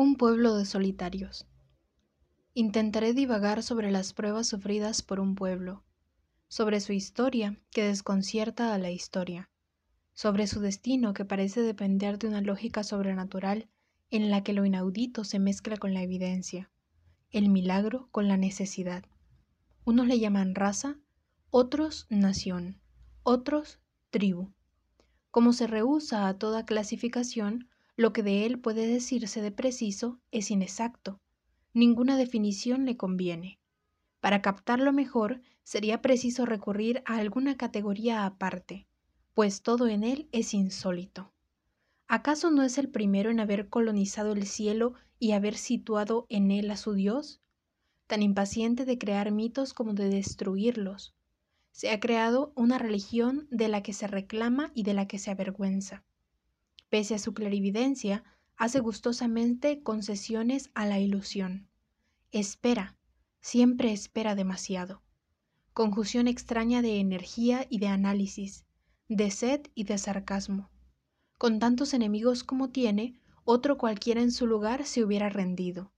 Un 0.00 0.14
pueblo 0.14 0.54
de 0.54 0.64
solitarios. 0.64 1.44
Intentaré 2.54 3.14
divagar 3.14 3.64
sobre 3.64 3.90
las 3.90 4.12
pruebas 4.12 4.46
sufridas 4.46 5.02
por 5.02 5.18
un 5.18 5.34
pueblo, 5.34 5.82
sobre 6.46 6.78
su 6.78 6.92
historia 6.92 7.58
que 7.72 7.82
desconcierta 7.82 8.72
a 8.72 8.78
la 8.78 8.92
historia, 8.92 9.50
sobre 10.14 10.46
su 10.46 10.60
destino 10.60 11.14
que 11.14 11.24
parece 11.24 11.62
depender 11.62 12.20
de 12.20 12.28
una 12.28 12.40
lógica 12.42 12.84
sobrenatural 12.84 13.68
en 14.10 14.30
la 14.30 14.44
que 14.44 14.52
lo 14.52 14.64
inaudito 14.64 15.24
se 15.24 15.40
mezcla 15.40 15.76
con 15.78 15.94
la 15.94 16.02
evidencia, 16.02 16.70
el 17.32 17.48
milagro 17.48 18.06
con 18.12 18.28
la 18.28 18.36
necesidad. 18.36 19.04
Unos 19.84 20.06
le 20.06 20.20
llaman 20.20 20.54
raza, 20.54 20.96
otros 21.50 22.06
nación, 22.08 22.80
otros 23.24 23.80
tribu. 24.10 24.52
Como 25.32 25.52
se 25.52 25.66
rehúsa 25.66 26.28
a 26.28 26.38
toda 26.38 26.64
clasificación, 26.64 27.68
lo 27.98 28.12
que 28.12 28.22
de 28.22 28.46
él 28.46 28.60
puede 28.60 28.86
decirse 28.86 29.42
de 29.42 29.50
preciso 29.50 30.20
es 30.30 30.52
inexacto. 30.52 31.20
Ninguna 31.74 32.16
definición 32.16 32.86
le 32.86 32.96
conviene. 32.96 33.58
Para 34.20 34.40
captarlo 34.40 34.92
mejor, 34.92 35.42
sería 35.64 36.00
preciso 36.00 36.46
recurrir 36.46 37.02
a 37.06 37.16
alguna 37.16 37.56
categoría 37.56 38.24
aparte, 38.24 38.86
pues 39.34 39.62
todo 39.62 39.88
en 39.88 40.04
él 40.04 40.28
es 40.30 40.54
insólito. 40.54 41.32
¿Acaso 42.06 42.52
no 42.52 42.62
es 42.62 42.78
el 42.78 42.88
primero 42.88 43.30
en 43.30 43.40
haber 43.40 43.68
colonizado 43.68 44.32
el 44.32 44.46
cielo 44.46 44.94
y 45.18 45.32
haber 45.32 45.56
situado 45.56 46.24
en 46.28 46.52
él 46.52 46.70
a 46.70 46.76
su 46.76 46.92
Dios? 46.92 47.40
Tan 48.06 48.22
impaciente 48.22 48.84
de 48.84 48.96
crear 48.96 49.32
mitos 49.32 49.74
como 49.74 49.92
de 49.94 50.08
destruirlos, 50.08 51.16
se 51.72 51.90
ha 51.90 51.98
creado 51.98 52.52
una 52.54 52.78
religión 52.78 53.48
de 53.50 53.66
la 53.66 53.82
que 53.82 53.92
se 53.92 54.06
reclama 54.06 54.70
y 54.72 54.84
de 54.84 54.94
la 54.94 55.08
que 55.08 55.18
se 55.18 55.32
avergüenza. 55.32 56.04
Pese 56.88 57.14
a 57.14 57.18
su 57.18 57.34
clarividencia, 57.34 58.24
hace 58.56 58.80
gustosamente 58.80 59.82
concesiones 59.82 60.70
a 60.74 60.86
la 60.86 60.98
ilusión. 60.98 61.68
Espera, 62.32 62.96
siempre 63.40 63.92
espera 63.92 64.34
demasiado. 64.34 65.02
Conjunción 65.72 66.26
extraña 66.26 66.82
de 66.82 66.98
energía 66.98 67.66
y 67.68 67.78
de 67.78 67.88
análisis, 67.88 68.64
de 69.08 69.30
sed 69.30 69.62
y 69.74 69.84
de 69.84 69.96
sarcasmo. 69.98 70.70
Con 71.38 71.60
tantos 71.60 71.94
enemigos 71.94 72.42
como 72.42 72.70
tiene, 72.70 73.20
otro 73.44 73.78
cualquiera 73.78 74.20
en 74.20 74.32
su 74.32 74.46
lugar 74.46 74.84
se 74.84 75.04
hubiera 75.04 75.28
rendido. 75.28 75.92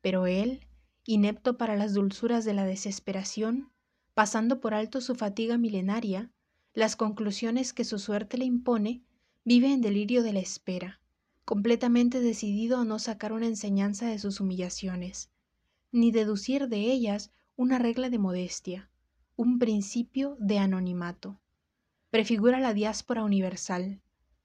Pero 0.00 0.26
él, 0.26 0.66
inepto 1.04 1.58
para 1.58 1.76
las 1.76 1.94
dulzuras 1.94 2.44
de 2.44 2.54
la 2.54 2.64
desesperación, 2.64 3.72
pasando 4.14 4.60
por 4.60 4.72
alto 4.72 5.00
su 5.00 5.14
fatiga 5.14 5.58
milenaria, 5.58 6.30
las 6.72 6.96
conclusiones 6.96 7.72
que 7.72 7.84
su 7.84 7.98
suerte 7.98 8.38
le 8.38 8.44
impone, 8.44 9.04
vive 9.44 9.72
en 9.72 9.82
delirio 9.82 10.22
de 10.22 10.32
la 10.32 10.40
espera, 10.40 11.00
completamente 11.44 12.20
decidido 12.20 12.78
a 12.78 12.84
no 12.84 12.98
sacar 12.98 13.32
una 13.32 13.46
enseñanza 13.46 14.06
de 14.06 14.18
sus 14.18 14.40
humillaciones, 14.40 15.30
ni 15.92 16.10
deducir 16.10 16.68
de 16.68 16.90
ellas 16.90 17.30
una 17.56 17.78
regla 17.78 18.08
de 18.08 18.18
modestia, 18.18 18.90
un 19.36 19.58
principio 19.58 20.36
de 20.40 20.58
anonimato. 20.58 21.40
Prefigura 22.10 22.58
la 22.58 22.72
diáspora 22.72 23.22
universal. 23.22 24.00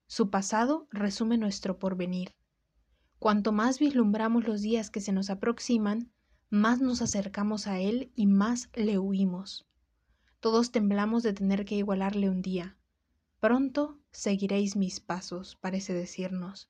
Su 0.06 0.28
pasado 0.28 0.86
resume 0.90 1.38
nuestro 1.38 1.78
porvenir. 1.78 2.34
Cuanto 3.18 3.52
más 3.52 3.78
vislumbramos 3.78 4.46
los 4.46 4.60
días 4.60 4.90
que 4.90 5.00
se 5.00 5.12
nos 5.12 5.30
aproximan, 5.30 6.10
más 6.50 6.80
nos 6.80 7.00
acercamos 7.00 7.66
a 7.66 7.78
Él 7.78 8.10
y 8.16 8.26
más 8.26 8.70
le 8.74 8.98
huimos. 8.98 9.66
Todos 10.40 10.72
temblamos 10.72 11.22
de 11.22 11.32
tener 11.32 11.64
que 11.64 11.76
igualarle 11.76 12.28
un 12.28 12.42
día. 12.42 12.76
Pronto 13.38 13.99
seguiréis 14.12 14.76
mis 14.76 15.00
pasos, 15.00 15.56
parece 15.56 15.92
decirnos, 15.92 16.68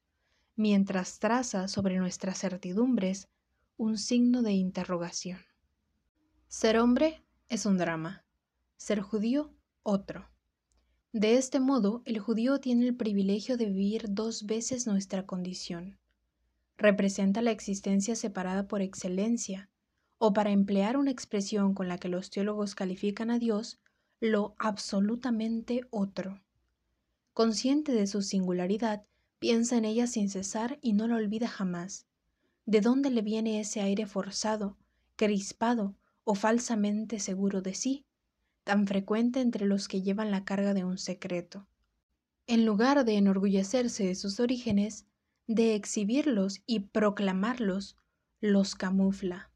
mientras 0.56 1.18
traza 1.18 1.68
sobre 1.68 1.98
nuestras 1.98 2.38
certidumbres 2.38 3.28
un 3.76 3.96
signo 3.96 4.42
de 4.42 4.52
interrogación. 4.52 5.40
Ser 6.48 6.78
hombre 6.78 7.24
es 7.48 7.64
un 7.64 7.78
drama, 7.78 8.24
ser 8.76 9.00
judío 9.00 9.54
otro. 9.82 10.28
De 11.12 11.36
este 11.36 11.60
modo, 11.60 12.02
el 12.04 12.18
judío 12.18 12.60
tiene 12.60 12.86
el 12.86 12.96
privilegio 12.96 13.56
de 13.56 13.66
vivir 13.66 14.04
dos 14.08 14.46
veces 14.46 14.86
nuestra 14.86 15.26
condición. 15.26 15.98
Representa 16.76 17.42
la 17.42 17.50
existencia 17.50 18.14
separada 18.14 18.68
por 18.68 18.82
excelencia, 18.82 19.70
o 20.18 20.32
para 20.32 20.50
emplear 20.50 20.96
una 20.96 21.10
expresión 21.10 21.72
con 21.74 21.88
la 21.88 21.98
que 21.98 22.08
los 22.08 22.30
teólogos 22.30 22.74
califican 22.74 23.30
a 23.30 23.38
Dios, 23.38 23.80
lo 24.20 24.54
absolutamente 24.58 25.86
otro. 25.90 26.40
Consciente 27.32 27.92
de 27.92 28.06
su 28.06 28.22
singularidad, 28.22 29.04
piensa 29.38 29.76
en 29.76 29.84
ella 29.84 30.06
sin 30.06 30.28
cesar 30.28 30.78
y 30.82 30.92
no 30.92 31.06
la 31.06 31.16
olvida 31.16 31.48
jamás. 31.48 32.06
¿De 32.66 32.80
dónde 32.80 33.10
le 33.10 33.22
viene 33.22 33.60
ese 33.60 33.80
aire 33.80 34.06
forzado, 34.06 34.76
crispado 35.16 35.96
o 36.24 36.34
falsamente 36.34 37.18
seguro 37.18 37.62
de 37.62 37.74
sí, 37.74 38.04
tan 38.64 38.86
frecuente 38.86 39.40
entre 39.40 39.66
los 39.66 39.88
que 39.88 40.02
llevan 40.02 40.30
la 40.30 40.44
carga 40.44 40.74
de 40.74 40.84
un 40.84 40.98
secreto? 40.98 41.68
En 42.46 42.66
lugar 42.66 43.04
de 43.04 43.16
enorgullecerse 43.16 44.06
de 44.06 44.14
sus 44.14 44.40
orígenes, 44.40 45.06
de 45.46 45.74
exhibirlos 45.74 46.62
y 46.66 46.80
proclamarlos, 46.80 47.96
los 48.40 48.74
camufla. 48.74 49.50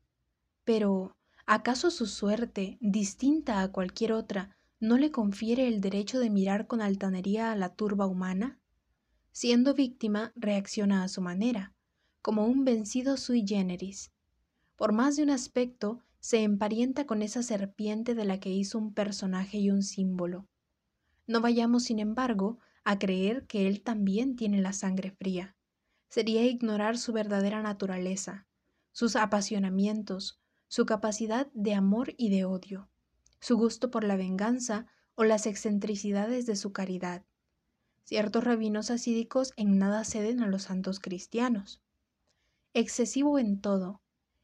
Pero, 0.64 1.16
¿acaso 1.46 1.90
su 1.90 2.06
suerte, 2.06 2.78
distinta 2.80 3.62
a 3.62 3.72
cualquier 3.72 4.12
otra, 4.12 4.56
no 4.84 4.98
le 4.98 5.10
confiere 5.10 5.66
el 5.66 5.80
derecho 5.80 6.20
de 6.20 6.28
mirar 6.28 6.66
con 6.66 6.82
altanería 6.82 7.50
a 7.50 7.56
la 7.56 7.70
turba 7.70 8.06
humana? 8.06 8.60
Siendo 9.32 9.72
víctima, 9.72 10.32
reacciona 10.36 11.02
a 11.02 11.08
su 11.08 11.22
manera, 11.22 11.72
como 12.20 12.44
un 12.44 12.66
vencido 12.66 13.16
sui 13.16 13.46
generis. 13.46 14.12
Por 14.76 14.92
más 14.92 15.16
de 15.16 15.22
un 15.22 15.30
aspecto, 15.30 16.00
se 16.20 16.42
emparenta 16.42 17.06
con 17.06 17.22
esa 17.22 17.42
serpiente 17.42 18.14
de 18.14 18.26
la 18.26 18.40
que 18.40 18.50
hizo 18.50 18.78
un 18.78 18.92
personaje 18.92 19.56
y 19.56 19.70
un 19.70 19.82
símbolo. 19.82 20.48
No 21.26 21.40
vayamos, 21.40 21.84
sin 21.84 21.98
embargo, 21.98 22.58
a 22.84 22.98
creer 22.98 23.46
que 23.46 23.66
él 23.66 23.82
también 23.82 24.36
tiene 24.36 24.60
la 24.60 24.74
sangre 24.74 25.10
fría. 25.10 25.56
Sería 26.10 26.44
ignorar 26.44 26.98
su 26.98 27.14
verdadera 27.14 27.62
naturaleza, 27.62 28.46
sus 28.92 29.16
apasionamientos, 29.16 30.42
su 30.68 30.84
capacidad 30.84 31.50
de 31.54 31.72
amor 31.72 32.12
y 32.18 32.28
de 32.28 32.44
odio, 32.44 32.90
su 33.44 33.58
gusto 33.58 33.90
por 33.90 34.04
la 34.04 34.16
venganza 34.16 34.86
o 35.16 35.24
las 35.24 35.44
excentricidades 35.44 36.46
de 36.46 36.56
su 36.56 36.72
caridad. 36.72 37.26
Ciertos 38.02 38.42
rabinos 38.42 38.90
asídicos 38.90 39.52
en 39.58 39.76
nada 39.78 40.04
ceden 40.04 40.42
a 40.42 40.46
los 40.46 40.62
santos 40.62 40.98
cristianos. 40.98 41.82
Excesivo 42.72 43.38
en 43.38 43.60
todo, 43.60 44.00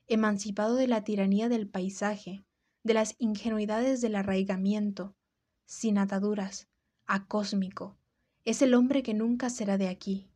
emancipado 0.06 0.74
de 0.74 0.86
la 0.86 1.02
tiranía 1.02 1.48
del 1.48 1.66
paisaje, 1.66 2.44
de 2.82 2.92
las 2.92 3.14
ingenuidades 3.16 4.02
del 4.02 4.16
arraigamiento, 4.16 5.14
sin 5.64 5.96
ataduras, 5.96 6.68
acósmico, 7.06 7.96
es 8.44 8.60
el 8.60 8.74
hombre 8.74 9.02
que 9.02 9.14
nunca 9.14 9.48
será 9.48 9.78
de 9.78 9.88
aquí, 9.88 10.28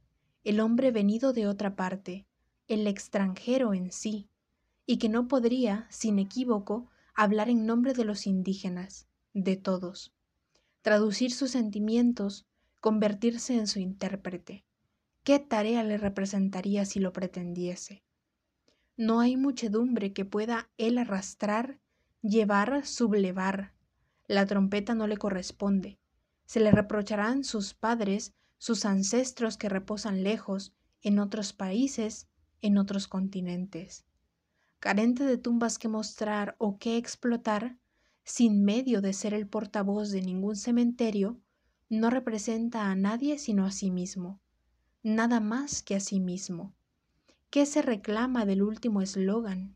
el 0.42 0.60
hombre 0.60 0.90
venido 0.90 1.34
de 1.34 1.46
otra 1.48 1.76
parte, 1.76 2.26
el 2.66 2.86
extranjero 2.86 3.74
en 3.74 3.92
sí, 3.92 4.30
y 4.86 4.96
que 4.96 5.10
no 5.10 5.28
podría, 5.28 5.86
sin 5.90 6.18
equívoco, 6.18 6.88
hablar 7.14 7.48
en 7.48 7.64
nombre 7.64 7.94
de 7.94 8.04
los 8.04 8.26
indígenas, 8.26 9.06
de 9.32 9.56
todos, 9.56 10.12
traducir 10.82 11.32
sus 11.32 11.52
sentimientos, 11.52 12.46
convertirse 12.80 13.54
en 13.54 13.66
su 13.66 13.78
intérprete. 13.78 14.64
¿Qué 15.22 15.38
tarea 15.38 15.84
le 15.84 15.96
representaría 15.96 16.84
si 16.84 16.98
lo 16.98 17.12
pretendiese? 17.12 18.02
No 18.96 19.20
hay 19.20 19.36
muchedumbre 19.36 20.12
que 20.12 20.24
pueda 20.24 20.70
él 20.76 20.98
arrastrar, 20.98 21.78
llevar, 22.20 22.84
sublevar. 22.84 23.74
La 24.26 24.44
trompeta 24.46 24.94
no 24.94 25.06
le 25.06 25.16
corresponde. 25.16 25.98
Se 26.46 26.60
le 26.60 26.72
reprocharán 26.72 27.44
sus 27.44 27.74
padres, 27.74 28.34
sus 28.58 28.84
ancestros 28.84 29.56
que 29.56 29.68
reposan 29.68 30.22
lejos, 30.22 30.74
en 31.00 31.18
otros 31.18 31.52
países, 31.52 32.28
en 32.60 32.76
otros 32.76 33.08
continentes 33.08 34.04
carente 34.84 35.24
de 35.24 35.38
tumbas 35.38 35.78
que 35.78 35.88
mostrar 35.88 36.56
o 36.58 36.76
que 36.76 36.98
explotar, 36.98 37.78
sin 38.22 38.64
medio 38.66 39.00
de 39.00 39.14
ser 39.14 39.32
el 39.32 39.48
portavoz 39.48 40.10
de 40.10 40.20
ningún 40.20 40.56
cementerio, 40.56 41.40
no 41.88 42.10
representa 42.10 42.90
a 42.90 42.94
nadie 42.94 43.38
sino 43.38 43.64
a 43.64 43.70
sí 43.70 43.90
mismo, 43.90 44.42
nada 45.02 45.40
más 45.40 45.82
que 45.82 45.94
a 45.94 46.00
sí 46.00 46.20
mismo. 46.20 46.74
¿Qué 47.48 47.64
se 47.64 47.80
reclama 47.80 48.44
del 48.44 48.62
último 48.62 49.00
eslogan? 49.00 49.74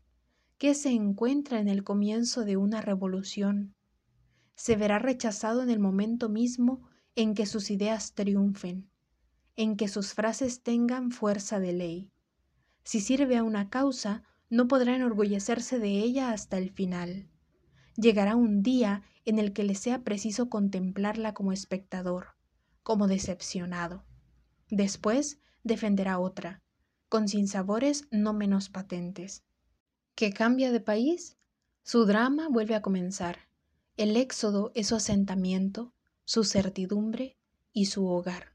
¿Qué 0.59 0.75
se 0.75 0.91
encuentra 0.91 1.59
en 1.59 1.69
el 1.69 1.83
comienzo 1.83 2.45
de 2.45 2.57
una 2.57 2.79
revolución? 2.79 3.73
Se 4.53 4.75
verá 4.75 4.99
rechazado 4.99 5.63
en 5.63 5.71
el 5.71 5.79
momento 5.79 6.29
mismo 6.29 6.87
en 7.15 7.33
que 7.33 7.47
sus 7.47 7.71
ideas 7.71 8.13
triunfen, 8.13 8.91
en 9.55 9.75
que 9.75 9.87
sus 9.87 10.13
frases 10.13 10.61
tengan 10.61 11.09
fuerza 11.09 11.59
de 11.59 11.73
ley. 11.73 12.11
Si 12.83 12.99
sirve 12.99 13.37
a 13.37 13.43
una 13.43 13.71
causa, 13.71 14.23
no 14.49 14.67
podrá 14.67 14.95
enorgullecerse 14.95 15.79
de 15.79 15.99
ella 15.99 16.31
hasta 16.31 16.57
el 16.57 16.71
final. 16.71 17.29
Llegará 17.95 18.35
un 18.35 18.63
día 18.63 19.03
en 19.25 19.39
el 19.39 19.53
que 19.53 19.63
le 19.63 19.75
sea 19.75 20.03
preciso 20.03 20.49
contemplarla 20.49 21.33
como 21.33 21.51
espectador, 21.51 22.35
como 22.81 23.07
decepcionado. 23.07 24.05
Después 24.69 25.39
defenderá 25.63 26.19
otra, 26.19 26.63
con 27.09 27.27
sinsabores 27.27 28.07
no 28.11 28.33
menos 28.33 28.69
patentes. 28.69 29.43
¿Que 30.15 30.31
cambia 30.31 30.71
de 30.71 30.79
país? 30.79 31.37
Su 31.83 32.05
drama 32.05 32.47
vuelve 32.49 32.75
a 32.75 32.81
comenzar. 32.81 33.49
El 33.97 34.15
éxodo 34.15 34.71
es 34.75 34.87
su 34.87 34.95
asentamiento, 34.95 35.93
su 36.23 36.43
certidumbre 36.43 37.37
y 37.73 37.87
su 37.87 38.07
hogar. 38.07 38.53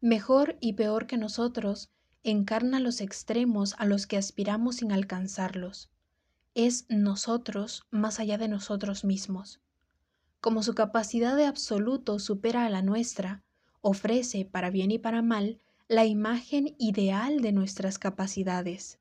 Mejor 0.00 0.56
y 0.60 0.74
peor 0.74 1.06
que 1.06 1.16
nosotros, 1.16 1.90
encarna 2.22 2.80
los 2.80 3.00
extremos 3.00 3.74
a 3.78 3.86
los 3.86 4.06
que 4.06 4.16
aspiramos 4.16 4.76
sin 4.76 4.92
alcanzarlos. 4.92 5.90
Es 6.54 6.84
nosotros 6.88 7.84
más 7.90 8.20
allá 8.20 8.36
de 8.38 8.48
nosotros 8.48 9.04
mismos. 9.04 9.60
Como 10.40 10.62
su 10.62 10.74
capacidad 10.74 11.36
de 11.36 11.46
absoluto 11.46 12.18
supera 12.18 12.66
a 12.66 12.70
la 12.70 12.82
nuestra, 12.82 13.42
ofrece, 13.80 14.44
para 14.44 14.70
bien 14.70 14.90
y 14.90 14.98
para 14.98 15.22
mal, 15.22 15.60
la 15.88 16.06
imagen 16.06 16.74
ideal 16.78 17.40
de 17.40 17.52
nuestras 17.52 17.98
capacidades. 17.98 18.98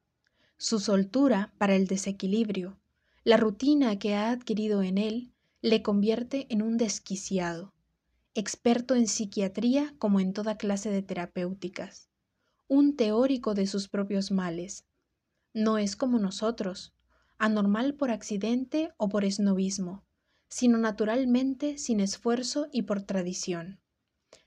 Su 0.58 0.80
soltura 0.80 1.54
para 1.58 1.76
el 1.76 1.88
desequilibrio, 1.88 2.78
la 3.24 3.38
rutina 3.38 4.00
que 4.00 4.16
ha 4.16 4.32
adquirido 4.32 4.82
en 4.82 4.98
él, 4.98 5.32
le 5.62 5.82
convierte 5.82 6.48
en 6.50 6.62
un 6.62 6.78
desquiciado, 6.78 7.74
experto 8.34 8.96
en 8.96 9.08
psiquiatría 9.08 9.94
como 10.00 10.20
en 10.20 10.34
toda 10.34 10.58
clase 10.58 10.90
de 10.90 11.02
terapéuticas, 11.02 12.09
un 12.70 12.96
teórico 12.96 13.56
de 13.56 13.66
sus 13.66 13.90
propios 13.90 14.32
males. 14.32 14.86
No 15.54 15.80
es 15.80 15.96
como 15.96 16.20
nosotros, 16.20 16.94
anormal 17.40 17.96
por 17.96 18.12
accidente 18.12 18.94
o 18.98 19.10
por 19.10 19.26
esnovismo, 19.26 20.06
sino 20.50 20.78
naturalmente 20.78 21.80
sin 21.80 22.00
esfuerzo 22.00 22.68
y 22.72 22.84
por 22.84 23.02
tradición. 23.02 23.80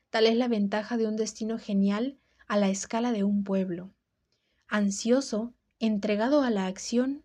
Tal 0.09 0.27
es 0.27 0.37
la 0.37 0.47
ventaja 0.47 0.97
de 0.97 1.09
un 1.09 1.17
destino 1.17 1.59
genial 1.59 2.17
a 2.47 2.57
la 2.57 2.69
escala 2.69 3.11
de 3.11 3.25
un 3.25 3.43
pueblo. 3.43 3.93
Ansioso, 4.69 5.53
entregado 5.81 6.43
a 6.43 6.51
la 6.51 6.67
acción, 6.67 7.25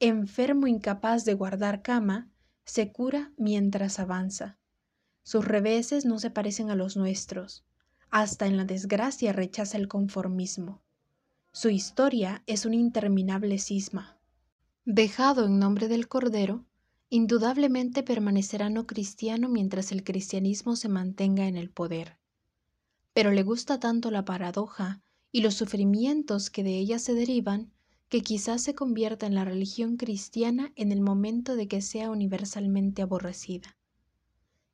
enfermo 0.00 0.66
incapaz 0.66 1.24
de 1.24 1.34
guardar 1.34 1.82
cama, 1.82 2.32
se 2.64 2.90
cura 2.90 3.32
mientras 3.36 4.00
avanza. 4.00 4.58
Sus 5.22 5.44
reveses 5.44 6.04
no 6.04 6.18
se 6.18 6.30
parecen 6.30 6.68
a 6.70 6.74
los 6.74 6.96
nuestros. 6.96 7.64
Hasta 8.14 8.46
en 8.46 8.58
la 8.58 8.66
desgracia 8.66 9.32
rechaza 9.32 9.78
el 9.78 9.88
conformismo. 9.88 10.82
Su 11.50 11.70
historia 11.70 12.42
es 12.46 12.66
un 12.66 12.74
interminable 12.74 13.58
cisma. 13.58 14.18
Dejado 14.84 15.46
en 15.46 15.58
nombre 15.58 15.88
del 15.88 16.08
Cordero, 16.08 16.66
indudablemente 17.08 18.02
permanecerá 18.02 18.68
no 18.68 18.86
cristiano 18.86 19.48
mientras 19.48 19.92
el 19.92 20.04
cristianismo 20.04 20.76
se 20.76 20.90
mantenga 20.90 21.48
en 21.48 21.56
el 21.56 21.70
poder. 21.70 22.18
Pero 23.14 23.30
le 23.30 23.44
gusta 23.44 23.80
tanto 23.80 24.10
la 24.10 24.26
paradoja 24.26 25.00
y 25.30 25.40
los 25.40 25.54
sufrimientos 25.54 26.50
que 26.50 26.62
de 26.62 26.76
ella 26.76 26.98
se 26.98 27.14
derivan 27.14 27.72
que 28.10 28.20
quizás 28.20 28.62
se 28.62 28.74
convierta 28.74 29.24
en 29.24 29.34
la 29.34 29.46
religión 29.46 29.96
cristiana 29.96 30.70
en 30.76 30.92
el 30.92 31.00
momento 31.00 31.56
de 31.56 31.66
que 31.66 31.80
sea 31.80 32.10
universalmente 32.10 33.00
aborrecida. 33.00 33.78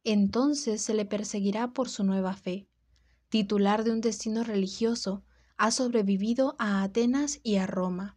Entonces 0.03 0.83
se 0.83 0.93
le 0.93 1.05
perseguirá 1.05 1.73
por 1.73 1.89
su 1.89 2.03
nueva 2.03 2.35
fe. 2.35 2.68
Titular 3.31 3.85
de 3.85 3.91
un 3.91 4.01
destino 4.01 4.43
religioso, 4.43 5.23
ha 5.59 5.71
sobrevivido 5.71 6.57
a 6.59 6.83
Atenas 6.83 7.41
y 7.43 7.57
a 7.57 7.67
Roma, 7.67 8.17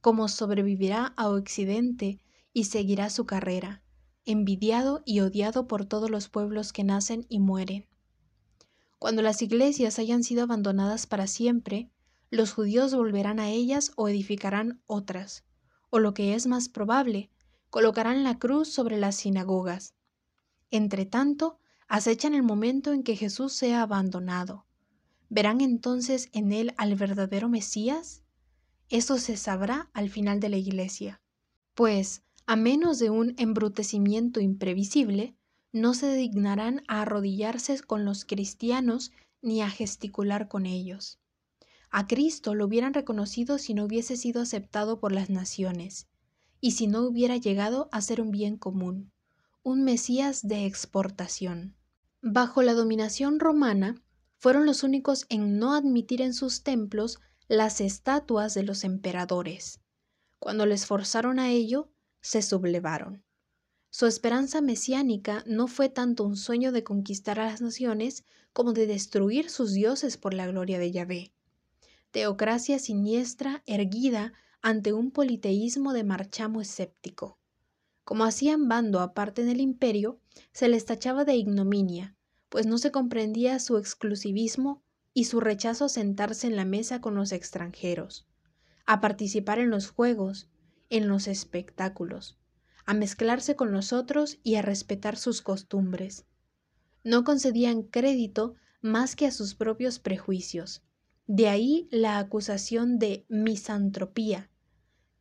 como 0.00 0.28
sobrevivirá 0.28 1.12
a 1.16 1.28
Occidente 1.28 2.20
y 2.52 2.64
seguirá 2.64 3.10
su 3.10 3.26
carrera, 3.26 3.82
envidiado 4.24 5.02
y 5.04 5.20
odiado 5.20 5.66
por 5.66 5.84
todos 5.84 6.08
los 6.08 6.28
pueblos 6.28 6.72
que 6.72 6.84
nacen 6.84 7.26
y 7.28 7.38
mueren. 7.38 7.86
Cuando 8.98 9.20
las 9.20 9.42
iglesias 9.42 9.98
hayan 9.98 10.24
sido 10.24 10.44
abandonadas 10.44 11.06
para 11.06 11.26
siempre, 11.26 11.90
los 12.30 12.52
judíos 12.52 12.94
volverán 12.94 13.40
a 13.40 13.50
ellas 13.50 13.92
o 13.96 14.08
edificarán 14.08 14.80
otras, 14.86 15.44
o 15.90 15.98
lo 15.98 16.14
que 16.14 16.34
es 16.34 16.46
más 16.46 16.70
probable, 16.70 17.30
colocarán 17.68 18.24
la 18.24 18.38
cruz 18.38 18.72
sobre 18.72 18.96
las 18.96 19.16
sinagogas. 19.16 19.94
Entre 20.70 21.04
tanto, 21.04 21.58
acechan 21.88 22.34
el 22.34 22.42
momento 22.42 22.92
en 22.92 23.02
que 23.02 23.16
Jesús 23.16 23.52
sea 23.52 23.82
abandonado. 23.82 24.66
¿Verán 25.28 25.60
entonces 25.60 26.28
en 26.32 26.52
él 26.52 26.74
al 26.76 26.94
verdadero 26.94 27.48
Mesías? 27.48 28.22
Eso 28.88 29.18
se 29.18 29.36
sabrá 29.36 29.90
al 29.92 30.10
final 30.10 30.40
de 30.40 30.48
la 30.48 30.56
iglesia. 30.56 31.20
Pues, 31.74 32.22
a 32.46 32.56
menos 32.56 32.98
de 32.98 33.10
un 33.10 33.34
embrutecimiento 33.38 34.40
imprevisible, 34.40 35.34
no 35.72 35.94
se 35.94 36.14
dignarán 36.14 36.82
a 36.88 37.02
arrodillarse 37.02 37.80
con 37.80 38.04
los 38.04 38.24
cristianos 38.24 39.12
ni 39.42 39.62
a 39.62 39.68
gesticular 39.68 40.48
con 40.48 40.64
ellos. 40.66 41.18
A 41.90 42.06
Cristo 42.06 42.54
lo 42.54 42.66
hubieran 42.66 42.94
reconocido 42.94 43.58
si 43.58 43.74
no 43.74 43.84
hubiese 43.84 44.16
sido 44.16 44.42
aceptado 44.42 45.00
por 45.00 45.12
las 45.12 45.30
naciones, 45.30 46.08
y 46.60 46.72
si 46.72 46.86
no 46.86 47.02
hubiera 47.02 47.36
llegado 47.36 47.88
a 47.92 48.00
ser 48.00 48.20
un 48.20 48.30
bien 48.30 48.56
común, 48.56 49.12
un 49.62 49.82
Mesías 49.82 50.46
de 50.46 50.66
exportación. 50.66 51.75
Bajo 52.28 52.60
la 52.62 52.74
dominación 52.74 53.38
romana, 53.38 54.02
fueron 54.36 54.66
los 54.66 54.82
únicos 54.82 55.26
en 55.28 55.60
no 55.60 55.74
admitir 55.74 56.20
en 56.20 56.34
sus 56.34 56.64
templos 56.64 57.20
las 57.46 57.80
estatuas 57.80 58.52
de 58.52 58.64
los 58.64 58.82
emperadores. 58.82 59.78
Cuando 60.40 60.66
les 60.66 60.86
forzaron 60.86 61.38
a 61.38 61.50
ello, 61.50 61.88
se 62.20 62.42
sublevaron. 62.42 63.22
Su 63.90 64.06
esperanza 64.06 64.60
mesiánica 64.60 65.44
no 65.46 65.68
fue 65.68 65.88
tanto 65.88 66.24
un 66.24 66.36
sueño 66.36 66.72
de 66.72 66.82
conquistar 66.82 67.38
a 67.38 67.46
las 67.46 67.60
naciones 67.60 68.24
como 68.52 68.72
de 68.72 68.88
destruir 68.88 69.48
sus 69.48 69.72
dioses 69.72 70.16
por 70.16 70.34
la 70.34 70.48
gloria 70.48 70.80
de 70.80 70.90
Yahvé. 70.90 71.32
Teocracia 72.10 72.80
siniestra 72.80 73.62
erguida 73.66 74.32
ante 74.62 74.92
un 74.92 75.12
politeísmo 75.12 75.92
de 75.92 76.02
marchamo 76.02 76.60
escéptico. 76.60 77.38
Como 78.02 78.24
hacían 78.24 78.66
bando 78.66 78.98
aparte 78.98 79.42
en 79.42 79.48
el 79.48 79.60
imperio, 79.60 80.18
se 80.52 80.68
les 80.68 80.84
tachaba 80.86 81.24
de 81.24 81.36
ignominia, 81.36 82.15
pues 82.48 82.66
no 82.66 82.78
se 82.78 82.90
comprendía 82.90 83.58
su 83.58 83.76
exclusivismo 83.76 84.82
y 85.12 85.24
su 85.24 85.40
rechazo 85.40 85.86
a 85.86 85.88
sentarse 85.88 86.46
en 86.46 86.56
la 86.56 86.64
mesa 86.64 87.00
con 87.00 87.14
los 87.14 87.32
extranjeros, 87.32 88.26
a 88.84 89.00
participar 89.00 89.58
en 89.58 89.70
los 89.70 89.88
juegos, 89.88 90.48
en 90.90 91.08
los 91.08 91.26
espectáculos, 91.26 92.38
a 92.84 92.94
mezclarse 92.94 93.56
con 93.56 93.72
los 93.72 93.92
otros 93.92 94.38
y 94.42 94.56
a 94.56 94.62
respetar 94.62 95.16
sus 95.16 95.42
costumbres. 95.42 96.26
No 97.02 97.24
concedían 97.24 97.82
crédito 97.82 98.54
más 98.80 99.16
que 99.16 99.26
a 99.26 99.30
sus 99.30 99.54
propios 99.54 99.98
prejuicios. 99.98 100.82
De 101.26 101.48
ahí 101.48 101.88
la 101.90 102.18
acusación 102.18 102.98
de 102.98 103.26
misantropía, 103.28 104.50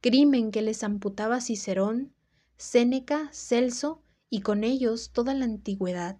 crimen 0.02 0.52
que 0.52 0.62
les 0.62 0.84
amputaba 0.84 1.42
Cicerón, 1.42 2.14
Séneca, 2.58 3.30
Celso 3.34 4.04
y 4.30 4.42
con 4.42 4.64
ellos 4.64 5.12
toda 5.12 5.34
la 5.34 5.46
antigüedad. 5.46 6.20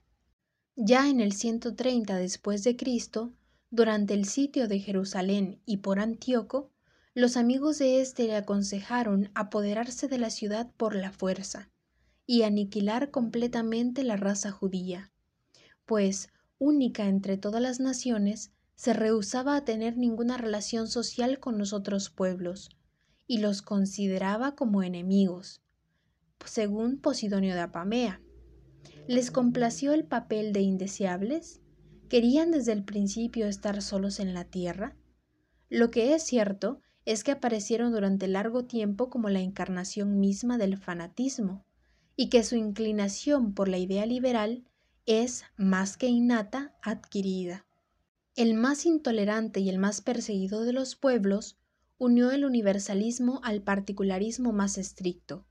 Ya 0.78 1.10
en 1.10 1.22
el 1.22 1.32
130 1.32 2.18
después 2.18 2.66
de 2.66 2.76
Cristo, 2.76 3.32
durante 3.72 4.14
el 4.14 4.26
sitio 4.26 4.68
de 4.68 4.80
Jerusalén 4.80 5.62
y 5.66 5.78
por 5.78 6.00
Antíoco, 6.00 6.70
los 7.14 7.38
amigos 7.38 7.80
de 7.80 8.02
éste 8.02 8.26
le 8.28 8.36
aconsejaron 8.36 9.32
apoderarse 9.36 10.10
de 10.10 10.18
la 10.18 10.30
ciudad 10.30 10.70
por 10.76 10.96
la 10.96 11.14
fuerza 11.14 11.70
y 12.28 12.44
aniquilar 12.44 13.10
completamente 13.10 14.04
la 14.04 14.18
raza 14.18 14.52
judía, 14.52 15.14
pues, 15.86 16.28
única 16.58 17.08
entre 17.08 17.38
todas 17.38 17.62
las 17.62 17.80
naciones, 17.80 18.52
se 18.76 18.92
rehusaba 18.92 19.56
a 19.56 19.64
tener 19.64 19.96
ninguna 19.96 20.38
relación 20.38 20.90
social 20.90 21.40
con 21.40 21.58
los 21.58 21.72
otros 21.72 22.10
pueblos, 22.10 22.70
y 23.28 23.38
los 23.38 23.62
consideraba 23.62 24.56
como 24.56 24.84
enemigos, 24.84 25.62
según 26.46 27.00
Posidonio 27.00 27.54
de 27.54 27.62
Apamea. 27.62 28.22
¿Les 29.08 29.30
complació 29.30 29.94
el 29.94 30.04
papel 30.04 30.52
de 30.52 30.62
indeseables? 30.62 31.62
¿Querían 32.10 32.50
desde 32.50 32.72
el 32.72 32.84
principio 32.84 33.46
estar 33.46 33.84
solos 33.84 34.20
en 34.20 34.34
la 34.34 34.46
tierra? 34.46 34.96
Lo 35.70 35.92
que 35.92 36.16
es 36.16 36.24
cierto 36.24 36.82
es 37.06 37.24
que 37.24 37.32
aparecieron 37.32 37.92
durante 37.92 38.28
largo 38.28 38.66
tiempo 38.66 39.12
como 39.12 39.30
la 39.30 39.42
encarnación 39.42 40.20
misma 40.20 40.58
del 40.58 40.76
fanatismo, 40.76 41.64
y 42.16 42.30
que 42.30 42.44
su 42.44 42.56
inclinación 42.56 43.54
por 43.54 43.68
la 43.68 43.78
idea 43.78 44.08
liberal 44.08 44.64
es, 45.06 45.44
más 45.56 45.98
que 45.98 46.08
innata, 46.08 46.76
adquirida. 46.82 47.68
El 48.36 48.56
más 48.56 48.88
intolerante 48.88 49.60
y 49.60 49.70
el 49.70 49.78
más 49.78 50.02
perseguido 50.02 50.64
de 50.64 50.74
los 50.74 50.96
pueblos 50.96 51.60
unió 52.00 52.32
el 52.32 52.44
universalismo 52.44 53.40
al 53.44 53.62
particularismo 53.62 54.52
más 54.52 54.80
estricto, 54.80 55.46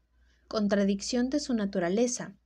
contradicción 0.49 1.31
de 1.31 1.39
su 1.39 1.55
naturaleza. 1.55 2.37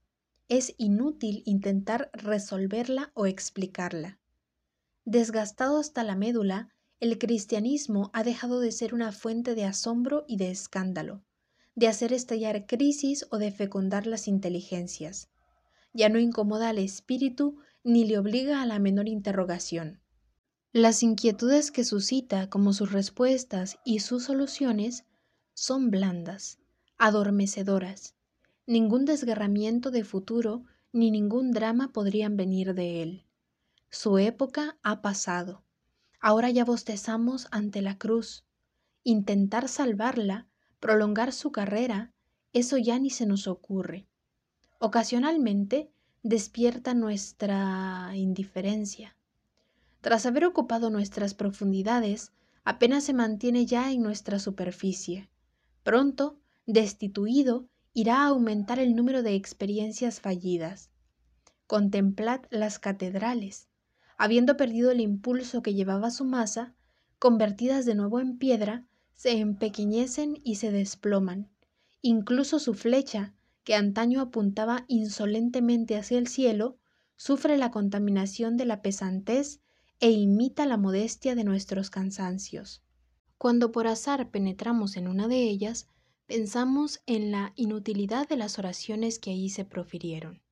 Es 0.48 0.74
inútil 0.78 1.42
intentar 1.44 2.10
resolverla 2.14 3.10
o 3.14 3.26
explicarla. 3.26 4.18
Desgastado 5.04 5.78
hasta 5.78 6.04
la 6.04 6.16
médula, 6.16 6.74
el 7.00 7.18
cristianismo 7.18 8.10
ha 8.14 8.24
dejado 8.24 8.58
de 8.60 8.72
ser 8.72 8.94
una 8.94 9.12
fuente 9.12 9.54
de 9.54 9.64
asombro 9.64 10.24
y 10.26 10.38
de 10.38 10.50
escándalo, 10.50 11.22
de 11.74 11.86
hacer 11.86 12.12
estallar 12.12 12.66
crisis 12.66 13.26
o 13.30 13.38
de 13.38 13.52
fecundar 13.52 14.06
las 14.06 14.26
inteligencias. 14.26 15.28
Ya 15.92 16.08
no 16.08 16.18
incomoda 16.18 16.70
al 16.70 16.78
espíritu 16.78 17.58
ni 17.84 18.06
le 18.06 18.18
obliga 18.18 18.62
a 18.62 18.66
la 18.66 18.78
menor 18.78 19.06
interrogación. 19.06 20.00
Las 20.72 21.02
inquietudes 21.02 21.70
que 21.70 21.84
suscita, 21.84 22.50
como 22.50 22.72
sus 22.72 22.92
respuestas 22.92 23.78
y 23.84 24.00
sus 24.00 24.24
soluciones, 24.24 25.04
son 25.54 25.90
blandas, 25.90 26.58
adormecedoras. 26.98 28.14
Ningún 28.68 29.06
desgarramiento 29.06 29.90
de 29.90 30.04
futuro 30.04 30.62
ni 30.92 31.10
ningún 31.10 31.52
drama 31.52 31.90
podrían 31.90 32.36
venir 32.36 32.74
de 32.74 33.02
él. 33.02 33.24
Su 33.88 34.18
época 34.18 34.76
ha 34.82 35.00
pasado. 35.00 35.64
Ahora 36.20 36.50
ya 36.50 36.66
bostezamos 36.66 37.48
ante 37.50 37.80
la 37.80 37.96
cruz. 37.96 38.44
Intentar 39.04 39.70
salvarla, 39.70 40.48
prolongar 40.80 41.32
su 41.32 41.50
carrera, 41.50 42.12
eso 42.52 42.76
ya 42.76 42.98
ni 42.98 43.08
se 43.08 43.24
nos 43.24 43.48
ocurre. 43.48 44.06
Ocasionalmente 44.80 45.90
despierta 46.22 46.92
nuestra 46.92 48.10
indiferencia. 48.16 49.16
Tras 50.02 50.26
haber 50.26 50.44
ocupado 50.44 50.90
nuestras 50.90 51.32
profundidades, 51.32 52.32
apenas 52.64 53.04
se 53.04 53.14
mantiene 53.14 53.64
ya 53.64 53.90
en 53.90 54.02
nuestra 54.02 54.38
superficie. 54.38 55.30
Pronto, 55.84 56.38
destituido, 56.66 57.66
irá 57.98 58.22
a 58.22 58.26
aumentar 58.28 58.78
el 58.78 58.94
número 58.94 59.24
de 59.24 59.34
experiencias 59.34 60.20
fallidas. 60.20 60.88
Contemplad 61.66 62.42
las 62.48 62.78
catedrales. 62.78 63.66
Habiendo 64.16 64.56
perdido 64.56 64.92
el 64.92 65.00
impulso 65.00 65.62
que 65.62 65.74
llevaba 65.74 66.12
su 66.12 66.24
masa, 66.24 66.76
convertidas 67.18 67.86
de 67.86 67.96
nuevo 67.96 68.20
en 68.20 68.38
piedra, 68.38 68.86
se 69.14 69.40
empequeñecen 69.40 70.38
y 70.44 70.54
se 70.54 70.70
desploman. 70.70 71.50
Incluso 72.00 72.60
su 72.60 72.74
flecha, 72.74 73.34
que 73.64 73.74
antaño 73.74 74.20
apuntaba 74.20 74.84
insolentemente 74.86 75.96
hacia 75.96 76.18
el 76.18 76.28
cielo, 76.28 76.78
sufre 77.16 77.58
la 77.58 77.72
contaminación 77.72 78.56
de 78.56 78.66
la 78.66 78.80
pesantez 78.80 79.60
e 79.98 80.12
imita 80.12 80.66
la 80.66 80.76
modestia 80.76 81.34
de 81.34 81.42
nuestros 81.42 81.90
cansancios. 81.90 82.80
Cuando 83.38 83.72
por 83.72 83.88
azar 83.88 84.30
penetramos 84.30 84.96
en 84.96 85.08
una 85.08 85.26
de 85.26 85.42
ellas, 85.42 85.88
pensamos 86.28 87.00
en 87.06 87.32
la 87.32 87.54
inutilidad 87.56 88.28
de 88.28 88.36
las 88.36 88.58
oraciones 88.58 89.18
que 89.18 89.30
allí 89.30 89.48
se 89.48 89.64
profirieron, 89.64 90.42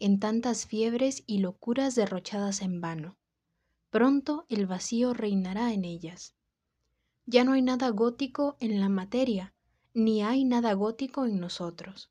en 0.00 0.18
tantas 0.18 0.66
fiebres 0.66 1.22
y 1.28 1.38
locuras 1.38 1.94
derrochadas 1.94 2.62
en 2.62 2.80
vano. 2.80 3.16
Pronto 3.90 4.44
el 4.48 4.66
vacío 4.66 5.14
reinará 5.14 5.72
en 5.72 5.84
ellas. 5.84 6.34
Ya 7.26 7.44
no 7.44 7.52
hay 7.52 7.62
nada 7.62 7.90
gótico 7.90 8.56
en 8.58 8.80
la 8.80 8.88
materia, 8.88 9.54
ni 9.94 10.24
hay 10.24 10.44
nada 10.44 10.72
gótico 10.72 11.26
en 11.26 11.38
nosotros. 11.38 12.10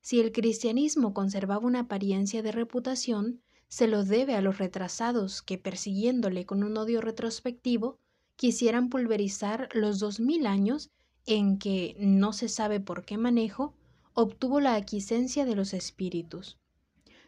Si 0.00 0.20
el 0.20 0.30
cristianismo 0.30 1.14
conservaba 1.14 1.66
una 1.66 1.80
apariencia 1.80 2.44
de 2.44 2.52
reputación, 2.52 3.42
se 3.66 3.88
lo 3.88 4.04
debe 4.04 4.36
a 4.36 4.40
los 4.40 4.58
retrasados 4.58 5.42
que, 5.42 5.58
persiguiéndole 5.58 6.46
con 6.46 6.62
un 6.62 6.76
odio 6.76 7.00
retrospectivo, 7.00 7.98
quisieran 8.36 8.88
pulverizar 8.88 9.68
los 9.72 9.98
dos 9.98 10.20
mil 10.20 10.46
años 10.46 10.92
en 11.26 11.58
que, 11.58 11.96
no 11.98 12.32
se 12.32 12.48
sabe 12.48 12.80
por 12.80 13.04
qué 13.04 13.18
manejo, 13.18 13.74
obtuvo 14.14 14.60
la 14.60 14.74
aquiescencia 14.74 15.44
de 15.44 15.56
los 15.56 15.74
espíritus. 15.74 16.58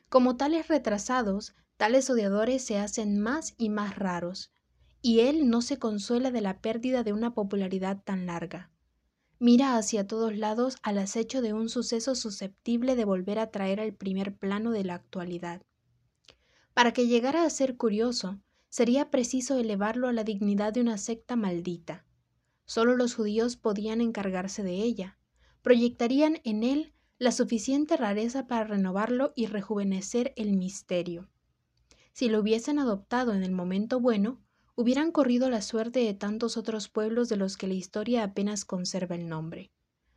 Como 0.08 0.36
tales 0.36 0.68
retrasados, 0.68 1.54
tales 1.76 2.08
odiadores 2.08 2.64
se 2.64 2.78
hacen 2.78 3.20
más 3.20 3.54
y 3.58 3.68
más 3.68 3.96
raros, 3.96 4.50
y 5.02 5.20
él 5.20 5.50
no 5.50 5.62
se 5.62 5.78
consuela 5.78 6.30
de 6.30 6.40
la 6.40 6.60
pérdida 6.60 7.02
de 7.02 7.12
una 7.12 7.34
popularidad 7.34 8.02
tan 8.02 8.26
larga. 8.26 8.70
Mira 9.38 9.76
hacia 9.76 10.06
todos 10.06 10.36
lados 10.36 10.76
al 10.82 10.98
acecho 10.98 11.42
de 11.42 11.52
un 11.52 11.68
suceso 11.68 12.14
susceptible 12.14 12.96
de 12.96 13.04
volver 13.04 13.38
a 13.38 13.50
traer 13.50 13.80
al 13.80 13.94
primer 13.94 14.36
plano 14.36 14.72
de 14.72 14.82
la 14.82 14.94
actualidad. 14.94 15.62
Para 16.74 16.92
que 16.92 17.06
llegara 17.06 17.44
a 17.44 17.50
ser 17.50 17.76
curioso, 17.76 18.40
sería 18.68 19.10
preciso 19.10 19.58
elevarlo 19.58 20.08
a 20.08 20.12
la 20.12 20.24
dignidad 20.24 20.72
de 20.72 20.80
una 20.80 20.98
secta 20.98 21.36
maldita. 21.36 22.04
Solo 22.68 22.98
los 22.98 23.14
judíos 23.14 23.56
podían 23.56 24.02
encargarse 24.02 24.62
de 24.62 24.74
ella. 24.74 25.16
Proyectarían 25.62 26.42
en 26.44 26.62
él 26.62 26.92
la 27.18 27.32
suficiente 27.32 27.96
rareza 27.96 28.46
para 28.46 28.64
renovarlo 28.64 29.32
y 29.34 29.46
rejuvenecer 29.46 30.34
el 30.36 30.52
misterio. 30.52 31.30
Si 32.12 32.28
lo 32.28 32.40
hubiesen 32.40 32.78
adoptado 32.78 33.32
en 33.32 33.42
el 33.42 33.52
momento 33.52 34.00
bueno, 34.00 34.38
hubieran 34.76 35.12
corrido 35.12 35.48
la 35.48 35.62
suerte 35.62 36.00
de 36.00 36.12
tantos 36.12 36.58
otros 36.58 36.90
pueblos 36.90 37.30
de 37.30 37.38
los 37.38 37.56
que 37.56 37.68
la 37.68 37.72
historia 37.72 38.22
apenas 38.22 38.66
conserva 38.66 39.14
el 39.14 39.30
nombre. 39.30 39.72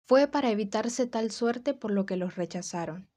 Fue 0.05 0.27
para 0.27 0.51
evitarse 0.51 1.07
tal 1.07 1.31
suerte 1.31 1.73
por 1.73 1.91
lo 1.91 2.05
que 2.05 2.17
los 2.17 2.35
rechazaron. 2.35 3.07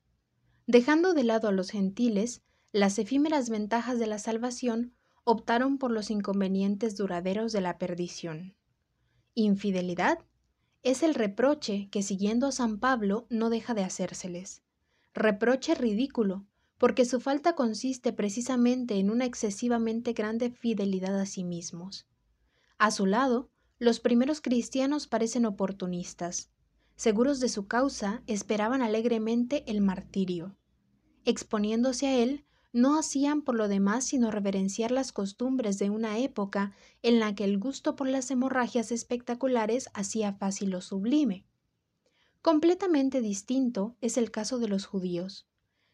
Dejando 0.69 1.13
de 1.13 1.25
lado 1.25 1.49
a 1.49 1.53
los 1.53 1.71
gentiles, 1.71 2.43
las 2.71 3.01
efímeras 3.01 3.51
ventajas 3.51 3.99
de 3.99 4.07
la 4.07 4.21
salvación 4.21 4.95
optaron 5.25 5.77
por 5.79 5.91
los 5.91 6.13
inconvenientes 6.13 6.97
duraderos 6.97 7.51
de 7.51 7.63
la 7.63 7.79
perdición. 7.79 8.55
Infidelidad 9.37 10.21
es 10.85 11.03
el 11.03 11.15
reproche 11.15 11.89
que 11.91 12.03
siguiendo 12.03 12.47
a 12.47 12.53
San 12.53 12.79
Pablo 12.79 13.27
no 13.31 13.51
deja 13.51 13.75
de 13.75 13.83
hacérseles. 13.83 14.63
Reproche 15.13 15.75
ridículo, 15.75 16.47
porque 16.79 17.05
su 17.05 17.21
falta 17.21 17.57
consiste 17.57 18.13
precisamente 18.13 18.95
en 18.99 19.11
una 19.11 19.25
excesivamente 19.25 20.13
grande 20.13 20.51
fidelidad 20.51 21.19
a 21.19 21.27
sí 21.27 21.43
mismos. 21.43 22.07
A 22.79 22.93
su 22.93 23.07
lado, 23.07 23.51
los 23.79 23.99
primeros 23.99 24.41
cristianos 24.41 25.09
parecen 25.09 25.47
oportunistas. 25.47 26.51
Seguros 26.95 27.41
de 27.41 27.49
su 27.49 27.67
causa, 27.67 28.23
esperaban 28.29 28.83
alegremente 28.83 29.65
el 29.67 29.81
martirio. 29.81 30.57
Exponiéndose 31.25 32.07
a 32.07 32.19
él, 32.19 32.45
no 32.75 32.99
hacían 32.99 33.41
por 33.43 33.55
lo 33.55 33.69
demás 33.69 34.05
sino 34.05 34.33
reverenciar 34.33 34.91
las 34.91 35.13
costumbres 35.13 35.79
de 35.79 35.91
una 35.91 36.19
época 36.19 36.73
en 37.03 37.21
la 37.21 37.33
que 37.35 37.45
el 37.45 37.59
gusto 37.59 37.95
por 37.95 38.09
las 38.09 38.29
hemorragias 38.33 38.91
espectaculares 38.91 39.89
hacía 39.95 40.33
fácil 40.33 40.71
lo 40.71 40.81
sublime. 40.81 41.47
Completamente 42.43 43.21
distinto 43.21 43.95
es 44.01 44.17
el 44.19 44.33
caso 44.33 44.59
de 44.59 44.67
los 44.67 44.87
judíos. 44.87 45.47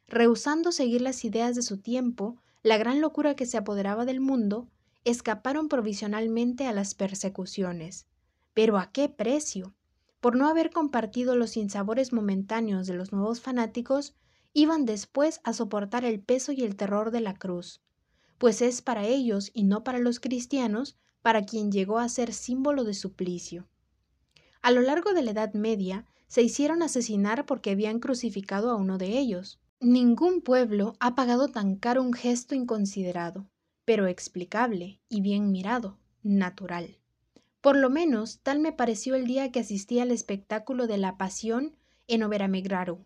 Rehusando 0.09 0.73
seguir 0.73 1.03
las 1.03 1.23
ideas 1.25 1.55
de 1.55 1.63
su 1.63 1.77
tiempo, 1.77 2.39
la 2.63 2.79
gran 2.79 3.03
locura 3.03 3.37
que 3.37 3.45
se 3.45 3.59
apoderaba 3.59 4.07
del 4.07 4.21
mundo, 4.21 4.67
escaparon 5.05 5.69
provisionalmente 5.69 6.67
a 6.67 6.73
las 6.73 6.95
persecuciones. 6.95 8.07
Pero 8.55 8.79
¿a 8.79 8.91
qué 8.91 9.11
precio? 9.11 9.75
Por 10.21 10.35
no 10.35 10.49
haber 10.49 10.71
compartido 10.71 11.37
los 11.37 11.51
sinsabores 11.51 12.15
momentáneos 12.15 12.87
de 12.87 12.95
los 12.95 13.13
nuevos 13.13 13.41
fanáticos, 13.43 14.15
iban 14.53 14.85
después 14.85 15.41
a 15.45 15.53
soportar 15.53 16.05
el 16.05 16.21
peso 16.21 16.53
y 16.53 16.63
el 16.63 16.77
terror 16.77 17.11
de 17.11 17.21
la 17.21 17.35
cruz, 17.35 17.81
pues 18.39 18.63
es 18.63 18.83
para 18.83 19.07
ellos 19.07 19.51
y 19.55 19.65
no 19.65 19.85
para 19.85 19.99
los 19.99 20.21
cristianos 20.21 20.97
para 21.23 21.45
quien 21.45 21.71
llegó 21.71 21.99
a 21.99 22.09
ser 22.09 22.33
símbolo 22.33 22.85
de 22.85 22.95
suplicio. 22.95 23.69
A 24.63 24.71
lo 24.71 24.81
largo 24.81 25.13
de 25.13 25.23
la 25.23 25.33
Edad 25.33 25.53
Media 25.55 26.07
se 26.27 26.43
hicieron 26.43 26.83
asesinar 26.83 27.47
porque 27.47 27.71
habían 27.71 27.99
crucificado 27.99 28.71
a 28.71 28.77
uno 28.77 28.99
de 28.99 29.19
ellos. 29.19 29.59
Ningún 29.81 30.43
pueblo 30.43 30.95
ha 31.01 31.15
pagado 31.15 31.49
tan 31.49 31.77
caro 31.77 32.03
un 32.03 32.13
gesto 32.13 32.55
inconsiderado, 32.55 33.49
pero 33.85 34.07
explicable 34.07 35.01
y 35.09 35.21
bien 35.21 35.51
mirado, 35.51 35.99
natural. 36.23 36.99
Por 37.61 37.77
lo 37.77 37.91
menos 37.91 38.41
tal 38.43 38.61
me 38.61 38.73
pareció 38.73 39.15
el 39.15 39.27
día 39.27 39.51
que 39.53 39.61
asistí 39.61 40.01
al 40.01 40.11
espectáculo 40.11 40.87
de 40.87 40.99
la 40.99 41.17
Pasión 41.19 41.77
en 42.07 42.23
Overamegraro, 42.23 43.05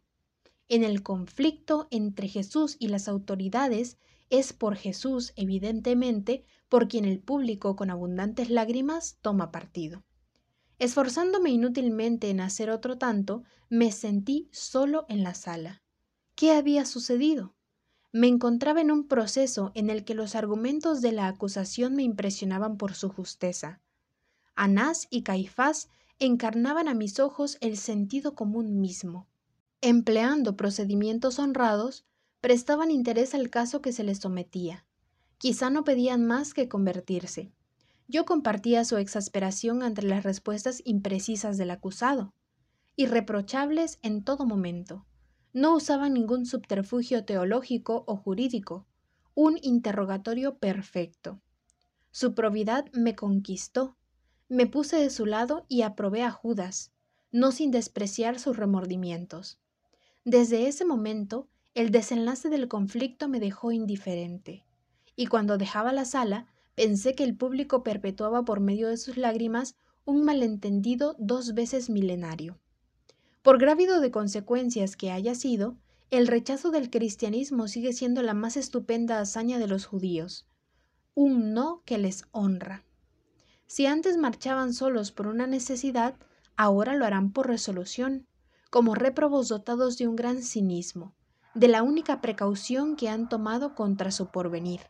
en 0.69 0.83
el 0.83 1.03
conflicto 1.03 1.89
entre 1.91 2.29
Jesús 2.29 2.77
y 2.79 2.89
las 2.89 3.09
autoridades 3.09 3.99
es 4.31 4.53
por 4.53 4.77
Jesús, 4.77 5.33
evidentemente, 5.37 6.45
por 6.69 6.89
quien 6.89 7.05
el 7.05 7.21
público 7.21 7.77
con 7.77 7.91
abundantes 7.91 8.51
lágrimas 8.51 9.19
toma 9.21 9.51
partido. 9.51 10.05
Esforzándome 10.79 11.51
inútilmente 11.51 12.31
en 12.31 12.41
hacer 12.41 12.71
otro 12.71 12.99
tanto, 12.99 13.45
me 13.69 13.93
sentí 13.93 14.49
solo 14.53 15.05
en 15.09 15.23
la 15.23 15.35
sala. 15.35 15.83
¿Qué 16.35 16.53
había 16.53 16.85
sucedido? 16.87 17.55
Me 18.11 18.27
encontraba 18.27 18.81
en 18.81 18.91
un 18.91 19.07
proceso 19.07 19.71
en 19.75 19.91
el 19.91 20.05
que 20.05 20.15
los 20.15 20.35
argumentos 20.35 21.01
de 21.01 21.13
la 21.13 21.29
acusación 21.29 21.95
me 21.95 22.03
impresionaban 22.03 22.77
por 22.77 22.95
su 22.95 23.09
justeza. 23.09 23.83
Anás 24.57 25.07
y 25.11 25.23
Caifás 25.23 25.89
encarnaban 26.19 26.89
a 26.89 26.95
mis 26.95 27.21
ojos 27.21 27.59
el 27.61 27.77
sentido 27.77 28.35
común 28.35 28.81
mismo 28.81 29.29
empleando 29.87 30.57
procedimientos 30.57 31.39
honrados, 31.39 32.07
prestaban 32.41 32.91
interés 32.91 33.35
al 33.35 33.51
caso 33.51 33.83
que 33.83 33.93
se 33.93 34.03
les 34.03 34.19
sometía. 34.19 34.87
Quizá 35.37 35.69
no 35.69 35.85
pedían 35.85 36.25
más 36.25 36.55
que 36.55 36.71
convertirse. 36.71 37.53
Yo 38.09 38.25
compartía 38.25 38.87
su 38.87 38.97
exasperación 38.97 39.83
ante 39.83 40.01
las 40.01 40.25
respuestas 40.25 40.81
imprecisas 40.87 41.59
del 41.59 41.71
acusado, 41.71 42.33
irreprochables 42.97 43.99
en 44.01 44.25
todo 44.25 44.47
momento. 44.47 45.05
No 45.53 45.75
usaban 45.75 46.15
ningún 46.15 46.47
subterfugio 46.47 47.27
teológico 47.27 48.05
o 48.07 48.17
jurídico, 48.17 48.87
un 49.35 49.59
interrogatorio 49.61 50.57
perfecto. 50.57 51.43
Su 52.11 52.35
probidad 52.35 52.87
me 52.93 53.15
conquistó. 53.15 53.99
Me 54.49 54.67
puse 54.67 54.97
de 54.97 55.11
su 55.11 55.27
lado 55.27 55.67
y 55.69 55.83
aprobé 55.83 56.23
a 56.23 56.31
Judas, 56.31 56.91
no 57.33 57.53
sin 57.53 57.71
despreciar 57.71 58.39
sus 58.39 58.57
remordimientos. 58.57 59.59
Desde 60.25 60.69
ese 60.69 60.87
momento, 60.87 61.49
el 61.75 61.91
desenlace 61.91 62.49
del 62.49 62.67
conflicto 62.67 63.29
me 63.29 63.41
dejó 63.41 63.73
indiferente, 63.73 64.65
y 65.17 65.27
cuando 65.27 65.59
dejaba 65.59 65.93
la 65.93 66.07
sala, 66.07 66.47
pensé 66.75 67.15
que 67.15 67.25
el 67.25 67.37
público 67.37 67.83
perpetuaba 67.83 68.43
por 68.45 68.61
medio 68.61 68.89
de 68.89 68.97
sus 68.97 69.19
lágrimas 69.19 69.77
un 70.07 70.25
malentendido 70.25 71.15
dos 71.19 71.53
veces 71.53 71.91
milenario. 71.91 72.59
Por 73.43 73.59
grávido 73.59 74.01
de 74.01 74.11
consecuencias 74.11 74.97
que 74.97 75.11
haya 75.11 75.35
sido, 75.35 75.77
el 76.11 76.27
rechazo 76.27 76.71
del 76.71 76.89
cristianismo 76.89 77.69
sigue 77.69 77.93
siendo 77.93 78.23
la 78.23 78.33
más 78.33 78.57
estupenda 78.57 79.21
hazaña 79.21 79.59
de 79.59 79.67
los 79.67 79.85
judíos, 79.85 80.47
un 81.15 81.53
no 81.53 81.83
que 81.85 81.99
les 81.99 82.25
honra. 82.31 82.85
Si 83.67 83.85
antes 83.85 84.17
marchaban 84.17 84.73
solos 84.73 85.13
por 85.13 85.27
una 85.27 85.47
necesidad, 85.47 86.17
ahora 86.57 86.95
lo 86.95 87.05
harán 87.05 87.33
por 87.33 87.47
resolución, 87.47 88.27
como 88.75 88.97
réprobos 88.97 89.47
dotados 89.47 89.99
de 89.99 90.09
un 90.09 90.17
gran 90.17 90.43
cinismo, 90.43 91.15
de 91.55 91.69
la 91.69 91.85
única 91.85 92.21
precaución 92.21 92.97
que 92.97 93.09
han 93.09 93.29
tomado 93.29 93.77
contra 93.77 94.11
su 94.11 94.33
porvenir. 94.33 94.81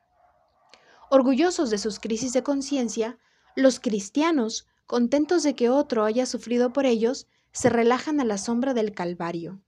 Orgullosos 1.11 1.69
de 1.69 1.77
sus 1.77 2.01
crisis 2.01 2.33
de 2.33 2.43
conciencia, 2.43 3.19
los 3.55 3.81
cristianos, 3.81 4.67
contentos 4.87 5.43
de 5.43 5.55
que 5.55 5.69
otro 5.69 6.05
haya 6.05 6.25
sufrido 6.25 6.73
por 6.73 6.87
ellos, 6.87 7.27
se 7.53 7.69
relajan 7.69 8.21
a 8.21 8.25
la 8.25 8.39
sombra 8.39 8.73
del 8.73 8.95
Calvario. 8.95 9.61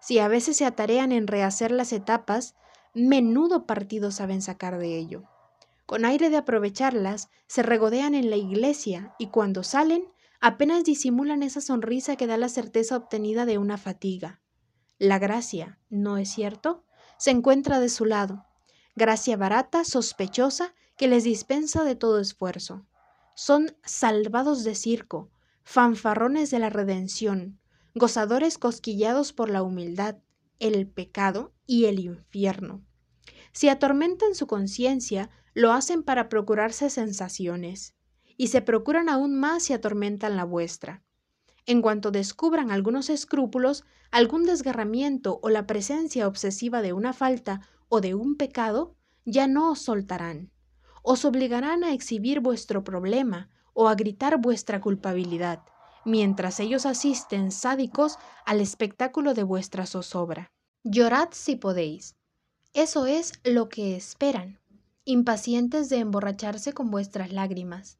Si 0.00 0.18
a 0.18 0.26
veces 0.26 0.56
se 0.56 0.64
atarean 0.64 1.12
en 1.12 1.28
rehacer 1.28 1.70
las 1.70 1.92
etapas, 1.92 2.56
menudo 2.92 3.66
partido 3.66 4.10
saben 4.10 4.42
sacar 4.42 4.78
de 4.78 4.98
ello. 4.98 5.22
Con 5.86 6.04
aire 6.04 6.28
de 6.28 6.38
aprovecharlas, 6.38 7.30
se 7.46 7.62
regodean 7.62 8.16
en 8.16 8.30
la 8.30 8.36
iglesia 8.36 9.14
y 9.16 9.28
cuando 9.28 9.62
salen, 9.62 10.08
apenas 10.40 10.84
disimulan 10.84 11.42
esa 11.42 11.60
sonrisa 11.60 12.16
que 12.16 12.26
da 12.26 12.36
la 12.36 12.48
certeza 12.48 12.96
obtenida 12.96 13.44
de 13.46 13.58
una 13.58 13.76
fatiga. 13.78 14.40
La 14.98 15.18
gracia, 15.18 15.78
¿no 15.88 16.18
es 16.18 16.30
cierto? 16.30 16.84
Se 17.18 17.30
encuentra 17.30 17.80
de 17.80 17.88
su 17.88 18.06
lado. 18.06 18.46
Gracia 18.96 19.36
barata, 19.36 19.84
sospechosa, 19.84 20.74
que 20.96 21.08
les 21.08 21.24
dispensa 21.24 21.84
de 21.84 21.94
todo 21.94 22.20
esfuerzo. 22.20 22.86
Son 23.34 23.76
salvados 23.84 24.64
de 24.64 24.74
circo, 24.74 25.30
fanfarrones 25.62 26.50
de 26.50 26.58
la 26.58 26.70
redención, 26.70 27.60
gozadores 27.94 28.58
cosquillados 28.58 29.32
por 29.32 29.50
la 29.50 29.62
humildad, 29.62 30.16
el 30.58 30.86
pecado 30.86 31.54
y 31.66 31.86
el 31.86 32.00
infierno. 32.00 32.84
Si 33.52 33.68
atormentan 33.68 34.34
su 34.34 34.46
conciencia, 34.46 35.30
lo 35.54 35.72
hacen 35.72 36.02
para 36.02 36.28
procurarse 36.28 36.90
sensaciones, 36.90 37.94
y 38.40 38.46
se 38.46 38.62
procuran 38.62 39.10
aún 39.10 39.38
más 39.38 39.64
si 39.64 39.74
atormentan 39.74 40.34
la 40.34 40.44
vuestra. 40.44 41.02
En 41.66 41.82
cuanto 41.82 42.10
descubran 42.10 42.70
algunos 42.70 43.10
escrúpulos, 43.10 43.84
algún 44.10 44.44
desgarramiento 44.44 45.40
o 45.42 45.50
la 45.50 45.66
presencia 45.66 46.26
obsesiva 46.26 46.80
de 46.80 46.94
una 46.94 47.12
falta 47.12 47.68
o 47.90 48.00
de 48.00 48.14
un 48.14 48.36
pecado, 48.36 48.96
ya 49.26 49.46
no 49.46 49.70
os 49.70 49.80
soltarán. 49.80 50.50
Os 51.02 51.26
obligarán 51.26 51.84
a 51.84 51.92
exhibir 51.92 52.40
vuestro 52.40 52.82
problema 52.82 53.50
o 53.74 53.88
a 53.88 53.94
gritar 53.94 54.40
vuestra 54.40 54.80
culpabilidad, 54.80 55.62
mientras 56.06 56.60
ellos 56.60 56.86
asisten 56.86 57.52
sádicos 57.52 58.16
al 58.46 58.62
espectáculo 58.62 59.34
de 59.34 59.42
vuestra 59.42 59.84
zozobra. 59.84 60.50
Llorad 60.82 61.28
si 61.32 61.56
podéis. 61.56 62.16
Eso 62.72 63.04
es 63.04 63.34
lo 63.44 63.68
que 63.68 63.96
esperan, 63.96 64.58
impacientes 65.04 65.90
de 65.90 65.98
emborracharse 65.98 66.72
con 66.72 66.90
vuestras 66.90 67.34
lágrimas 67.34 67.99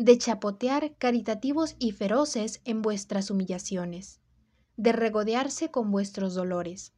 de 0.00 0.16
chapotear 0.16 0.96
caritativos 0.96 1.76
y 1.78 1.92
feroces 1.92 2.62
en 2.64 2.80
vuestras 2.80 3.30
humillaciones, 3.30 4.18
de 4.78 4.92
regodearse 4.92 5.70
con 5.70 5.90
vuestros 5.90 6.34
dolores. 6.34 6.94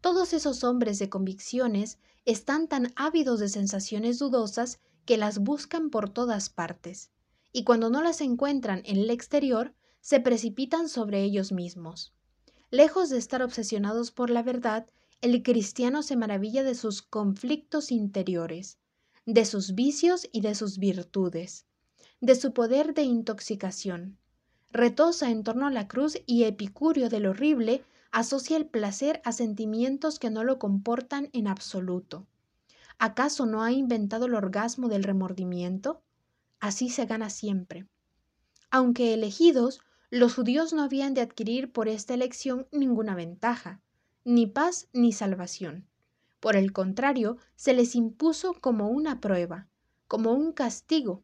Todos 0.00 0.32
esos 0.32 0.62
hombres 0.62 1.00
de 1.00 1.10
convicciones 1.10 1.98
están 2.24 2.68
tan 2.68 2.92
ávidos 2.94 3.40
de 3.40 3.48
sensaciones 3.48 4.20
dudosas 4.20 4.78
que 5.06 5.16
las 5.16 5.40
buscan 5.40 5.90
por 5.90 6.08
todas 6.08 6.48
partes, 6.48 7.10
y 7.52 7.64
cuando 7.64 7.90
no 7.90 8.00
las 8.00 8.20
encuentran 8.20 8.82
en 8.84 8.98
el 8.98 9.10
exterior, 9.10 9.74
se 10.00 10.20
precipitan 10.20 10.88
sobre 10.88 11.24
ellos 11.24 11.50
mismos. 11.50 12.14
Lejos 12.70 13.10
de 13.10 13.18
estar 13.18 13.42
obsesionados 13.42 14.12
por 14.12 14.30
la 14.30 14.44
verdad, 14.44 14.86
el 15.20 15.42
cristiano 15.42 16.04
se 16.04 16.14
maravilla 16.14 16.62
de 16.62 16.76
sus 16.76 17.02
conflictos 17.02 17.90
interiores, 17.90 18.78
de 19.24 19.44
sus 19.44 19.74
vicios 19.74 20.28
y 20.30 20.42
de 20.42 20.54
sus 20.54 20.78
virtudes 20.78 21.66
de 22.20 22.34
su 22.34 22.52
poder 22.52 22.94
de 22.94 23.02
intoxicación. 23.02 24.18
Retosa 24.70 25.30
en 25.30 25.44
torno 25.44 25.66
a 25.66 25.70
la 25.70 25.88
cruz 25.88 26.18
y 26.26 26.44
Epicurio 26.44 27.08
del 27.08 27.26
horrible 27.26 27.84
asocia 28.10 28.56
el 28.56 28.66
placer 28.66 29.20
a 29.24 29.32
sentimientos 29.32 30.18
que 30.18 30.30
no 30.30 30.44
lo 30.44 30.58
comportan 30.58 31.28
en 31.32 31.48
absoluto. 31.48 32.26
¿Acaso 32.98 33.44
no 33.44 33.62
ha 33.62 33.72
inventado 33.72 34.26
el 34.26 34.34
orgasmo 34.34 34.88
del 34.88 35.04
remordimiento? 35.04 36.02
Así 36.60 36.88
se 36.88 37.04
gana 37.04 37.28
siempre. 37.28 37.86
Aunque 38.70 39.12
elegidos, 39.12 39.80
los 40.10 40.34
judíos 40.34 40.72
no 40.72 40.82
habían 40.82 41.12
de 41.12 41.20
adquirir 41.20 41.72
por 41.72 41.88
esta 41.88 42.14
elección 42.14 42.66
ninguna 42.72 43.14
ventaja, 43.14 43.80
ni 44.24 44.46
paz 44.46 44.88
ni 44.92 45.12
salvación. 45.12 45.86
Por 46.40 46.56
el 46.56 46.72
contrario, 46.72 47.36
se 47.54 47.74
les 47.74 47.94
impuso 47.94 48.54
como 48.54 48.88
una 48.88 49.20
prueba, 49.20 49.68
como 50.08 50.32
un 50.32 50.52
castigo, 50.52 51.22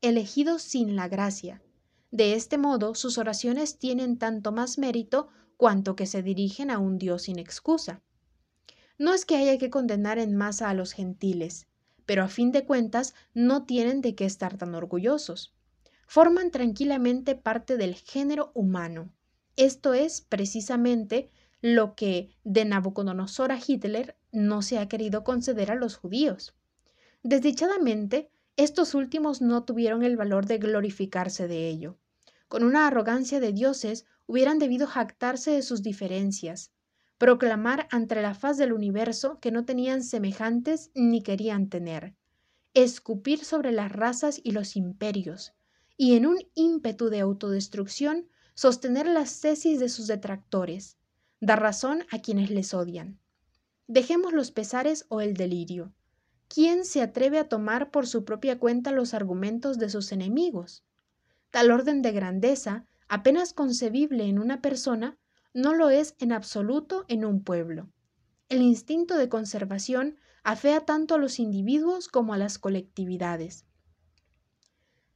elegidos 0.00 0.62
sin 0.62 0.96
la 0.96 1.08
gracia. 1.08 1.62
De 2.10 2.34
este 2.34 2.58
modo, 2.58 2.94
sus 2.94 3.18
oraciones 3.18 3.78
tienen 3.78 4.18
tanto 4.18 4.52
más 4.52 4.78
mérito 4.78 5.28
cuanto 5.56 5.96
que 5.96 6.06
se 6.06 6.22
dirigen 6.22 6.70
a 6.70 6.78
un 6.78 6.98
Dios 6.98 7.22
sin 7.22 7.38
excusa. 7.38 8.02
No 8.98 9.12
es 9.12 9.24
que 9.24 9.36
haya 9.36 9.58
que 9.58 9.70
condenar 9.70 10.18
en 10.18 10.36
masa 10.36 10.70
a 10.70 10.74
los 10.74 10.92
gentiles, 10.92 11.66
pero 12.06 12.22
a 12.22 12.28
fin 12.28 12.52
de 12.52 12.64
cuentas 12.64 13.14
no 13.32 13.64
tienen 13.64 14.00
de 14.00 14.14
qué 14.14 14.24
estar 14.24 14.56
tan 14.56 14.74
orgullosos. 14.74 15.54
Forman 16.06 16.50
tranquilamente 16.50 17.34
parte 17.34 17.76
del 17.76 17.94
género 17.94 18.52
humano. 18.54 19.10
Esto 19.56 19.94
es 19.94 20.20
precisamente 20.20 21.30
lo 21.60 21.94
que 21.94 22.36
de 22.44 22.64
Nabucodonosor 22.64 23.50
a 23.50 23.58
Hitler 23.58 24.16
no 24.32 24.62
se 24.62 24.78
ha 24.78 24.86
querido 24.86 25.24
conceder 25.24 25.70
a 25.70 25.76
los 25.76 25.96
judíos. 25.96 26.54
Desdichadamente, 27.22 28.30
estos 28.56 28.94
últimos 28.94 29.40
no 29.40 29.64
tuvieron 29.64 30.02
el 30.02 30.16
valor 30.16 30.46
de 30.46 30.58
glorificarse 30.58 31.48
de 31.48 31.68
ello. 31.68 31.98
Con 32.48 32.62
una 32.62 32.86
arrogancia 32.86 33.40
de 33.40 33.52
dioses 33.52 34.06
hubieran 34.26 34.58
debido 34.58 34.86
jactarse 34.86 35.50
de 35.50 35.62
sus 35.62 35.82
diferencias, 35.82 36.70
proclamar 37.18 37.88
ante 37.90 38.20
la 38.20 38.34
faz 38.34 38.56
del 38.56 38.72
universo 38.72 39.38
que 39.40 39.50
no 39.50 39.64
tenían 39.64 40.02
semejantes 40.02 40.90
ni 40.94 41.22
querían 41.22 41.68
tener, 41.68 42.14
escupir 42.74 43.44
sobre 43.44 43.72
las 43.72 43.90
razas 43.90 44.40
y 44.42 44.52
los 44.52 44.76
imperios, 44.76 45.52
y 45.96 46.16
en 46.16 46.26
un 46.26 46.38
ímpetu 46.54 47.08
de 47.08 47.20
autodestrucción 47.20 48.28
sostener 48.54 49.06
las 49.06 49.40
tesis 49.40 49.80
de 49.80 49.88
sus 49.88 50.06
detractores, 50.06 50.96
dar 51.40 51.60
razón 51.60 52.04
a 52.10 52.20
quienes 52.20 52.50
les 52.50 52.74
odian. 52.74 53.18
Dejemos 53.86 54.32
los 54.32 54.50
pesares 54.50 55.06
o 55.08 55.20
el 55.20 55.34
delirio. 55.34 55.92
¿Quién 56.54 56.84
se 56.84 57.02
atreve 57.02 57.40
a 57.40 57.48
tomar 57.48 57.90
por 57.90 58.06
su 58.06 58.24
propia 58.24 58.60
cuenta 58.60 58.92
los 58.92 59.12
argumentos 59.12 59.76
de 59.76 59.90
sus 59.90 60.12
enemigos? 60.12 60.84
Tal 61.50 61.72
orden 61.72 62.00
de 62.00 62.12
grandeza, 62.12 62.86
apenas 63.08 63.52
concebible 63.52 64.26
en 64.26 64.38
una 64.38 64.62
persona, 64.62 65.18
no 65.52 65.74
lo 65.74 65.90
es 65.90 66.14
en 66.20 66.30
absoluto 66.30 67.06
en 67.08 67.24
un 67.24 67.42
pueblo. 67.42 67.90
El 68.48 68.62
instinto 68.62 69.16
de 69.16 69.28
conservación 69.28 70.16
afea 70.44 70.84
tanto 70.84 71.16
a 71.16 71.18
los 71.18 71.40
individuos 71.40 72.06
como 72.06 72.34
a 72.34 72.38
las 72.38 72.60
colectividades. 72.60 73.64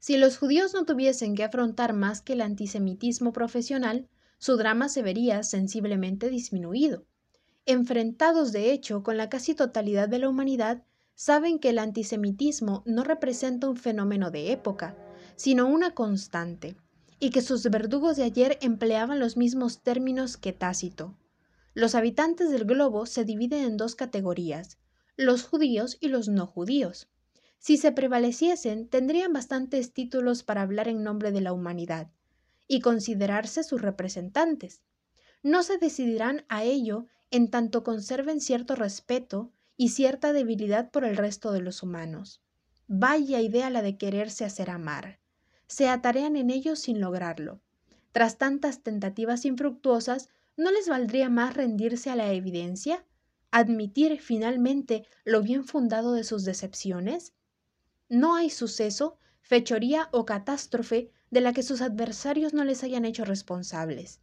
Si 0.00 0.16
los 0.16 0.38
judíos 0.38 0.74
no 0.74 0.86
tuviesen 0.86 1.36
que 1.36 1.44
afrontar 1.44 1.92
más 1.92 2.20
que 2.20 2.32
el 2.32 2.40
antisemitismo 2.40 3.32
profesional, 3.32 4.08
su 4.38 4.56
drama 4.56 4.88
se 4.88 5.02
vería 5.02 5.44
sensiblemente 5.44 6.30
disminuido. 6.30 7.06
Enfrentados, 7.64 8.50
de 8.50 8.72
hecho, 8.72 9.04
con 9.04 9.16
la 9.16 9.28
casi 9.28 9.54
totalidad 9.54 10.08
de 10.08 10.18
la 10.18 10.28
humanidad, 10.28 10.82
saben 11.18 11.58
que 11.58 11.70
el 11.70 11.80
antisemitismo 11.80 12.84
no 12.86 13.02
representa 13.02 13.68
un 13.68 13.76
fenómeno 13.76 14.30
de 14.30 14.52
época, 14.52 14.96
sino 15.34 15.66
una 15.66 15.92
constante, 15.92 16.76
y 17.18 17.30
que 17.30 17.42
sus 17.42 17.64
verdugos 17.64 18.16
de 18.16 18.22
ayer 18.22 18.56
empleaban 18.62 19.18
los 19.18 19.36
mismos 19.36 19.82
términos 19.82 20.36
que 20.36 20.52
Tácito. 20.52 21.18
Los 21.74 21.96
habitantes 21.96 22.52
del 22.52 22.66
globo 22.66 23.04
se 23.04 23.24
dividen 23.24 23.64
en 23.64 23.76
dos 23.76 23.96
categorías, 23.96 24.78
los 25.16 25.42
judíos 25.42 25.98
y 26.00 26.06
los 26.06 26.28
no 26.28 26.46
judíos. 26.46 27.08
Si 27.58 27.78
se 27.78 27.90
prevaleciesen, 27.90 28.88
tendrían 28.88 29.32
bastantes 29.32 29.92
títulos 29.92 30.44
para 30.44 30.62
hablar 30.62 30.86
en 30.86 31.02
nombre 31.02 31.32
de 31.32 31.40
la 31.40 31.52
humanidad 31.52 32.12
y 32.68 32.78
considerarse 32.78 33.64
sus 33.64 33.82
representantes. 33.82 34.82
No 35.42 35.64
se 35.64 35.78
decidirán 35.78 36.44
a 36.48 36.62
ello 36.62 37.06
en 37.32 37.50
tanto 37.50 37.82
conserven 37.82 38.40
cierto 38.40 38.76
respeto 38.76 39.52
y 39.78 39.90
cierta 39.90 40.34
debilidad 40.34 40.90
por 40.90 41.04
el 41.04 41.16
resto 41.16 41.52
de 41.52 41.62
los 41.62 41.82
humanos. 41.82 42.42
Vaya 42.88 43.40
idea 43.40 43.70
la 43.70 43.80
de 43.80 43.96
quererse 43.96 44.44
hacer 44.44 44.70
amar. 44.70 45.20
Se 45.68 45.88
atarean 45.88 46.36
en 46.36 46.50
ello 46.50 46.74
sin 46.74 47.00
lograrlo. 47.00 47.60
Tras 48.12 48.38
tantas 48.38 48.82
tentativas 48.82 49.44
infructuosas, 49.44 50.30
¿no 50.56 50.72
les 50.72 50.88
valdría 50.88 51.30
más 51.30 51.54
rendirse 51.54 52.10
a 52.10 52.16
la 52.16 52.32
evidencia? 52.32 53.06
¿Admitir 53.52 54.20
finalmente 54.20 55.06
lo 55.24 55.42
bien 55.42 55.64
fundado 55.64 56.12
de 56.12 56.24
sus 56.24 56.44
decepciones? 56.44 57.32
No 58.08 58.34
hay 58.34 58.50
suceso, 58.50 59.16
fechoría 59.42 60.08
o 60.12 60.26
catástrofe 60.26 61.12
de 61.30 61.40
la 61.40 61.52
que 61.52 61.62
sus 61.62 61.82
adversarios 61.82 62.52
no 62.52 62.64
les 62.64 62.82
hayan 62.82 63.04
hecho 63.04 63.24
responsables. 63.24 64.20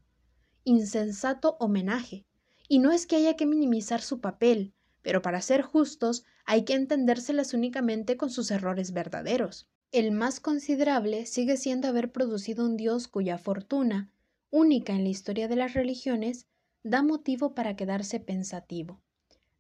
Insensato 0.65 1.55
homenaje. 1.61 2.25
Y 2.67 2.79
no 2.79 2.91
es 2.91 3.07
que 3.07 3.15
haya 3.15 3.37
que 3.37 3.45
minimizar 3.45 4.01
su 4.01 4.19
papel, 4.19 4.73
pero 5.05 5.21
para 5.21 5.39
ser 5.39 5.61
justos 5.61 6.25
hay 6.45 6.65
que 6.65 6.73
entendérselas 6.73 7.53
únicamente 7.53 8.17
con 8.17 8.31
sus 8.31 8.49
errores 8.49 8.91
verdaderos. 8.91 9.69
El 9.91 10.11
más 10.11 10.39
considerable 10.39 11.27
sigue 11.27 11.57
siendo 11.57 11.87
haber 11.87 12.11
producido 12.11 12.65
un 12.65 12.75
Dios 12.75 13.07
cuya 13.07 13.37
fortuna, 13.37 14.11
única 14.49 14.93
en 14.93 15.03
la 15.03 15.09
historia 15.09 15.47
de 15.47 15.57
las 15.57 15.75
religiones, 15.75 16.47
da 16.81 17.03
motivo 17.03 17.53
para 17.53 17.75
quedarse 17.75 18.19
pensativo. 18.19 18.99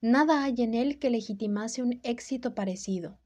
Nada 0.01 0.43
hay 0.43 0.55
en 0.57 0.73
él 0.73 0.97
que 0.97 1.11
legitimase 1.11 1.83
un 1.83 1.99
éxito 2.01 2.55
parecido. 2.55 3.19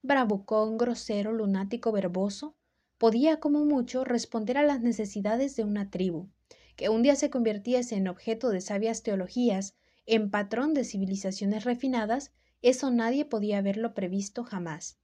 Bravucón, 0.00 0.78
grosero, 0.78 1.32
lunático, 1.32 1.90
verboso, 1.90 2.54
podía 2.98 3.40
como 3.40 3.64
mucho 3.64 4.04
responder 4.04 4.58
a 4.58 4.62
las 4.62 4.80
necesidades 4.80 5.56
de 5.56 5.64
una 5.64 5.90
tribu, 5.90 6.28
que 6.76 6.88
un 6.88 7.02
día 7.02 7.16
se 7.16 7.30
convirtiese 7.30 7.96
en 7.96 8.06
objeto 8.06 8.50
de 8.50 8.60
sabias 8.60 9.02
teologías, 9.02 9.74
en 10.06 10.30
patrón 10.30 10.74
de 10.74 10.84
civilizaciones 10.84 11.64
refinadas, 11.64 12.32
eso 12.62 12.90
nadie 12.90 13.24
podía 13.24 13.58
haberlo 13.58 13.94
previsto 13.94 14.44
jamás. 14.44 14.98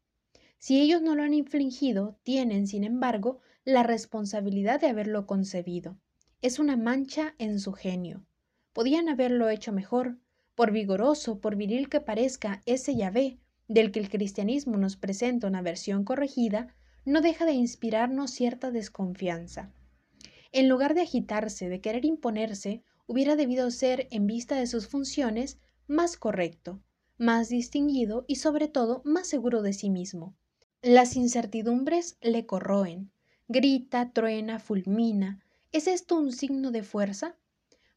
Si 0.59 0.81
ellos 0.81 1.01
no 1.01 1.15
lo 1.15 1.23
han 1.23 1.35
infligido, 1.35 2.19
tienen, 2.23 2.67
sin 2.67 2.85
embargo, 2.85 3.41
la 3.65 3.83
responsabilidad 3.83 4.81
de 4.81 4.89
haberlo 4.89 5.27
concebido. 5.27 5.99
Es 6.43 6.59
una 6.59 6.77
mancha 6.77 7.35
en 7.39 7.61
su 7.61 7.73
genio. 7.73 8.25
Podían 8.73 9.09
haberlo 9.09 9.49
hecho 9.49 9.73
mejor, 9.73 10.19
por 10.55 10.73
vigoroso, 10.73 11.41
por 11.41 11.57
viril 11.57 11.89
que 11.89 12.01
parezca 12.01 12.63
ese 12.67 12.95
Yahvé, 12.95 13.39
del 13.69 13.93
que 13.93 14.01
el 14.01 14.11
cristianismo 14.11 14.77
nos 14.77 14.97
presenta 14.97 15.47
una 15.47 15.63
versión 15.63 16.05
corregida, 16.05 16.75
no 17.05 17.21
deja 17.21 17.47
de 17.47 17.53
inspirarnos 17.53 18.31
cierta 18.31 18.71
desconfianza. 18.71 19.73
En 20.53 20.69
lugar 20.69 20.95
de 20.95 21.03
agitarse, 21.03 21.69
de 21.69 21.81
querer 21.81 22.05
imponerse, 22.05 22.83
hubiera 23.11 23.35
debido 23.35 23.73
ser, 23.73 24.07
en 24.13 24.29
vista 24.29 24.55
de 24.55 24.69
sus 24.69 24.87
funciones, 24.87 25.59
más 25.89 26.17
correcto, 26.17 26.81
más 27.19 27.49
distinguido 27.49 28.25
y 28.29 28.37
sobre 28.37 28.69
todo 28.69 29.03
más 29.05 29.27
seguro 29.27 29.63
de 29.63 29.73
sí 29.73 29.91
mismo. 29.91 30.37
Las 30.81 31.17
incertidumbres 31.17 32.19
le 32.21 32.47
corroen. 32.47 33.11
Grita, 33.49 34.13
truena, 34.13 34.61
fulmina. 34.61 35.41
¿Es 35.73 35.89
esto 35.89 36.15
un 36.15 36.31
signo 36.31 36.71
de 36.71 36.85
fuerza? 36.85 37.37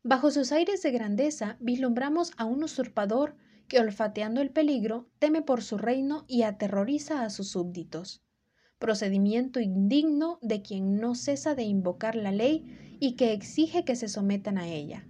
Bajo 0.02 0.32
sus 0.32 0.52
aires 0.52 0.82
de 0.82 0.90
grandeza 0.90 1.58
vislumbramos 1.60 2.32
a 2.38 2.46
un 2.46 2.64
usurpador 2.64 3.36
que, 3.68 3.80
olfateando 3.80 4.42
el 4.42 4.50
peligro, 4.50 5.12
teme 5.20 5.44
por 5.44 5.62
su 5.62 5.78
reino 5.78 6.26
y 6.28 6.42
aterroriza 6.42 7.24
a 7.24 7.30
sus 7.30 7.50
súbditos 7.50 8.23
procedimiento 8.84 9.62
indigno 9.62 10.40
de 10.42 10.62
quien 10.62 10.98
no 10.98 11.16
cesa 11.16 11.56
de 11.56 11.64
invocar 11.64 12.18
la 12.18 12.34
ley 12.34 12.98
y 13.00 13.14
que 13.14 13.32
exige 13.32 13.86
que 13.86 13.96
se 13.96 14.10
sometan 14.10 14.58
a 14.58 14.68
ella. 14.68 15.08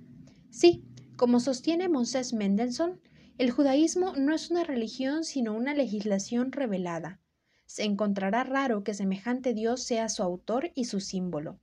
Sí, 0.52 0.84
como 1.16 1.40
sostiene 1.40 1.90
Moses 1.90 2.34
Mendelssohn, 2.34 3.02
el 3.40 3.50
judaísmo 3.50 4.14
no 4.16 4.36
es 4.36 4.52
una 4.52 4.64
religión 4.64 5.24
sino 5.24 5.56
una 5.56 5.74
legislación 5.74 6.52
revelada. 6.52 7.20
Se 7.66 7.82
encontrará 7.82 8.44
raro 8.44 8.84
que 8.84 8.94
semejante 8.94 9.56
Dios 9.56 9.82
sea 9.82 10.08
su 10.08 10.22
autor 10.22 10.72
y 10.76 10.86
su 10.86 11.00
símbolo. 11.00 11.60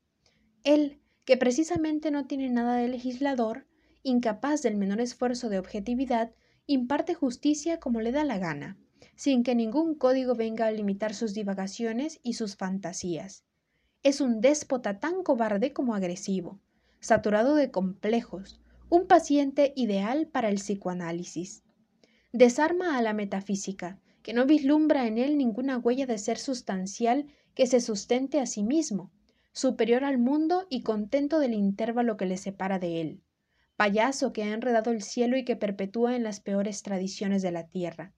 Él, 0.64 0.98
que 1.24 1.36
precisamente 1.36 2.10
no 2.10 2.26
tiene 2.26 2.50
nada 2.50 2.74
de 2.74 2.88
legislador, 2.88 3.68
incapaz 4.02 4.62
del 4.62 4.76
menor 4.76 5.00
esfuerzo 5.00 5.48
de 5.48 5.60
objetividad, 5.60 6.32
imparte 6.66 7.14
justicia 7.14 7.78
como 7.78 8.00
le 8.00 8.10
da 8.10 8.24
la 8.24 8.38
gana 8.38 8.80
sin 9.20 9.42
que 9.42 9.54
ningún 9.54 9.96
código 9.96 10.35
venga 10.35 10.64
a 10.64 10.70
limitar 10.70 11.12
sus 11.12 11.35
divagaciones 11.35 12.20
y 12.22 12.33
sus 12.33 12.56
fantasías. 12.56 13.44
Es 14.02 14.22
un 14.22 14.40
déspota 14.40 14.98
tan 14.98 15.22
cobarde 15.22 15.74
como 15.74 15.94
agresivo, 15.94 16.59
saturado 17.00 17.54
de 17.54 17.70
complejos, 17.70 18.62
un 18.88 19.06
paciente 19.06 19.74
ideal 19.76 20.26
para 20.26 20.48
el 20.48 20.54
psicoanálisis. 20.54 21.62
Desarma 22.33 22.96
a 22.96 23.02
la 23.02 23.12
metafísica, 23.12 24.00
que 24.22 24.33
no 24.33 24.46
vislumbra 24.46 25.06
en 25.06 25.18
él 25.18 25.37
ninguna 25.37 25.76
huella 25.76 26.06
de 26.06 26.16
ser 26.16 26.38
sustancial 26.38 27.26
que 27.54 27.66
se 27.66 27.83
sustente 27.83 28.40
a 28.40 28.46
sí 28.46 28.62
mismo, 28.62 29.12
superior 29.52 30.02
al 30.02 30.16
mundo 30.16 30.66
y 30.70 30.80
contento 30.80 31.40
del 31.40 31.52
intervalo 31.52 32.16
que 32.16 32.24
le 32.24 32.38
separa 32.38 32.78
de 32.78 33.02
él, 33.02 33.22
payaso 33.76 34.33
que 34.33 34.44
ha 34.44 34.54
enredado 34.54 34.92
el 34.92 35.02
cielo 35.02 35.37
y 35.37 35.44
que 35.44 35.56
perpetúa 35.56 36.16
en 36.16 36.22
las 36.22 36.40
peores 36.40 36.83
tradiciones 36.83 37.42
de 37.42 37.50
la 37.50 37.66
tierra 37.66 38.14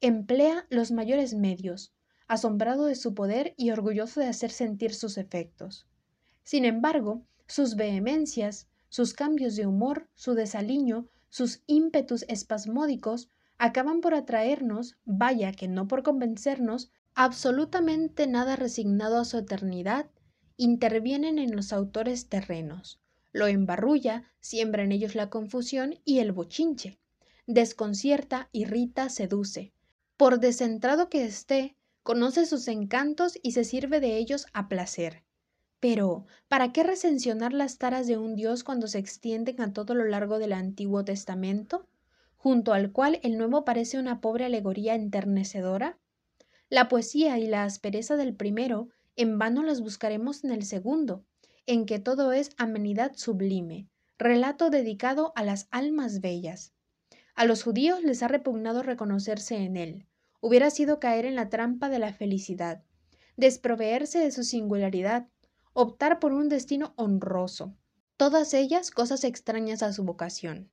emplea 0.00 0.66
los 0.70 0.92
mayores 0.92 1.34
medios, 1.34 1.92
asombrado 2.26 2.86
de 2.86 2.94
su 2.94 3.14
poder 3.14 3.54
y 3.56 3.70
orgulloso 3.70 4.20
de 4.20 4.26
hacer 4.26 4.50
sentir 4.50 4.94
sus 4.94 5.18
efectos. 5.18 5.86
Sin 6.44 6.64
embargo, 6.64 7.22
sus 7.46 7.76
vehemencias, 7.76 8.68
sus 8.88 9.14
cambios 9.14 9.56
de 9.56 9.66
humor, 9.66 10.08
su 10.14 10.34
desaliño, 10.34 11.08
sus 11.28 11.62
ímpetus 11.66 12.24
espasmódicos, 12.28 13.28
acaban 13.58 14.00
por 14.00 14.14
atraernos, 14.14 14.96
vaya 15.04 15.52
que 15.52 15.68
no 15.68 15.86
por 15.86 16.02
convencernos, 16.02 16.90
absolutamente 17.14 18.26
nada 18.26 18.56
resignado 18.56 19.18
a 19.18 19.24
su 19.24 19.36
eternidad, 19.38 20.10
intervienen 20.56 21.38
en 21.38 21.54
los 21.54 21.72
autores 21.72 22.28
terrenos, 22.28 23.00
lo 23.32 23.46
embarrulla, 23.46 24.24
siembra 24.40 24.82
en 24.82 24.92
ellos 24.92 25.14
la 25.14 25.30
confusión 25.30 25.98
y 26.04 26.20
el 26.20 26.32
bochinche, 26.32 26.98
desconcierta, 27.46 28.48
irrita, 28.52 29.08
seduce, 29.08 29.72
por 30.20 30.38
descentrado 30.38 31.08
que 31.08 31.24
esté, 31.24 31.78
conoce 32.02 32.44
sus 32.44 32.68
encantos 32.68 33.38
y 33.42 33.52
se 33.52 33.64
sirve 33.64 34.00
de 34.00 34.18
ellos 34.18 34.44
a 34.52 34.68
placer. 34.68 35.24
Pero, 35.80 36.26
¿para 36.46 36.74
qué 36.74 36.82
recensionar 36.82 37.54
las 37.54 37.78
taras 37.78 38.06
de 38.06 38.18
un 38.18 38.36
Dios 38.36 38.62
cuando 38.62 38.86
se 38.86 38.98
extienden 38.98 39.62
a 39.62 39.72
todo 39.72 39.94
lo 39.94 40.04
largo 40.04 40.38
del 40.38 40.52
Antiguo 40.52 41.06
Testamento, 41.06 41.86
junto 42.36 42.74
al 42.74 42.92
cual 42.92 43.18
el 43.22 43.38
Nuevo 43.38 43.64
parece 43.64 43.98
una 43.98 44.20
pobre 44.20 44.44
alegoría 44.44 44.94
enternecedora? 44.94 45.96
La 46.68 46.90
poesía 46.90 47.38
y 47.38 47.46
la 47.46 47.64
aspereza 47.64 48.16
del 48.16 48.36
primero 48.36 48.90
en 49.16 49.38
vano 49.38 49.62
las 49.62 49.80
buscaremos 49.80 50.44
en 50.44 50.50
el 50.50 50.66
segundo, 50.66 51.24
en 51.64 51.86
que 51.86 51.98
todo 51.98 52.34
es 52.34 52.50
amenidad 52.58 53.12
sublime, 53.16 53.88
relato 54.18 54.68
dedicado 54.68 55.32
a 55.34 55.44
las 55.44 55.66
almas 55.70 56.20
bellas. 56.20 56.74
A 57.34 57.46
los 57.46 57.62
judíos 57.62 58.02
les 58.02 58.22
ha 58.22 58.28
repugnado 58.28 58.82
reconocerse 58.82 59.56
en 59.56 59.78
él, 59.78 60.06
hubiera 60.40 60.70
sido 60.70 60.98
caer 61.00 61.26
en 61.26 61.34
la 61.34 61.48
trampa 61.50 61.88
de 61.88 61.98
la 61.98 62.12
felicidad, 62.12 62.82
desproveerse 63.36 64.18
de 64.18 64.32
su 64.32 64.42
singularidad, 64.42 65.28
optar 65.72 66.18
por 66.18 66.32
un 66.32 66.48
destino 66.48 66.94
honroso. 66.96 67.76
Todas 68.16 68.54
ellas 68.54 68.90
cosas 68.90 69.24
extrañas 69.24 69.82
a 69.82 69.92
su 69.92 70.04
vocación. 70.04 70.70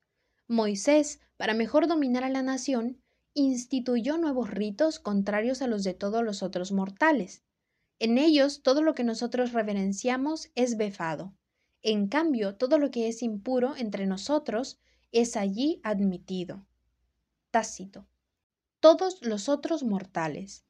Moisés, 0.48 1.20
para 1.38 1.54
mejor 1.54 1.88
dominar 1.88 2.24
a 2.24 2.30
la 2.30 2.42
nación, 2.42 3.02
instituyó 3.34 4.18
nuevos 4.18 4.50
ritos 4.50 5.00
contrarios 5.00 5.62
a 5.62 5.68
los 5.68 5.84
de 5.84 5.94
todos 5.94 6.24
los 6.24 6.42
otros 6.44 6.72
mortales. 6.72 7.44
En 8.00 8.18
ellos 8.18 8.64
todo 8.64 8.82
lo 8.82 8.96
que 8.96 9.04
nosotros 9.04 9.54
reverenciamos 9.54 10.50
es 10.56 10.78
befado. 10.78 11.36
En 11.82 12.08
cambio, 12.08 12.56
todo 12.56 12.80
lo 12.80 12.90
que 12.90 13.08
es 13.08 13.22
impuro 13.22 13.76
entre 13.78 14.08
nosotros 14.08 14.80
es 15.12 15.38
allí 15.38 15.80
admitido. 15.84 16.66
Tácito 17.52 18.08
todos 18.80 19.20
los 19.26 19.50
otros 19.50 19.84
mortales. 19.84 20.64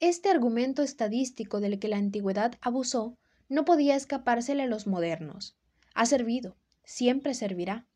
Este 0.00 0.28
argumento 0.28 0.82
estadístico 0.82 1.60
del 1.60 1.78
que 1.78 1.88
la 1.88 1.98
antigüedad 1.98 2.54
abusó 2.60 3.16
no 3.48 3.64
podía 3.64 3.94
escapársele 3.94 4.64
a 4.64 4.66
los 4.66 4.86
modernos. 4.86 5.56
Ha 5.94 6.06
servido, 6.06 6.56
siempre 6.84 7.32
servirá. 7.34 7.86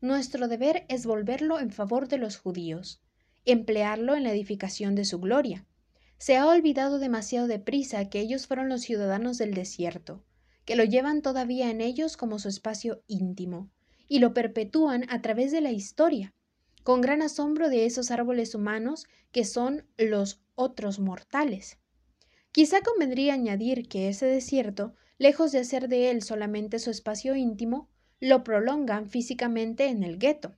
Nuestro 0.00 0.48
deber 0.48 0.84
es 0.88 1.06
volverlo 1.06 1.60
en 1.60 1.70
favor 1.70 2.08
de 2.08 2.18
los 2.18 2.36
judíos, 2.38 3.02
emplearlo 3.44 4.16
en 4.16 4.24
la 4.24 4.32
edificación 4.32 4.96
de 4.96 5.04
su 5.04 5.20
gloria. 5.20 5.64
Se 6.18 6.36
ha 6.36 6.46
olvidado 6.48 6.98
demasiado 6.98 7.46
deprisa 7.46 8.08
que 8.08 8.20
ellos 8.20 8.46
fueron 8.46 8.68
los 8.68 8.82
ciudadanos 8.82 9.38
del 9.38 9.54
desierto, 9.54 10.24
que 10.64 10.76
lo 10.76 10.84
llevan 10.84 11.22
todavía 11.22 11.70
en 11.70 11.80
ellos 11.80 12.16
como 12.16 12.38
su 12.38 12.48
espacio 12.48 13.02
íntimo, 13.06 13.70
y 14.08 14.18
lo 14.18 14.34
perpetúan 14.34 15.06
a 15.08 15.22
través 15.22 15.52
de 15.52 15.60
la 15.60 15.70
historia, 15.70 16.34
con 16.84 17.00
gran 17.00 17.22
asombro 17.22 17.70
de 17.70 17.86
esos 17.86 18.10
árboles 18.12 18.54
humanos 18.54 19.06
que 19.32 19.44
son 19.44 19.86
los 19.96 20.40
otros 20.54 21.00
mortales. 21.00 21.78
Quizá 22.52 22.82
convendría 22.82 23.34
añadir 23.34 23.88
que 23.88 24.08
ese 24.08 24.26
desierto, 24.26 24.94
lejos 25.18 25.50
de 25.50 25.58
hacer 25.58 25.88
de 25.88 26.10
él 26.10 26.22
solamente 26.22 26.78
su 26.78 26.90
espacio 26.90 27.34
íntimo, 27.34 27.88
lo 28.20 28.44
prolongan 28.44 29.08
físicamente 29.08 29.86
en 29.86 30.04
el 30.04 30.18
gueto. 30.18 30.56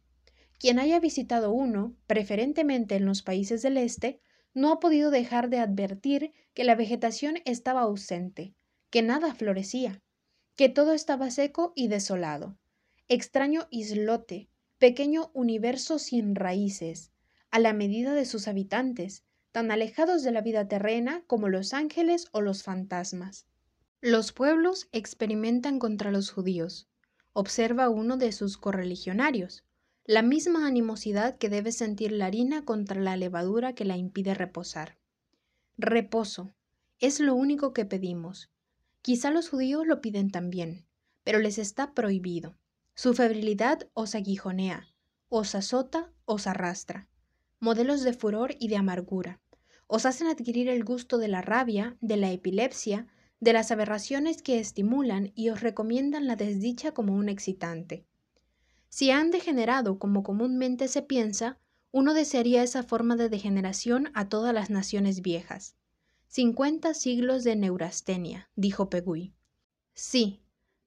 Quien 0.59 0.79
haya 0.79 1.01
visitado 1.01 1.53
uno, 1.53 1.97
preferentemente 2.07 2.97
en 2.97 3.07
los 3.07 3.23
países 3.23 3.63
del 3.63 3.77
este, 3.77 4.21
no 4.53 4.73
ha 4.73 4.81
podido 4.81 5.11
dejar 5.11 5.49
de 5.49 5.59
advertir 5.59 6.33
que 6.55 6.65
la 6.65 6.75
vegetación 6.75 7.37
estaba 7.45 7.83
ausente, 7.83 8.55
que 8.91 9.03
nada 9.03 9.35
florecía, 9.35 10.03
que 10.57 10.69
todo 10.69 10.93
estaba 10.93 11.31
seco 11.31 11.73
y 11.77 11.89
desolado. 11.89 12.59
Extraño 13.09 13.69
islote, 13.71 14.49
pequeño 14.79 15.31
universo 15.33 15.99
sin 15.99 16.35
raíces, 16.35 17.11
a 17.51 17.59
la 17.59 17.73
medida 17.73 18.13
de 18.13 18.27
sus 18.27 18.49
habitantes, 18.49 19.25
tan 19.53 19.71
alejados 19.71 20.23
de 20.23 20.33
la 20.33 20.43
vida 20.43 20.69
terrena 20.69 21.23
como 21.27 21.49
los 21.49 21.73
ángeles 21.73 22.29
o 22.33 22.43
los 22.43 22.63
fantasmas. 22.63 23.47
Los 24.03 24.33
pueblos 24.33 24.89
experimentan 24.93 25.79
contra 25.79 26.11
los 26.11 26.31
judíos. 26.31 26.89
Observa 27.33 27.89
uno 27.89 28.19
de 28.19 28.33
sus 28.33 28.59
correligionarios, 28.59 29.65
la 30.05 30.23
misma 30.23 30.67
animosidad 30.67 31.39
que 31.39 31.49
debe 31.49 31.73
sentir 31.73 32.13
la 32.13 32.27
harina 32.27 32.65
contra 32.65 33.01
la 33.01 33.17
levadura 33.17 33.75
que 33.75 33.87
la 33.87 33.97
impide 33.97 34.35
reposar. 34.35 34.99
Reposo, 35.79 36.55
es 37.01 37.19
lo 37.19 37.35
único 37.35 37.73
que 37.73 37.85
pedimos. 37.85 38.51
Quizá 39.03 39.31
los 39.31 39.49
judíos 39.49 39.87
lo 39.87 40.01
piden 40.01 40.31
también, 40.31 40.87
pero 41.25 41.39
les 41.39 41.59
está 41.59 41.95
prohibido. 41.95 42.57
Su 42.99 43.13
febrilidad 43.13 43.91
os 43.93 44.15
aguijonea, 44.15 44.89
os 45.29 45.55
azota, 45.55 46.11
os 46.25 46.47
arrastra. 46.47 47.11
Modelos 47.61 48.03
de 48.05 48.15
furor 48.15 48.57
y 48.59 48.69
de 48.69 48.77
amargura. 48.79 49.39
Os 49.87 50.07
hacen 50.07 50.29
adquirir 50.29 50.71
el 50.71 50.83
gusto 50.83 51.19
de 51.19 51.29
la 51.29 51.43
rabia, 51.43 51.99
de 52.01 52.17
la 52.17 52.33
epilepsia, 52.33 53.07
de 53.39 53.53
las 53.53 53.71
aberraciones 53.71 54.41
que 54.41 54.59
estimulan 54.59 55.31
y 55.35 55.51
os 55.51 55.61
recomiendan 55.61 56.27
la 56.27 56.37
desdicha 56.37 56.93
como 56.93 57.15
un 57.15 57.29
excitante. 57.29 58.07
Si 58.89 59.11
han 59.11 59.31
degenerado 59.31 59.99
como 59.99 60.23
comúnmente 60.23 60.89
se 60.89 61.03
piensa, 61.03 61.59
uno 61.93 62.15
desearía 62.15 62.63
esa 62.63 62.83
forma 62.83 63.17
de 63.17 63.29
degeneración 63.29 64.11
a 64.15 64.31
todas 64.31 64.55
las 64.55 64.71
naciones 64.71 65.21
viejas. 65.21 65.77
Cincuenta 66.29 66.95
siglos 66.95 67.45
de 67.45 67.57
neurastenia, 67.57 68.49
dijo 68.57 68.89
Pegui. 68.89 69.35
Sí, 69.93 70.41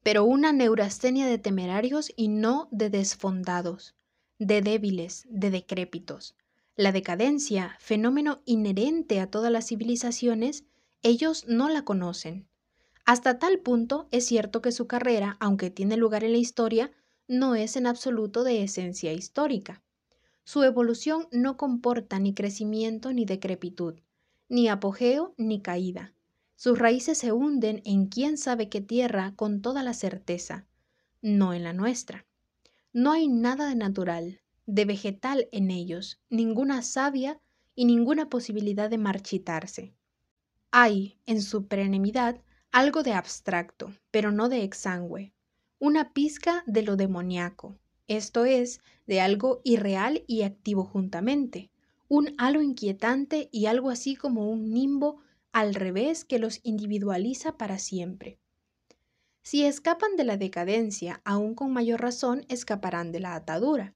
pero 0.09 0.25
una 0.25 0.51
neurastenia 0.51 1.27
de 1.27 1.37
temerarios 1.37 2.11
y 2.15 2.29
no 2.29 2.67
de 2.71 2.89
desfondados, 2.89 3.93
de 4.39 4.63
débiles, 4.63 5.27
de 5.29 5.51
decrépitos. 5.51 6.35
La 6.75 6.91
decadencia, 6.91 7.75
fenómeno 7.77 8.41
inherente 8.45 9.19
a 9.19 9.29
todas 9.29 9.51
las 9.51 9.67
civilizaciones, 9.67 10.63
ellos 11.03 11.45
no 11.47 11.69
la 11.69 11.83
conocen. 11.83 12.47
Hasta 13.05 13.37
tal 13.37 13.59
punto 13.59 14.07
es 14.09 14.25
cierto 14.25 14.63
que 14.63 14.71
su 14.71 14.87
carrera, 14.87 15.37
aunque 15.39 15.69
tiene 15.69 15.95
lugar 15.95 16.23
en 16.23 16.31
la 16.31 16.39
historia, 16.39 16.91
no 17.27 17.53
es 17.53 17.75
en 17.75 17.85
absoluto 17.85 18.43
de 18.43 18.63
esencia 18.63 19.13
histórica. 19.13 19.83
Su 20.43 20.63
evolución 20.63 21.27
no 21.31 21.55
comporta 21.55 22.17
ni 22.17 22.33
crecimiento 22.33 23.13
ni 23.13 23.25
decrepitud, 23.25 23.99
ni 24.47 24.69
apogeo 24.69 25.35
ni 25.37 25.61
caída. 25.61 26.15
Sus 26.59 26.77
raíces 26.77 27.17
se 27.17 27.31
hunden 27.31 27.81
en 27.85 28.07
quién 28.07 28.37
sabe 28.37 28.67
qué 28.67 28.81
tierra 28.81 29.33
con 29.37 29.61
toda 29.61 29.81
la 29.81 29.93
certeza, 29.93 30.67
no 31.21 31.53
en 31.53 31.63
la 31.63 31.71
nuestra. 31.71 32.25
No 32.91 33.13
hay 33.13 33.29
nada 33.29 33.69
de 33.69 33.75
natural, 33.75 34.41
de 34.65 34.83
vegetal 34.83 35.47
en 35.53 35.71
ellos, 35.71 36.19
ninguna 36.29 36.81
savia 36.81 37.39
y 37.75 37.85
ninguna 37.85 38.29
posibilidad 38.29 38.89
de 38.89 38.97
marchitarse. 38.97 39.93
Hay, 40.69 41.17
en 41.25 41.41
su 41.41 41.65
perenidad, 41.65 42.41
algo 42.73 43.03
de 43.03 43.13
abstracto, 43.13 43.93
pero 44.11 44.33
no 44.33 44.49
de 44.49 44.63
exangüe, 44.63 45.31
una 45.79 46.11
pizca 46.11 46.65
de 46.67 46.81
lo 46.81 46.97
demoníaco, 46.97 47.79
esto 48.09 48.43
es, 48.43 48.81
de 49.07 49.21
algo 49.21 49.61
irreal 49.63 50.25
y 50.27 50.41
activo 50.41 50.83
juntamente, 50.83 51.71
un 52.09 52.35
halo 52.37 52.61
inquietante 52.61 53.47
y 53.49 53.67
algo 53.67 53.89
así 53.89 54.17
como 54.17 54.51
un 54.51 54.73
nimbo 54.73 55.21
al 55.51 55.73
revés 55.73 56.25
que 56.25 56.39
los 56.39 56.59
individualiza 56.63 57.57
para 57.57 57.79
siempre. 57.79 58.39
Si 59.41 59.65
escapan 59.65 60.15
de 60.15 60.23
la 60.23 60.37
decadencia, 60.37 61.21
aún 61.25 61.55
con 61.55 61.71
mayor 61.71 62.01
razón 62.01 62.45
escaparán 62.49 63.11
de 63.11 63.19
la 63.19 63.35
atadura, 63.35 63.95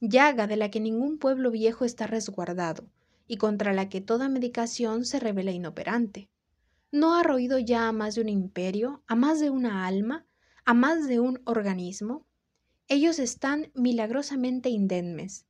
llaga 0.00 0.46
de 0.46 0.56
la 0.56 0.70
que 0.70 0.80
ningún 0.80 1.18
pueblo 1.18 1.50
viejo 1.50 1.84
está 1.84 2.06
resguardado 2.06 2.88
y 3.26 3.36
contra 3.36 3.72
la 3.72 3.88
que 3.88 4.00
toda 4.00 4.28
medicación 4.28 5.04
se 5.04 5.20
revela 5.20 5.52
inoperante. 5.52 6.28
¿No 6.90 7.14
ha 7.14 7.22
roído 7.22 7.58
ya 7.58 7.88
a 7.88 7.92
más 7.92 8.16
de 8.16 8.20
un 8.20 8.28
imperio, 8.28 9.02
a 9.06 9.14
más 9.14 9.40
de 9.40 9.48
una 9.48 9.86
alma, 9.86 10.26
a 10.64 10.74
más 10.74 11.08
de 11.08 11.20
un 11.20 11.40
organismo? 11.46 12.26
Ellos 12.88 13.18
están 13.18 13.70
milagrosamente 13.74 14.68
indemnes, 14.68 15.46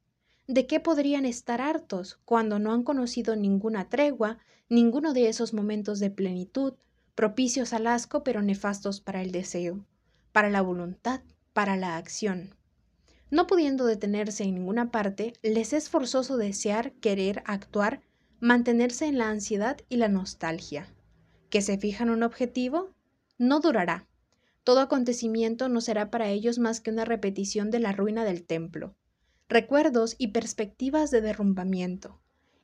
¿De 0.48 0.66
qué 0.66 0.80
podrían 0.80 1.24
estar 1.24 1.60
hartos 1.60 2.18
cuando 2.24 2.58
no 2.58 2.72
han 2.72 2.82
conocido 2.82 3.36
ninguna 3.36 3.88
tregua, 3.88 4.38
ninguno 4.72 5.12
de 5.12 5.28
esos 5.28 5.52
momentos 5.52 6.00
de 6.00 6.10
plenitud, 6.10 6.72
propicios 7.14 7.74
al 7.74 7.86
asco 7.86 8.24
pero 8.24 8.40
nefastos 8.40 9.00
para 9.00 9.20
el 9.20 9.30
deseo, 9.30 9.84
para 10.32 10.48
la 10.48 10.62
voluntad, 10.62 11.20
para 11.52 11.76
la 11.76 11.98
acción? 11.98 12.54
No 13.30 13.46
pudiendo 13.46 13.84
detenerse 13.84 14.44
en 14.44 14.54
ninguna 14.54 14.90
parte, 14.90 15.34
les 15.42 15.74
es 15.74 15.90
forzoso 15.90 16.38
desear, 16.38 16.92
querer, 16.94 17.42
actuar, 17.44 18.00
mantenerse 18.40 19.06
en 19.06 19.18
la 19.18 19.28
ansiedad 19.28 19.76
y 19.88 19.96
la 19.96 20.08
nostalgia. 20.08 20.88
¿Que 21.50 21.60
se 21.60 21.76
fijan 21.76 22.08
un 22.08 22.22
objetivo? 22.22 22.94
No 23.36 23.60
durará. 23.60 24.08
Todo 24.64 24.80
acontecimiento 24.80 25.68
no 25.68 25.82
será 25.82 26.10
para 26.10 26.30
ellos 26.30 26.58
más 26.58 26.80
que 26.80 26.90
una 26.90 27.04
repetición 27.04 27.70
de 27.70 27.80
la 27.80 27.92
ruina 27.92 28.24
del 28.24 28.44
templo 28.44 28.94
recuerdos 29.52 30.14
y 30.16 30.28
perspectivas 30.28 31.10
de 31.10 31.20
derrumbamiento. 31.20 32.21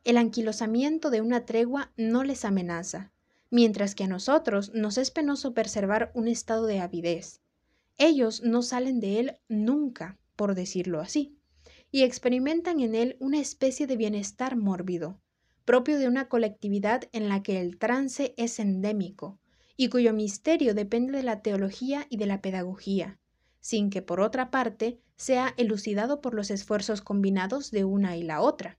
El 0.09 0.17
anquilosamiento 0.17 1.11
de 1.11 1.21
una 1.21 1.45
tregua 1.45 1.93
no 1.99 2.25
les 2.25 2.47
amenaza, 2.47 3.13
mientras 3.51 3.95
que 3.95 4.05
a 4.05 4.07
nosotros 4.07 4.73
nos 4.73 4.97
es 4.97 5.11
penoso 5.11 5.53
preservar 5.53 6.13
un 6.15 6.29
estado 6.29 6.65
de 6.65 6.81
avidez. 6.81 7.43
Ellos 7.99 8.43
no 8.43 8.63
salen 8.63 9.01
de 9.01 9.21
él 9.21 9.37
nunca, 9.51 10.17
por 10.35 10.55
decirlo 10.55 11.03
así, 11.03 11.37
y 11.91 12.05
experimentan 12.05 12.81
en 12.81 12.95
él 12.95 13.19
una 13.21 13.39
especie 13.39 13.87
de 13.87 13.99
bienestar 13.99 14.57
mórbido, 14.57 15.21
propio 15.67 15.99
de 15.99 16.09
una 16.09 16.31
colectividad 16.31 17.03
en 17.13 17.29
la 17.29 17.43
que 17.43 17.61
el 17.61 17.77
trance 17.77 18.33
es 18.39 18.59
endémico, 18.61 19.39
y 19.77 19.91
cuyo 19.91 20.15
misterio 20.15 20.73
depende 20.73 21.19
de 21.19 21.23
la 21.23 21.43
teología 21.43 22.07
y 22.09 22.17
de 22.17 22.25
la 22.25 22.41
pedagogía, 22.41 23.19
sin 23.61 23.91
que 23.91 24.01
por 24.01 24.21
otra 24.23 24.51
parte 24.51 25.03
sea 25.17 25.53
elucidado 25.59 26.23
por 26.23 26.33
los 26.33 26.51
esfuerzos 26.51 27.03
combinados 27.03 27.71
de 27.71 27.85
una 27.85 28.17
y 28.17 28.23
la 28.23 28.41
otra. 28.41 28.79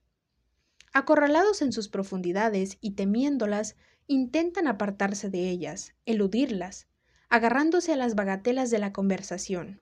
Acorralados 0.99 1.62
en 1.62 1.71
sus 1.71 1.88
profundidades 1.88 2.77
y 2.81 2.91
temiéndolas, 2.91 3.77
intentan 4.07 4.67
apartarse 4.67 5.29
de 5.29 5.49
ellas, 5.49 5.93
eludirlas, 6.05 6.89
agarrándose 7.29 7.93
a 7.93 7.95
las 7.95 8.15
bagatelas 8.15 8.69
de 8.69 8.79
la 8.79 8.91
conversación. 8.91 9.81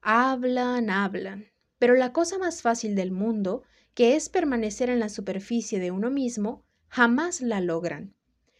Hablan, 0.00 0.90
hablan, 0.90 1.46
pero 1.78 1.94
la 1.94 2.12
cosa 2.12 2.38
más 2.38 2.62
fácil 2.62 2.96
del 2.96 3.12
mundo, 3.12 3.62
que 3.94 4.16
es 4.16 4.28
permanecer 4.28 4.90
en 4.90 4.98
la 4.98 5.08
superficie 5.08 5.78
de 5.78 5.92
uno 5.92 6.10
mismo, 6.10 6.64
jamás 6.88 7.40
la 7.42 7.60
logran. 7.60 8.16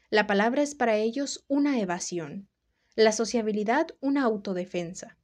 La 0.09 0.29
palabra 0.29 0.63
es 0.63 0.77
para 0.77 0.95
ellos 0.95 1.45
una 1.49 1.81
evasión, 1.81 2.49
la 2.95 3.11
sociabilidad 3.11 3.89
una 3.99 4.23
autodefensa. 4.23 5.19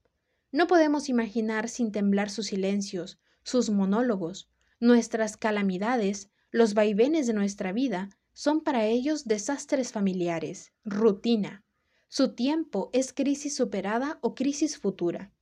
No 0.50 0.66
podemos 0.66 1.08
imaginar 1.08 1.68
sin 1.68 1.92
temblar 1.92 2.28
sus 2.28 2.48
silencios, 2.48 3.20
sus 3.44 3.70
monólogos, 3.70 4.50
nuestras 4.80 5.36
calamidades, 5.36 6.32
los 6.52 6.74
vaivenes 6.74 7.26
de 7.26 7.32
nuestra 7.32 7.72
vida, 7.72 8.10
son 8.34 8.60
para 8.60 8.84
ellos 8.84 9.24
desastres 9.24 9.90
familiares, 9.90 10.72
rutina. 10.84 11.64
Su 12.08 12.34
tiempo 12.34 12.90
es 12.92 13.12
crisis 13.12 13.56
superada 13.56 14.18
o 14.20 14.34
crisis 14.34 14.78
futura. 14.78 15.32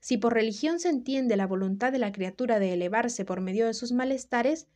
Si 0.00 0.18
por 0.18 0.34
religión 0.34 0.78
se 0.78 0.90
entiende 0.90 1.36
la 1.36 1.46
voluntad 1.46 1.92
de 1.92 1.98
la 1.98 2.12
criatura 2.12 2.58
de 2.58 2.74
elevarse 2.74 3.24
por 3.24 3.40
medio 3.40 3.66
de 3.66 3.74
sus 3.74 3.92
malestares, 3.92 4.68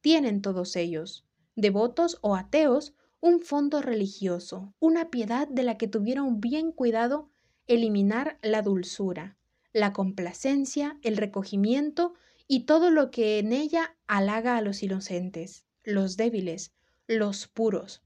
tienen 0.00 0.42
todos 0.42 0.76
ellos, 0.76 1.26
devotos 1.56 2.18
o 2.22 2.36
ateos, 2.36 2.94
un 3.20 3.40
fondo 3.40 3.82
religioso, 3.82 4.74
una 4.78 5.10
piedad 5.10 5.48
de 5.48 5.64
la 5.64 5.76
que 5.76 5.88
tuvieron 5.88 6.40
bien 6.40 6.70
cuidado 6.72 7.30
eliminar 7.66 8.38
la 8.42 8.62
dulzura, 8.62 9.36
la 9.72 9.92
complacencia, 9.92 10.98
el 11.02 11.16
recogimiento 11.16 12.14
y 12.54 12.66
todo 12.66 12.90
lo 12.90 13.10
que 13.10 13.38
en 13.38 13.50
ella 13.50 13.96
halaga 14.06 14.58
a 14.58 14.60
los 14.60 14.82
inocentes, 14.82 15.64
los 15.84 16.18
débiles, 16.18 16.74
los 17.06 17.48
puros. 17.48 18.02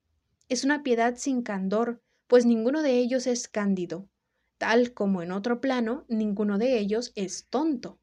Es 0.48 0.62
una 0.62 0.84
piedad 0.84 1.16
sin 1.16 1.42
candor, 1.42 2.00
pues 2.28 2.46
ninguno 2.46 2.82
de 2.82 2.96
ellos 2.98 3.26
es 3.26 3.48
cándido, 3.48 4.08
tal 4.56 4.94
como 4.94 5.20
en 5.20 5.32
otro 5.32 5.60
plano 5.60 6.04
ninguno 6.08 6.58
de 6.58 6.78
ellos 6.78 7.10
es 7.16 7.48
tonto. 7.50 7.98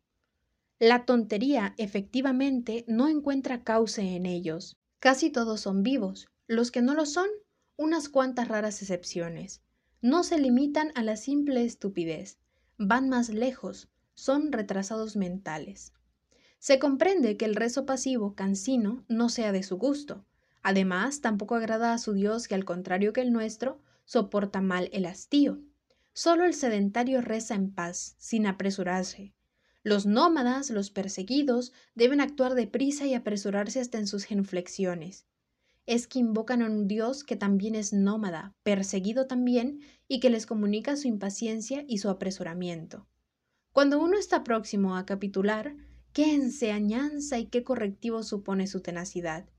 La 0.79 1.05
tontería 1.05 1.75
efectivamente 1.77 2.83
no 2.89 3.07
encuentra 3.07 3.63
cauce 3.63 4.01
en 4.01 4.25
ellos. 4.25 4.75
Casi 4.99 5.29
todos 5.29 5.61
son 5.61 5.81
vivos, 5.81 6.27
los 6.47 6.71
que 6.71 6.81
no 6.81 6.93
lo 6.93 7.05
son, 7.05 7.29
unas 7.77 8.09
cuantas 8.09 8.49
raras 8.49 8.81
excepciones 8.81 9.61
no 10.01 10.25
se 10.25 10.37
limitan 10.39 10.91
a 10.95 11.03
la 11.03 11.15
simple 11.15 11.63
estupidez, 11.63 12.37
van 12.77 13.07
más 13.07 13.29
lejos, 13.29 13.87
son 14.13 14.51
retrasados 14.51 15.15
mentales. 15.15 15.93
Se 16.63 16.79
comprende 16.79 17.35
que 17.35 17.43
el 17.43 17.55
rezo 17.55 17.85
pasivo 17.85 18.35
cansino 18.35 19.03
no 19.09 19.27
sea 19.27 19.51
de 19.51 19.63
su 19.63 19.75
gusto. 19.75 20.23
Además, 20.61 21.19
tampoco 21.19 21.55
agrada 21.55 21.91
a 21.91 21.97
su 21.97 22.13
Dios 22.13 22.47
que 22.47 22.55
al 22.55 22.63
contrario 22.63 23.11
que 23.11 23.19
el 23.19 23.33
nuestro, 23.33 23.81
soporta 24.05 24.61
mal 24.61 24.89
el 24.93 25.05
hastío. 25.05 25.59
Solo 26.13 26.45
el 26.45 26.53
sedentario 26.53 27.19
reza 27.19 27.53
en 27.55 27.73
paz, 27.73 28.15
sin 28.17 28.47
apresurarse. 28.47 29.33
Los 29.83 30.05
nómadas, 30.05 30.69
los 30.69 30.89
perseguidos, 30.89 31.73
deben 31.95 32.21
actuar 32.21 32.55
deprisa 32.55 33.05
y 33.07 33.13
apresurarse 33.13 33.81
hasta 33.81 33.97
en 33.97 34.07
sus 34.07 34.23
genuflexiones. 34.23 35.25
es 35.85 36.07
que 36.07 36.19
invocan 36.19 36.61
a 36.61 36.67
un 36.67 36.87
Dios 36.87 37.25
que 37.25 37.35
también 37.35 37.75
es 37.75 37.91
nómada, 37.91 38.55
perseguido 38.63 39.27
también, 39.27 39.81
y 40.07 40.21
que 40.21 40.29
les 40.29 40.45
comunica 40.45 40.95
su 40.95 41.09
impaciencia 41.09 41.83
y 41.89 41.97
su 41.97 42.07
apresuramiento. 42.07 43.05
Cuando 43.73 43.99
uno 43.99 44.17
está 44.17 44.45
próximo 44.45 44.95
a 44.95 45.05
capitular, 45.05 45.75
qué 46.13 46.33
enseñanza 46.33 47.39
y 47.39 47.47
qué 47.47 47.63
correctivo 47.63 48.23
supone 48.23 48.67
su 48.67 48.81
tenacidad. 48.81 49.49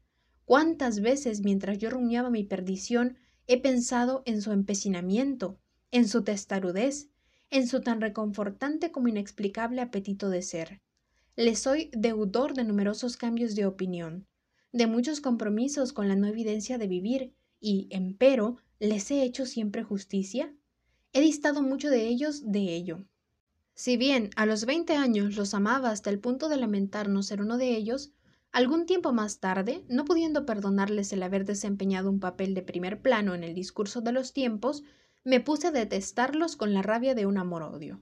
Cuántas 0.45 1.01
veces 1.01 1.41
mientras 1.41 1.79
yo 1.79 1.91
rumiaba 1.91 2.31
mi 2.31 2.45
perdición 2.45 3.19
he 3.47 3.61
pensado 3.61 4.23
en 4.25 4.41
su 4.41 4.53
empecinamiento, 4.53 5.59
en 5.91 6.09
su 6.09 6.23
testarudez, 6.23 7.11
en 7.51 7.67
su 7.67 7.81
tan 7.81 8.01
reconfortante 8.01 8.91
como 8.91 9.09
inexplicable 9.09 9.81
apetito 9.81 10.31
de 10.31 10.43
ser. 10.43 10.81
Le 11.37 11.57
soy 11.57 11.91
deudor 11.93 12.55
de 12.55 12.65
numerosos 12.65 13.17
cambios 13.17 13.55
de 13.55 13.67
opinión, 13.67 14.27
de 14.73 14.87
muchos 14.87 15.21
compromisos 15.21 15.93
con 15.93 16.09
la 16.09 16.17
no 16.17 16.27
evidencia 16.27 16.79
de 16.79 16.89
vivir, 16.89 17.35
y, 17.61 17.89
empero, 17.91 18.59
¿les 18.79 19.11
he 19.11 19.23
hecho 19.23 19.47
siempre 19.47 19.83
justicia? 19.83 20.55
He 21.13 21.21
distado 21.21 21.63
mucho 21.63 21.91
de 21.91 22.07
ellos 22.07 22.51
de 22.51 22.75
ello. 22.75 23.07
Si 23.75 23.97
bien 23.97 24.31
a 24.37 24.47
los 24.47 24.67
veinte 24.67 24.95
años 24.95 25.37
los 25.37 25.53
amaba 25.53 25.91
hasta 25.91 26.09
el 26.09 26.21
punto 26.21 26.49
de 26.49 26.57
lamentar 26.57 27.09
no 27.09 27.23
ser 27.23 27.43
uno 27.43 27.59
de 27.59 27.77
ellos, 27.77 28.13
algún 28.53 28.87
tiempo 28.87 29.13
más 29.13 29.41
tarde, 29.41 29.85
no 29.89 30.05
pudiendo 30.05 30.47
perdonarles 30.47 31.13
el 31.13 31.25
haber 31.25 31.45
desempeñado 31.45 32.09
un 32.09 32.21
papel 32.21 32.55
de 32.55 32.63
primer 32.63 33.03
plano 33.03 33.35
en 33.35 33.43
el 33.43 33.53
discurso 33.53 34.01
de 34.01 34.13
los 34.13 34.33
tiempos, 34.33 34.85
me 35.25 35.41
puse 35.41 35.67
a 35.67 35.73
detestarlos 35.73 36.55
con 36.55 36.73
la 36.73 36.83
rabia 36.83 37.17
de 37.17 37.27
un 37.27 37.37
amor-odio. 37.37 38.01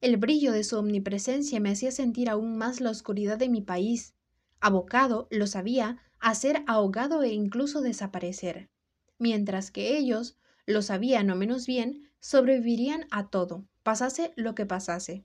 El 0.00 0.18
brillo 0.18 0.52
de 0.52 0.62
su 0.62 0.78
omnipresencia 0.78 1.58
me 1.58 1.70
hacía 1.70 1.90
sentir 1.90 2.30
aún 2.30 2.56
más 2.56 2.80
la 2.80 2.90
oscuridad 2.90 3.38
de 3.38 3.48
mi 3.48 3.60
país. 3.60 4.14
Abocado, 4.60 5.26
lo 5.32 5.48
sabía, 5.48 5.98
a 6.20 6.36
ser 6.36 6.62
ahogado 6.68 7.24
e 7.24 7.32
incluso 7.32 7.80
desaparecer, 7.80 8.70
mientras 9.18 9.72
que 9.72 9.96
ellos, 9.96 10.36
lo 10.66 10.82
sabían 10.82 11.26
no 11.26 11.34
menos 11.34 11.66
bien, 11.66 12.08
sobrevivirían 12.20 13.06
a 13.10 13.30
todo, 13.30 13.66
pasase 13.88 14.34
lo 14.36 14.54
que 14.54 14.66
pasase. 14.66 15.24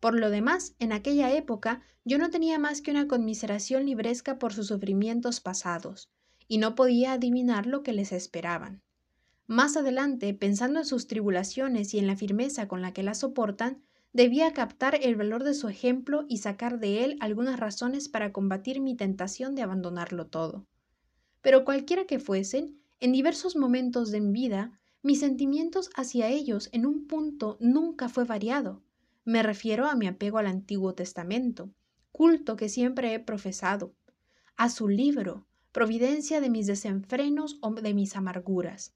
Por 0.00 0.18
lo 0.18 0.28
demás, 0.28 0.74
en 0.80 0.90
aquella 0.90 1.32
época 1.32 1.82
yo 2.04 2.18
no 2.18 2.30
tenía 2.30 2.58
más 2.58 2.82
que 2.82 2.90
una 2.90 3.06
conmiseración 3.06 3.86
libresca 3.86 4.40
por 4.40 4.52
sus 4.52 4.66
sufrimientos 4.66 5.40
pasados, 5.40 6.10
y 6.48 6.58
no 6.58 6.74
podía 6.74 7.12
adivinar 7.12 7.68
lo 7.68 7.84
que 7.84 7.92
les 7.92 8.10
esperaban. 8.10 8.82
Más 9.46 9.76
adelante, 9.76 10.34
pensando 10.34 10.80
en 10.80 10.84
sus 10.84 11.06
tribulaciones 11.06 11.94
y 11.94 12.00
en 12.00 12.08
la 12.08 12.16
firmeza 12.16 12.66
con 12.66 12.82
la 12.82 12.92
que 12.92 13.04
las 13.04 13.18
soportan, 13.20 13.84
Debía 14.14 14.52
captar 14.52 14.98
el 15.00 15.16
valor 15.16 15.42
de 15.42 15.54
su 15.54 15.68
ejemplo 15.68 16.26
y 16.28 16.38
sacar 16.38 16.80
de 16.80 17.02
él 17.02 17.16
algunas 17.20 17.58
razones 17.58 18.10
para 18.10 18.30
combatir 18.30 18.78
mi 18.78 18.94
tentación 18.94 19.54
de 19.54 19.62
abandonarlo 19.62 20.26
todo. 20.26 20.66
Pero 21.40 21.64
cualquiera 21.64 22.04
que 22.04 22.18
fuesen, 22.18 22.78
en 23.00 23.12
diversos 23.12 23.56
momentos 23.56 24.10
de 24.10 24.20
mi 24.20 24.32
vida, 24.32 24.81
mis 25.02 25.20
sentimientos 25.20 25.90
hacia 25.96 26.28
ellos 26.28 26.68
en 26.72 26.86
un 26.86 27.06
punto 27.06 27.58
nunca 27.60 28.08
fue 28.08 28.24
variado. 28.24 28.82
Me 29.24 29.42
refiero 29.42 29.86
a 29.86 29.94
mi 29.96 30.06
apego 30.06 30.38
al 30.38 30.46
Antiguo 30.46 30.94
Testamento, 30.94 31.70
culto 32.12 32.56
que 32.56 32.68
siempre 32.68 33.14
he 33.14 33.20
profesado, 33.20 33.94
a 34.56 34.68
su 34.68 34.88
libro, 34.88 35.46
providencia 35.72 36.40
de 36.40 36.50
mis 36.50 36.66
desenfrenos 36.66 37.58
o 37.62 37.72
de 37.74 37.94
mis 37.94 38.14
amarguras. 38.16 38.94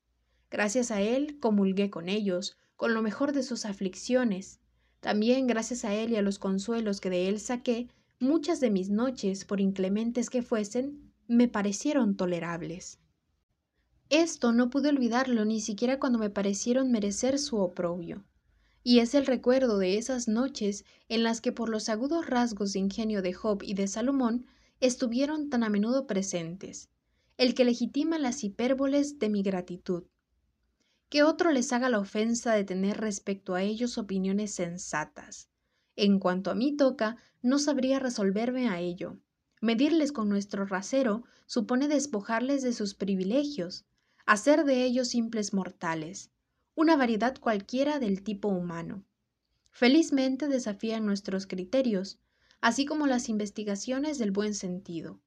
Gracias 0.50 0.90
a 0.90 1.00
él 1.00 1.38
comulgué 1.40 1.90
con 1.90 2.08
ellos, 2.08 2.56
con 2.76 2.94
lo 2.94 3.02
mejor 3.02 3.32
de 3.32 3.42
sus 3.42 3.64
aflicciones, 3.64 4.60
también 5.00 5.46
gracias 5.46 5.84
a 5.84 5.94
él 5.94 6.12
y 6.12 6.16
a 6.16 6.22
los 6.22 6.38
consuelos 6.38 7.00
que 7.00 7.10
de 7.10 7.28
él 7.28 7.40
saqué, 7.40 7.88
muchas 8.18 8.60
de 8.60 8.70
mis 8.70 8.90
noches, 8.90 9.44
por 9.44 9.60
inclementes 9.60 10.30
que 10.30 10.42
fuesen, 10.42 11.12
me 11.28 11.48
parecieron 11.48 12.16
tolerables. 12.16 12.98
Esto 14.08 14.52
no 14.52 14.70
pude 14.70 14.88
olvidarlo 14.88 15.44
ni 15.44 15.60
siquiera 15.60 15.98
cuando 15.98 16.18
me 16.18 16.30
parecieron 16.30 16.90
merecer 16.92 17.38
su 17.38 17.56
oprobio. 17.56 18.24
Y 18.82 19.00
es 19.00 19.14
el 19.14 19.26
recuerdo 19.26 19.78
de 19.78 19.98
esas 19.98 20.28
noches 20.28 20.84
en 21.08 21.22
las 21.22 21.40
que 21.40 21.52
por 21.52 21.68
los 21.68 21.88
agudos 21.88 22.26
rasgos 22.26 22.72
de 22.72 22.78
ingenio 22.78 23.20
de 23.20 23.32
Job 23.32 23.62
y 23.62 23.74
de 23.74 23.88
Salomón 23.88 24.46
estuvieron 24.80 25.50
tan 25.50 25.64
a 25.64 25.68
menudo 25.68 26.06
presentes, 26.06 26.88
el 27.36 27.54
que 27.54 27.64
legitima 27.64 28.18
las 28.18 28.44
hipérboles 28.44 29.18
de 29.18 29.28
mi 29.28 29.42
gratitud 29.42 30.04
que 31.08 31.22
otro 31.22 31.52
les 31.52 31.72
haga 31.72 31.88
la 31.88 32.00
ofensa 32.00 32.52
de 32.54 32.64
tener 32.64 32.98
respecto 32.98 33.54
a 33.54 33.62
ellos 33.62 33.96
opiniones 33.98 34.52
sensatas. 34.54 35.48
En 35.94 36.18
cuanto 36.18 36.50
a 36.50 36.54
mí 36.54 36.76
toca, 36.76 37.16
no 37.42 37.58
sabría 37.58 37.98
resolverme 37.98 38.68
a 38.68 38.80
ello. 38.80 39.18
Medirles 39.60 40.12
con 40.12 40.28
nuestro 40.28 40.66
rasero 40.66 41.24
supone 41.46 41.88
despojarles 41.88 42.62
de 42.62 42.72
sus 42.72 42.94
privilegios, 42.94 43.84
hacer 44.26 44.64
de 44.64 44.84
ellos 44.84 45.08
simples 45.08 45.54
mortales, 45.54 46.30
una 46.74 46.96
variedad 46.96 47.38
cualquiera 47.38 48.00
del 48.00 48.22
tipo 48.24 48.48
humano. 48.48 49.04
Felizmente 49.70 50.48
desafían 50.48 51.06
nuestros 51.06 51.46
criterios, 51.46 52.18
así 52.60 52.86
como 52.86 53.06
las 53.06 53.28
investigaciones 53.28 54.18
del 54.18 54.32
buen 54.32 54.54
sentido. 54.54 55.20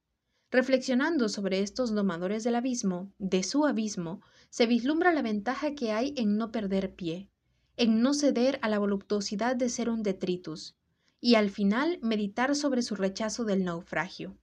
Reflexionando 0.52 1.30
sobre 1.30 1.62
estos 1.62 1.94
domadores 1.94 2.44
del 2.44 2.56
abismo, 2.56 3.14
de 3.20 3.44
su 3.44 3.66
abismo, 3.66 4.22
se 4.50 4.66
vislumbra 4.66 5.14
la 5.14 5.22
ventaja 5.22 5.76
que 5.76 5.94
hay 5.94 6.14
en 6.18 6.38
no 6.38 6.52
perder 6.52 6.94
pie, 6.94 7.30
en 7.78 8.02
no 8.02 8.14
ceder 8.14 8.60
a 8.62 8.68
la 8.68 8.80
voluptuosidad 8.80 9.56
de 9.56 9.70
ser 9.70 9.90
un 9.90 10.04
detritus, 10.04 10.76
y 11.22 11.36
al 11.36 11.52
final 11.52 12.00
meditar 12.02 12.56
sobre 12.56 12.82
su 12.82 12.96
rechazo 12.96 13.46
del 13.46 13.64
naufragio. 13.64 14.36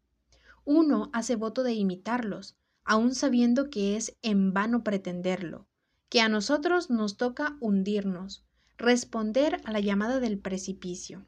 Uno 0.65 1.11
hace 1.13 1.37
voto 1.37 1.63
de 1.63 1.75
imitarlos, 1.75 2.57
aun 2.87 3.15
sabiendo 3.15 3.69
que 3.69 3.97
es 3.97 4.17
en 4.23 4.55
vano 4.55 4.85
pretenderlo, 4.85 5.67
que 6.09 6.21
a 6.21 6.29
nosotros 6.29 6.89
nos 6.89 7.17
toca 7.17 7.57
hundirnos, 7.61 8.45
responder 8.79 9.61
a 9.65 9.73
la 9.73 9.81
llamada 9.81 10.21
del 10.21 10.39
precipicio. 10.39 11.27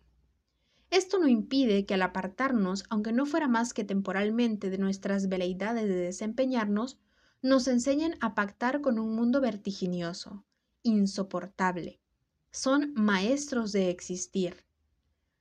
Esto 0.90 1.18
no 1.18 1.26
impide 1.26 1.84
que 1.84 1.94
al 1.94 2.02
apartarnos, 2.02 2.84
aunque 2.88 3.12
no 3.12 3.26
fuera 3.26 3.48
más 3.48 3.74
que 3.74 3.84
temporalmente 3.84 4.70
de 4.70 4.78
nuestras 4.78 5.28
veleidades 5.28 5.88
de 5.88 5.96
desempeñarnos, 5.96 6.98
nos 7.42 7.68
enseñen 7.68 8.16
a 8.20 8.34
pactar 8.34 8.80
con 8.80 8.98
un 8.98 9.14
mundo 9.14 9.40
vertiginioso, 9.40 10.44
insoportable. 10.82 12.00
Son 12.50 12.94
maestros 12.94 13.72
de 13.72 13.90
existir. 13.90 14.64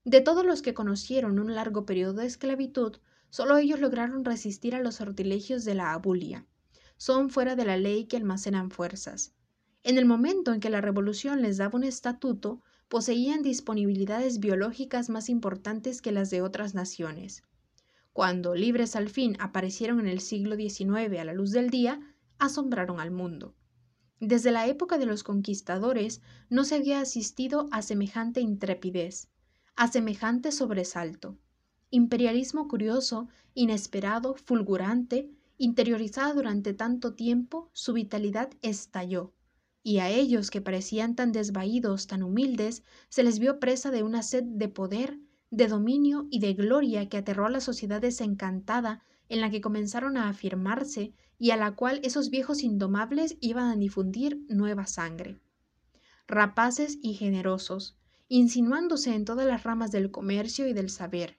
De 0.04 0.22
todos 0.22 0.46
los 0.46 0.62
que 0.62 0.74
conocieron 0.74 1.40
un 1.40 1.54
largo 1.56 1.86
periodo 1.86 2.14
de 2.14 2.28
esclavitud, 2.28 2.98
solo 3.30 3.58
ellos 3.58 3.80
lograron 3.80 4.26
resistir 4.26 4.76
a 4.76 4.82
los 4.82 4.96
sortilegios 4.96 5.66
de 5.66 5.76
la 5.76 5.94
abulia. 5.94 6.46
Son 6.98 7.30
fuera 7.30 7.56
de 7.56 7.66
la 7.66 7.78
ley 7.78 8.06
que 8.06 8.18
almacenan 8.18 8.72
fuerzas. 8.72 9.34
En 9.84 9.98
el 9.98 10.06
momento 10.06 10.54
en 10.54 10.60
que 10.60 10.70
la 10.70 10.82
revolución 10.82 11.42
les 11.42 11.58
daba 11.58 11.78
un 11.78 11.84
estatuto, 11.84 12.62
poseían 12.88 13.42
disponibilidades 13.42 14.40
biológicas 14.40 15.10
más 15.10 15.30
importantes 15.30 16.02
que 16.02 16.12
las 16.12 16.30
de 16.30 16.42
otras 16.42 16.74
naciones. 16.74 17.44
Cuando, 18.14 18.56
libres 18.56 18.96
al 18.96 19.10
fin, 19.10 19.38
aparecieron 19.40 20.00
en 20.00 20.08
el 20.08 20.22
siglo 20.22 20.56
XIX 20.56 21.20
a 21.20 21.24
la 21.24 21.34
luz 21.34 21.52
del 21.52 21.70
día, 21.70 22.00
asombraron 22.40 23.00
al 23.00 23.12
mundo. 23.12 23.56
Desde 24.20 24.52
la 24.52 24.66
época 24.66 24.98
de 24.98 25.06
los 25.06 25.24
conquistadores 25.24 26.22
no 26.50 26.64
se 26.64 26.76
había 26.76 27.00
asistido 27.00 27.68
a 27.72 27.84
semejante 27.84 28.42
intrepidez, 28.42 29.30
a 29.76 29.88
semejante 29.88 30.52
sobresalto. 30.52 31.38
Imperialismo 31.90 32.68
curioso, 32.68 33.30
inesperado, 33.54 34.36
fulgurante, 34.36 35.32
interiorizado 35.58 36.34
durante 36.36 36.74
tanto 36.74 37.14
tiempo, 37.14 37.70
su 37.72 37.94
vitalidad 37.94 38.50
estalló, 38.62 39.34
y 39.84 40.00
a 40.00 40.10
ellos 40.10 40.52
que 40.52 40.60
parecían 40.60 41.16
tan 41.16 41.32
desvaídos, 41.32 42.08
tan 42.08 42.24
humildes, 42.24 42.84
se 43.08 43.24
les 43.24 43.40
vio 43.40 43.60
presa 43.60 43.90
de 43.90 44.04
una 44.04 44.22
sed 44.22 44.44
de 44.44 44.68
poder, 44.68 45.18
de 45.50 45.68
dominio 45.70 46.28
y 46.30 46.40
de 46.40 46.54
gloria 46.54 47.08
que 47.08 47.18
aterró 47.18 47.46
a 47.46 47.50
la 47.50 47.62
sociedad 47.62 48.02
desencantada 48.02 49.02
en 49.30 49.40
la 49.40 49.50
que 49.50 49.62
comenzaron 49.62 50.18
a 50.18 50.28
afirmarse 50.28 51.14
y 51.40 51.52
a 51.52 51.58
la 51.58 51.74
cual 51.76 52.02
esos 52.04 52.30
viejos 52.30 52.64
indomables 52.64 53.38
iban 53.40 53.70
a 53.70 53.78
difundir 53.78 54.42
nueva 54.50 54.88
sangre. 54.88 55.40
Rapaces 56.28 57.00
y 57.02 57.14
generosos, 57.14 57.96
insinuándose 58.28 59.16
en 59.16 59.24
todas 59.24 59.48
las 59.48 59.64
ramas 59.64 59.92
del 59.92 60.12
comercio 60.12 60.68
y 60.68 60.74
del 60.74 60.90
saber, 60.90 61.38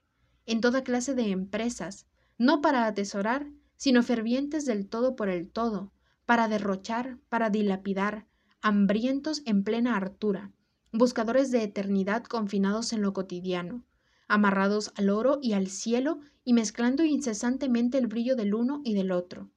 en 0.48 0.62
toda 0.62 0.82
clase 0.82 1.14
de 1.14 1.30
empresas, 1.30 2.06
no 2.38 2.62
para 2.62 2.86
atesorar, 2.86 3.52
sino 3.76 4.02
fervientes 4.02 4.64
del 4.64 4.88
todo 4.88 5.14
por 5.14 5.28
el 5.28 5.50
todo, 5.50 5.92
para 6.24 6.48
derrochar, 6.48 7.18
para 7.28 7.50
dilapidar, 7.50 8.26
hambrientos 8.62 9.42
en 9.44 9.62
plena 9.62 9.94
hartura, 9.94 10.50
buscadores 10.90 11.50
de 11.50 11.62
eternidad 11.62 12.24
confinados 12.24 12.94
en 12.94 13.02
lo 13.02 13.12
cotidiano, 13.12 13.84
amarrados 14.26 14.90
al 14.96 15.10
oro 15.10 15.38
y 15.42 15.52
al 15.52 15.68
cielo 15.68 16.18
y 16.44 16.54
mezclando 16.54 17.04
incesantemente 17.04 17.98
el 17.98 18.06
brillo 18.06 18.34
del 18.34 18.54
uno 18.54 18.80
y 18.84 18.94
del 18.94 19.12
otro, 19.12 19.50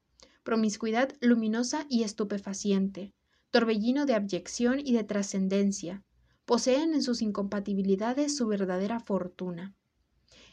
promiscuidad 0.43 1.13
luminosa 1.21 1.85
y 1.89 2.03
estupefaciente, 2.03 3.13
torbellino 3.49 4.05
de 4.05 4.15
abyección 4.15 4.81
y 4.83 4.91
de 4.91 5.05
trascendencia, 5.05 6.03
poseen 6.43 6.93
en 6.93 7.01
sus 7.01 7.21
incompatibilidades 7.21 8.35
su 8.35 8.47
verdadera 8.47 8.99
fortuna. 8.99 9.73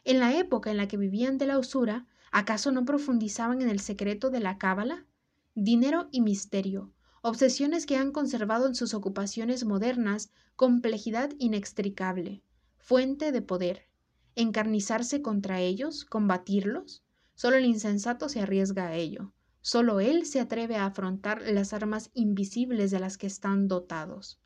En 0.09 0.19
la 0.19 0.37
época 0.37 0.71
en 0.71 0.79
la 0.79 0.89
que 0.89 0.97
vivían 0.97 1.39
de 1.39 1.47
la 1.47 1.59
usura, 1.59 2.07
¿Acaso 2.31 2.73
no 2.73 2.85
profundizaban 2.85 3.63
en 3.63 3.71
el 3.71 3.81
secreto 3.81 4.31
de 4.31 4.41
la 4.41 4.59
cábala? 4.59 5.07
Dinero 5.55 6.09
y 6.13 6.21
misterio, 6.21 6.93
obsesiones 7.23 7.87
que 7.87 7.97
han 7.97 8.13
conservado 8.13 8.67
en 8.67 8.75
sus 8.75 8.93
ocupaciones 8.95 9.65
modernas 9.65 10.31
complejidad 10.55 11.31
inextricable, 11.39 12.43
fuente 12.77 13.33
de 13.33 13.43
poder. 13.43 13.89
¿Encarnizarse 14.35 15.23
contra 15.23 15.61
ellos? 15.61 16.05
¿Combatirlos? 16.05 17.03
Solo 17.35 17.57
el 17.57 17.65
insensato 17.65 18.29
se 18.29 18.41
arriesga 18.41 18.89
a 18.89 18.95
ello. 18.95 19.33
Solo 19.63 20.01
él 20.01 20.27
se 20.27 20.41
atreve 20.41 20.77
a 20.77 20.87
afrontar 20.87 21.43
las 21.43 21.73
armas 21.73 22.11
invisibles 22.15 22.91
de 22.91 23.01
las 23.01 23.17
que 23.17 23.27
están 23.27 23.69
dotados. 23.69 24.39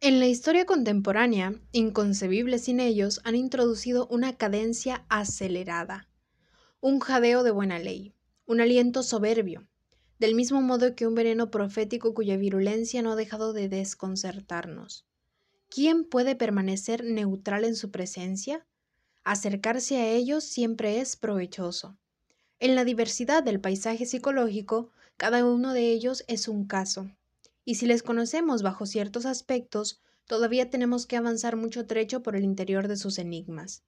En 0.00 0.20
la 0.20 0.26
historia 0.26 0.66
contemporánea, 0.66 1.58
inconcebibles 1.72 2.64
sin 2.64 2.80
ellos, 2.80 3.20
han 3.24 3.34
introducido 3.34 4.06
una 4.08 4.36
cadencia 4.36 5.06
acelerada, 5.08 6.06
un 6.80 7.00
jadeo 7.00 7.42
de 7.42 7.50
buena 7.50 7.78
ley, 7.78 8.12
un 8.44 8.60
aliento 8.60 9.02
soberbio, 9.02 9.66
del 10.18 10.34
mismo 10.34 10.60
modo 10.60 10.94
que 10.94 11.06
un 11.06 11.14
veneno 11.14 11.50
profético 11.50 12.12
cuya 12.12 12.36
virulencia 12.36 13.00
no 13.00 13.12
ha 13.12 13.16
dejado 13.16 13.54
de 13.54 13.70
desconcertarnos. 13.70 15.06
¿Quién 15.70 16.04
puede 16.04 16.36
permanecer 16.36 17.02
neutral 17.02 17.64
en 17.64 17.74
su 17.74 17.90
presencia? 17.90 18.66
Acercarse 19.24 19.96
a 19.96 20.08
ellos 20.10 20.44
siempre 20.44 21.00
es 21.00 21.16
provechoso. 21.16 21.96
En 22.60 22.74
la 22.74 22.84
diversidad 22.84 23.42
del 23.42 23.60
paisaje 23.60 24.04
psicológico, 24.04 24.90
cada 25.16 25.44
uno 25.44 25.72
de 25.72 25.90
ellos 25.90 26.22
es 26.28 26.48
un 26.48 26.66
caso, 26.66 27.10
y 27.66 27.74
si 27.74 27.84
les 27.84 28.02
conocemos 28.04 28.62
bajo 28.62 28.86
ciertos 28.86 29.26
aspectos, 29.26 30.00
todavía 30.24 30.70
tenemos 30.70 31.04
que 31.04 31.16
avanzar 31.16 31.56
mucho 31.56 31.84
trecho 31.84 32.22
por 32.22 32.36
el 32.36 32.44
interior 32.44 32.86
de 32.86 32.96
sus 32.96 33.18
enigmas. 33.18 33.82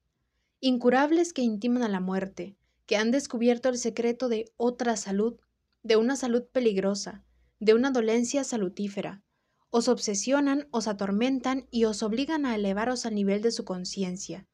Incurables 0.61 1.33
que 1.33 1.43
intiman 1.43 1.85
a 1.85 1.89
la 1.89 2.01
muerte, 2.01 2.57
que 2.87 2.97
han 2.97 3.13
descubierto 3.13 3.69
el 3.69 3.79
secreto 3.79 4.29
de 4.29 4.53
otra 4.57 4.97
salud, 4.97 5.39
de 5.85 5.97
una 5.97 6.17
salud 6.17 6.43
peligrosa, 6.51 7.25
de 7.61 7.75
una 7.75 7.93
dolencia 7.93 8.43
salutífera. 8.43 9.23
Os 9.71 9.87
obsesionan, 9.87 10.67
os 10.73 10.89
atormentan 10.89 11.69
y 11.71 11.85
os 11.85 12.03
obligan 12.03 12.47
a 12.47 12.57
elevaros 12.57 13.07
al 13.07 13.15
nivel 13.15 13.43
de 13.43 13.53
su 13.53 13.65
conciencia, 13.65 14.49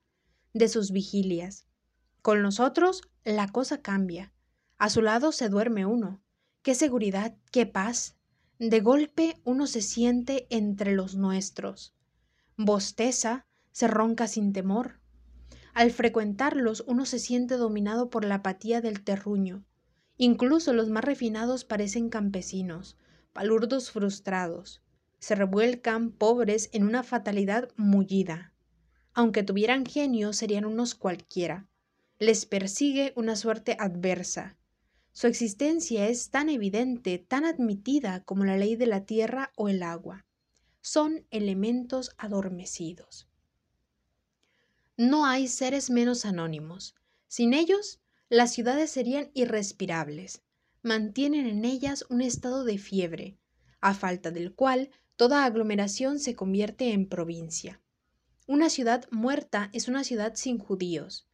de 0.53 0.68
sus 0.68 0.91
vigilias. 0.91 1.66
Con 2.20 2.43
nosotros 2.43 3.01
la 3.25 3.49
cosa 3.49 3.81
cambia. 3.81 4.35
A 4.77 4.91
su 4.91 5.01
lado 5.01 5.33
se 5.33 5.49
duerme 5.49 5.87
uno. 5.87 6.20
Qué 6.61 6.75
seguridad, 6.75 7.39
qué 7.51 7.64
paz. 7.64 8.16
De 8.67 8.81
golpe 8.81 9.43
uno 9.45 9.67
se 9.67 9.83
siente 9.83 10.47
entre 10.49 10.95
los 10.95 11.17
nuestros. 11.17 11.93
Bosteza, 12.57 13.45
se 13.73 13.89
ronca 13.89 14.27
sin 14.27 14.55
temor. 14.55 15.01
Al 15.75 15.91
frecuentarlos 15.91 16.83
uno 16.87 17.05
se 17.05 17.19
siente 17.19 17.59
dominado 17.59 18.09
por 18.09 18.25
la 18.25 18.37
apatía 18.37 18.81
del 18.81 19.05
terruño. 19.05 19.67
Incluso 20.17 20.73
los 20.73 20.89
más 20.89 21.05
refinados 21.05 21.67
parecen 21.67 22.09
campesinos, 22.09 22.97
palurdos 23.35 23.91
frustrados. 23.91 24.81
Se 25.19 25.35
revuelcan 25.35 26.11
pobres 26.11 26.71
en 26.73 26.85
una 26.85 27.03
fatalidad 27.03 27.69
mullida. 27.77 28.55
Aunque 29.12 29.43
tuvieran 29.43 29.85
genio, 29.85 30.33
serían 30.33 30.65
unos 30.65 30.95
cualquiera. 30.95 31.69
Les 32.19 32.47
persigue 32.47 33.12
una 33.15 33.37
suerte 33.37 33.77
adversa. 33.79 34.57
Su 35.15 35.29
existencia 35.29 36.09
es 36.09 36.31
tan 36.31 36.49
evidente, 36.49 37.19
tan 37.19 37.45
admitida 37.45 38.25
como 38.25 38.45
la 38.45 38.57
ley 38.57 38.75
de 38.75 38.89
la 38.89 39.07
tierra 39.07 39.53
o 39.57 39.69
el 39.69 39.85
agua. 39.85 40.27
Son 40.81 41.25
elementos 41.31 42.11
adormecidos. 42.19 43.29
No 44.97 45.25
hay 45.25 45.47
seres 45.47 45.89
menos 45.89 46.25
anónimos. 46.25 46.97
Sin 47.29 47.55
ellos, 47.55 48.01
las 48.29 48.53
ciudades 48.53 48.91
serían 48.91 49.31
irrespirables. 49.35 50.43
Mantienen 50.83 51.47
en 51.47 51.65
ellas 51.65 52.05
un 52.11 52.21
estado 52.21 52.65
de 52.65 52.79
fiebre, 52.79 53.39
a 53.81 53.95
falta 53.95 54.33
del 54.33 54.53
cual 54.53 54.91
toda 55.15 55.45
aglomeración 55.45 56.19
se 56.19 56.35
convierte 56.35 56.93
en 56.93 57.09
provincia. 57.09 57.81
Una 58.49 58.69
ciudad 58.69 59.07
muerta 59.12 59.71
es 59.73 59.87
una 59.87 60.03
ciudad 60.03 60.35
sin 60.35 60.59
judíos. 60.59 61.29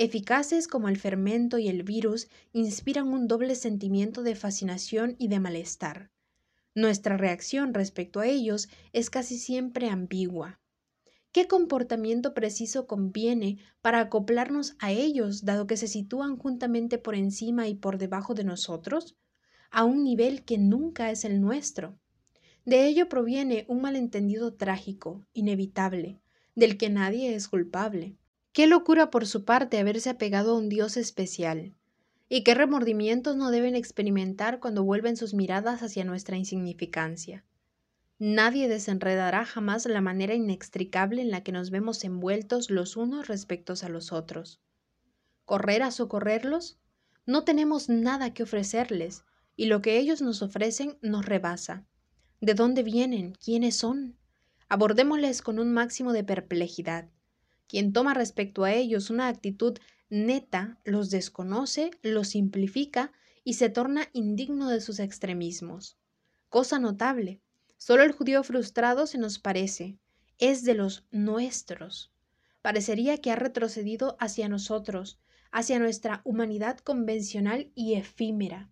Eficaces 0.00 0.68
como 0.68 0.88
el 0.88 0.96
fermento 0.96 1.58
y 1.58 1.66
el 1.66 1.82
virus, 1.82 2.28
inspiran 2.52 3.08
un 3.08 3.26
doble 3.26 3.56
sentimiento 3.56 4.22
de 4.22 4.36
fascinación 4.36 5.16
y 5.18 5.26
de 5.26 5.40
malestar. 5.40 6.12
Nuestra 6.72 7.16
reacción 7.16 7.74
respecto 7.74 8.20
a 8.20 8.28
ellos 8.28 8.68
es 8.92 9.10
casi 9.10 9.40
siempre 9.40 9.88
ambigua. 9.90 10.60
¿Qué 11.32 11.48
comportamiento 11.48 12.32
preciso 12.32 12.86
conviene 12.86 13.58
para 13.82 13.98
acoplarnos 13.98 14.76
a 14.78 14.92
ellos, 14.92 15.44
dado 15.44 15.66
que 15.66 15.76
se 15.76 15.88
sitúan 15.88 16.36
juntamente 16.36 16.98
por 16.98 17.16
encima 17.16 17.66
y 17.66 17.74
por 17.74 17.98
debajo 17.98 18.34
de 18.34 18.44
nosotros, 18.44 19.16
a 19.72 19.82
un 19.82 20.04
nivel 20.04 20.44
que 20.44 20.58
nunca 20.58 21.10
es 21.10 21.24
el 21.24 21.40
nuestro? 21.40 21.98
De 22.64 22.86
ello 22.86 23.08
proviene 23.08 23.64
un 23.66 23.80
malentendido 23.80 24.54
trágico, 24.54 25.26
inevitable, 25.32 26.20
del 26.54 26.78
que 26.78 26.88
nadie 26.88 27.34
es 27.34 27.48
culpable. 27.48 28.16
Qué 28.52 28.66
locura 28.66 29.10
por 29.10 29.26
su 29.26 29.44
parte 29.44 29.78
haberse 29.78 30.10
apegado 30.10 30.52
a 30.52 30.58
un 30.58 30.68
Dios 30.68 30.96
especial, 30.96 31.74
y 32.28 32.44
qué 32.44 32.54
remordimientos 32.54 33.36
no 33.36 33.50
deben 33.50 33.74
experimentar 33.74 34.60
cuando 34.60 34.84
vuelven 34.84 35.16
sus 35.16 35.34
miradas 35.34 35.82
hacia 35.82 36.04
nuestra 36.04 36.36
insignificancia. 36.36 37.44
Nadie 38.18 38.68
desenredará 38.68 39.44
jamás 39.44 39.86
la 39.86 40.00
manera 40.00 40.34
inextricable 40.34 41.22
en 41.22 41.30
la 41.30 41.42
que 41.42 41.52
nos 41.52 41.70
vemos 41.70 42.02
envueltos 42.02 42.68
los 42.68 42.96
unos 42.96 43.28
respecto 43.28 43.74
a 43.80 43.88
los 43.88 44.12
otros. 44.12 44.60
¿Correr 45.44 45.82
a 45.82 45.92
socorrerlos? 45.92 46.80
No 47.26 47.44
tenemos 47.44 47.88
nada 47.88 48.34
que 48.34 48.42
ofrecerles, 48.42 49.24
y 49.54 49.66
lo 49.66 49.82
que 49.82 49.98
ellos 49.98 50.20
nos 50.20 50.42
ofrecen 50.42 50.98
nos 51.00 51.26
rebasa. 51.26 51.86
¿De 52.40 52.54
dónde 52.54 52.82
vienen? 52.82 53.32
¿Quiénes 53.32 53.76
son? 53.76 54.16
Abordémosles 54.68 55.40
con 55.42 55.58
un 55.58 55.72
máximo 55.72 56.12
de 56.12 56.24
perplejidad. 56.24 57.08
Quien 57.68 57.92
toma 57.92 58.14
respecto 58.14 58.64
a 58.64 58.72
ellos 58.72 59.10
una 59.10 59.28
actitud 59.28 59.78
neta 60.10 60.80
los 60.84 61.10
desconoce, 61.10 61.90
los 62.02 62.28
simplifica 62.28 63.12
y 63.44 63.54
se 63.54 63.70
torna 63.70 64.08
indigno 64.12 64.68
de 64.68 64.80
sus 64.80 64.98
extremismos. 64.98 65.96
Cosa 66.48 66.78
notable, 66.78 67.40
Solo 67.78 68.02
el 68.02 68.10
judío 68.10 68.42
frustrado 68.42 69.06
se 69.06 69.18
nos 69.18 69.38
parece, 69.38 69.98
es 70.38 70.64
de 70.64 70.74
los 70.74 71.04
nuestros. 71.12 72.12
Parecería 72.60 73.18
que 73.18 73.30
ha 73.30 73.36
retrocedido 73.36 74.16
hacia 74.18 74.48
nosotros, 74.48 75.20
hacia 75.52 75.78
nuestra 75.78 76.20
humanidad 76.24 76.78
convencional 76.78 77.70
y 77.76 77.94
efímera. 77.94 78.68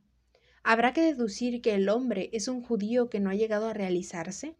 ¿Habrá 0.64 0.92
que 0.92 1.02
deducir 1.02 1.62
que 1.62 1.74
el 1.74 1.88
hombre 1.88 2.30
es 2.32 2.48
un 2.48 2.62
judío 2.62 3.08
que 3.08 3.20
no 3.20 3.30
ha 3.30 3.36
llegado 3.36 3.68
a 3.68 3.74
realizarse? 3.74 4.56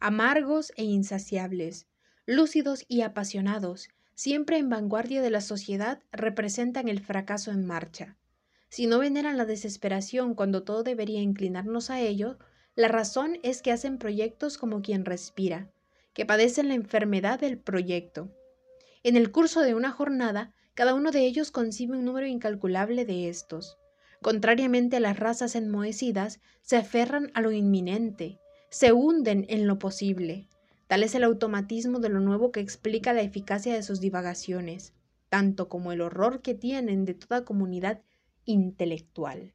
Amargos 0.00 0.72
e 0.76 0.82
insaciables, 0.82 1.86
lúcidos 2.26 2.84
y 2.88 3.02
apasionados, 3.02 3.88
siempre 4.14 4.58
en 4.58 4.68
vanguardia 4.68 5.22
de 5.22 5.30
la 5.30 5.40
sociedad, 5.40 6.00
representan 6.12 6.88
el 6.88 7.00
fracaso 7.00 7.50
en 7.50 7.66
marcha. 7.66 8.16
Si 8.68 8.86
no 8.86 8.98
veneran 8.98 9.36
la 9.36 9.44
desesperación 9.44 10.34
cuando 10.34 10.62
todo 10.62 10.82
debería 10.82 11.20
inclinarnos 11.20 11.90
a 11.90 12.00
ello, 12.00 12.38
la 12.74 12.88
razón 12.88 13.38
es 13.42 13.60
que 13.60 13.72
hacen 13.72 13.98
proyectos 13.98 14.56
como 14.56 14.80
quien 14.80 15.04
respira, 15.04 15.70
que 16.14 16.24
padecen 16.24 16.68
la 16.68 16.74
enfermedad 16.74 17.38
del 17.38 17.58
proyecto. 17.58 18.30
En 19.02 19.16
el 19.16 19.30
curso 19.30 19.60
de 19.60 19.74
una 19.74 19.90
jornada, 19.90 20.54
cada 20.74 20.94
uno 20.94 21.10
de 21.10 21.26
ellos 21.26 21.50
concibe 21.50 21.98
un 21.98 22.04
número 22.04 22.26
incalculable 22.26 23.04
de 23.04 23.28
estos. 23.28 23.76
Contrariamente 24.22 24.96
a 24.96 25.00
las 25.00 25.18
razas 25.18 25.54
enmohecidas, 25.54 26.40
se 26.62 26.76
aferran 26.76 27.30
a 27.34 27.42
lo 27.42 27.50
inminente, 27.50 28.38
se 28.70 28.92
hunden 28.92 29.44
en 29.48 29.66
lo 29.66 29.78
posible. 29.78 30.48
Tal 30.92 31.04
es 31.04 31.14
el 31.14 31.24
automatismo 31.24 32.00
de 32.00 32.10
lo 32.10 32.20
nuevo 32.20 32.52
que 32.52 32.60
explica 32.60 33.14
la 33.14 33.22
eficacia 33.22 33.72
de 33.72 33.82
sus 33.82 33.98
divagaciones, 33.98 34.92
tanto 35.30 35.70
como 35.70 35.90
el 35.90 36.02
horror 36.02 36.42
que 36.42 36.52
tienen 36.52 37.06
de 37.06 37.14
toda 37.14 37.46
comunidad 37.46 38.02
intelectual. 38.44 39.54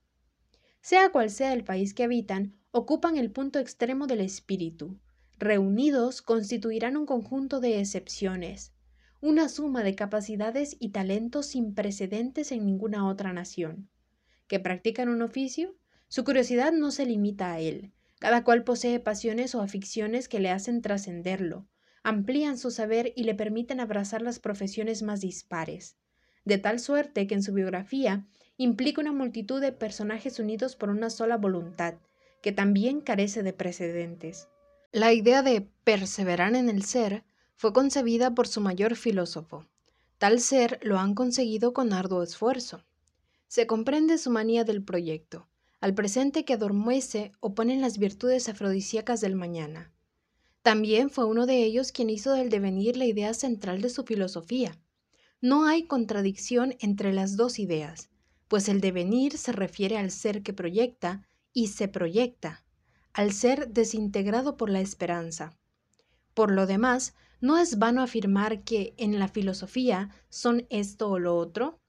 Sea 0.81 1.11
cual 1.11 1.29
sea 1.29 1.53
el 1.53 1.63
país 1.63 1.93
que 1.93 2.01
habitan, 2.01 2.55
ocupan 2.71 3.17
el 3.17 3.29
punto 3.29 3.59
extremo 3.59 4.07
del 4.07 4.21
espíritu. 4.21 4.97
Reunidos 5.37 6.23
constituirán 6.23 6.97
un 6.97 7.05
conjunto 7.05 7.59
de 7.59 7.81
excepciones, 7.81 8.73
una 9.21 9.47
suma 9.47 9.83
de 9.83 9.93
capacidades 9.93 10.75
y 10.79 10.89
talentos 10.89 11.45
sin 11.45 11.75
precedentes 11.75 12.51
en 12.51 12.65
ninguna 12.65 13.07
otra 13.07 13.31
nación. 13.31 13.91
¿Que 14.47 14.59
practican 14.59 15.07
un 15.07 15.21
oficio? 15.21 15.75
Su 16.07 16.23
curiosidad 16.23 16.71
no 16.71 16.89
se 16.89 17.05
limita 17.05 17.53
a 17.53 17.59
él. 17.59 17.93
Cada 18.19 18.43
cual 18.43 18.63
posee 18.63 18.99
pasiones 18.99 19.53
o 19.55 19.61
aficiones 19.61 20.27
que 20.27 20.39
le 20.39 20.49
hacen 20.49 20.81
trascenderlo, 20.81 21.67
amplían 22.03 22.57
su 22.57 22.71
saber 22.71 23.13
y 23.15 23.23
le 23.23 23.35
permiten 23.35 23.79
abrazar 23.79 24.21
las 24.21 24.39
profesiones 24.39 25.03
más 25.03 25.21
dispares. 25.21 25.97
De 26.45 26.57
tal 26.57 26.79
suerte 26.79 27.27
que 27.27 27.35
en 27.35 27.43
su 27.43 27.53
biografía 27.53 28.25
implica 28.55 29.01
una 29.01 29.11
multitud 29.11 29.61
de 29.61 29.71
personajes 29.71 30.39
unidos 30.39 30.75
por 30.75 30.89
una 30.89 31.09
sola 31.09 31.37
voluntad, 31.37 31.95
que 32.41 32.51
también 32.51 33.01
carece 33.01 33.43
de 33.43 33.53
precedentes. 33.53 34.47
La 34.91 35.13
idea 35.13 35.43
de 35.43 35.67
perseverar 35.83 36.55
en 36.55 36.69
el 36.69 36.83
ser 36.83 37.23
fue 37.55 37.73
concebida 37.73 38.33
por 38.33 38.47
su 38.47 38.61
mayor 38.61 38.95
filósofo. 38.95 39.65
Tal 40.17 40.39
ser 40.39 40.79
lo 40.81 40.97
han 40.97 41.13
conseguido 41.13 41.73
con 41.73 41.93
arduo 41.93 42.23
esfuerzo. 42.23 42.83
Se 43.47 43.67
comprende 43.67 44.17
su 44.17 44.31
manía 44.31 44.63
del 44.63 44.83
proyecto, 44.83 45.46
al 45.79 45.93
presente 45.93 46.45
que 46.45 46.53
adormece 46.53 47.31
o 47.39 47.53
pone 47.53 47.77
las 47.77 47.97
virtudes 47.97 48.49
afrodisíacas 48.49 49.21
del 49.21 49.35
mañana. 49.35 49.93
También 50.61 51.09
fue 51.09 51.25
uno 51.25 51.45
de 51.45 51.63
ellos 51.63 51.91
quien 51.91 52.09
hizo 52.09 52.33
del 52.33 52.49
devenir 52.49 52.97
la 52.97 53.05
idea 53.05 53.33
central 53.33 53.81
de 53.81 53.89
su 53.89 54.03
filosofía. 54.03 54.77
No 55.39 55.65
hay 55.65 55.83
contradicción 55.83 56.75
entre 56.79 57.13
las 57.13 57.37
dos 57.37 57.59
ideas, 57.59 58.09
pues 58.47 58.69
el 58.69 58.81
devenir 58.81 59.37
se 59.37 59.51
refiere 59.51 59.97
al 59.97 60.11
ser 60.11 60.41
que 60.41 60.53
proyecta 60.53 61.27
y 61.53 61.67
se 61.67 61.87
proyecta, 61.87 62.65
al 63.13 63.31
ser 63.31 63.69
desintegrado 63.69 64.57
por 64.57 64.69
la 64.69 64.81
esperanza. 64.81 65.57
Por 66.33 66.51
lo 66.51 66.65
demás, 66.65 67.13
no 67.39 67.57
es 67.57 67.77
vano 67.77 68.01
afirmar 68.01 68.63
que 68.63 68.93
en 68.97 69.19
la 69.19 69.27
filosofía 69.27 70.09
son 70.29 70.65
esto 70.69 71.09
o 71.09 71.19
lo 71.19 71.37
otro. 71.37 71.79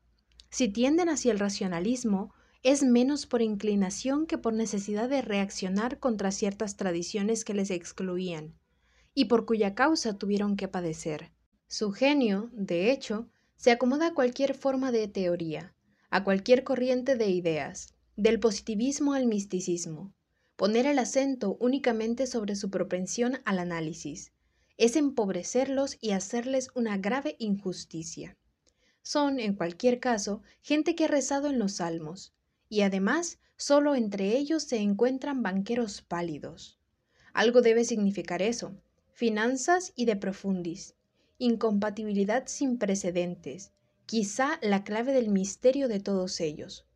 Si 0.50 0.68
tienden 0.68 1.08
hacia 1.08 1.32
el 1.32 1.38
racionalismo, 1.38 2.34
es 2.62 2.82
menos 2.82 3.26
por 3.26 3.40
inclinación 3.40 4.26
que 4.26 4.38
por 4.38 4.52
necesidad 4.52 5.08
de 5.08 5.22
reaccionar 5.22 5.98
contra 5.98 6.32
ciertas 6.32 6.76
tradiciones 6.76 7.44
que 7.44 7.54
les 7.54 7.70
excluían, 7.70 8.54
y 9.14 9.26
por 9.26 9.46
cuya 9.46 9.74
causa 9.74 10.18
tuvieron 10.18 10.56
que 10.56 10.68
padecer. 10.68 11.30
Su 11.66 11.92
genio, 11.92 12.50
de 12.52 12.90
hecho, 12.90 13.28
se 13.56 13.70
acomoda 13.70 14.08
a 14.08 14.14
cualquier 14.14 14.54
forma 14.54 14.92
de 14.92 15.08
teoría, 15.08 15.74
a 16.10 16.24
cualquier 16.24 16.64
corriente 16.64 17.16
de 17.16 17.28
ideas, 17.28 17.94
del 18.16 18.40
positivismo 18.40 19.12
al 19.12 19.26
misticismo. 19.26 20.12
Poner 20.56 20.86
el 20.86 20.98
acento 20.98 21.56
únicamente 21.60 22.26
sobre 22.26 22.56
su 22.56 22.70
propensión 22.70 23.38
al 23.44 23.60
análisis 23.60 24.32
es 24.76 24.96
empobrecerlos 24.96 25.98
y 26.00 26.10
hacerles 26.10 26.70
una 26.74 26.96
grave 26.98 27.36
injusticia. 27.38 28.36
Son, 29.02 29.40
en 29.40 29.54
cualquier 29.54 30.00
caso, 30.00 30.42
gente 30.62 30.94
que 30.94 31.04
ha 31.04 31.08
rezado 31.08 31.48
en 31.48 31.58
los 31.58 31.74
salmos, 31.76 32.32
y 32.68 32.82
además 32.82 33.38
solo 33.56 33.94
entre 33.94 34.36
ellos 34.36 34.62
se 34.62 34.78
encuentran 34.78 35.42
banqueros 35.42 36.02
pálidos. 36.02 36.78
Algo 37.32 37.62
debe 37.62 37.84
significar 37.84 38.42
eso. 38.42 38.74
Finanzas 39.12 39.92
y 39.96 40.04
de 40.04 40.16
profundis. 40.16 40.94
Incompatibilidad 41.38 42.44
sin 42.46 42.78
precedentes. 42.78 43.72
Quizá 44.06 44.58
la 44.62 44.84
clave 44.84 45.12
del 45.12 45.28
misterio 45.28 45.88
de 45.88 46.00
todos 46.00 46.40
ellos. 46.40 46.86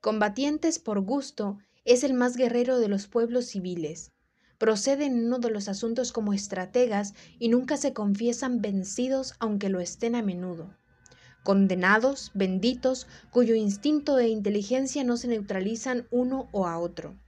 Combatientes 0.00 0.78
por 0.78 1.00
gusto 1.00 1.58
es 1.84 2.04
el 2.04 2.14
más 2.14 2.36
guerrero 2.36 2.78
de 2.78 2.88
los 2.88 3.06
pueblos 3.06 3.46
civiles. 3.46 4.12
Proceden 4.58 5.12
en 5.12 5.26
uno 5.26 5.38
de 5.38 5.50
los 5.50 5.68
asuntos 5.68 6.12
como 6.12 6.32
estrategas 6.32 7.14
y 7.38 7.48
nunca 7.48 7.76
se 7.76 7.92
confiesan 7.92 8.60
vencidos 8.60 9.34
aunque 9.38 9.68
lo 9.68 9.80
estén 9.80 10.14
a 10.14 10.22
menudo 10.22 10.76
condenados, 11.48 12.30
benditos, 12.34 13.06
cuyo 13.30 13.54
instinto 13.54 14.18
e 14.18 14.28
inteligencia 14.28 15.02
no 15.02 15.16
se 15.16 15.28
neutralizan 15.28 16.06
uno 16.10 16.50
o 16.52 16.66
a 16.66 16.78
otro. 16.78 17.18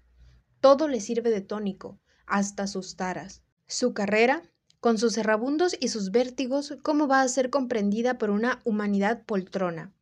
Todo 0.60 0.88
le 0.88 1.00
sirve 1.00 1.30
de 1.30 1.40
tónico, 1.40 1.98
hasta 2.26 2.66
sus 2.66 2.96
taras. 2.96 3.42
Su 3.66 3.94
carrera, 3.94 4.42
con 4.78 4.98
sus 4.98 5.16
errabundos 5.16 5.74
y 5.80 5.88
sus 5.88 6.10
vértigos, 6.10 6.76
¿cómo 6.82 7.08
va 7.08 7.22
a 7.22 7.28
ser 7.28 7.48
comprendida 7.48 8.18
por 8.18 8.28
una 8.28 8.60
humanidad 8.64 9.24
poltrona? 9.24 9.94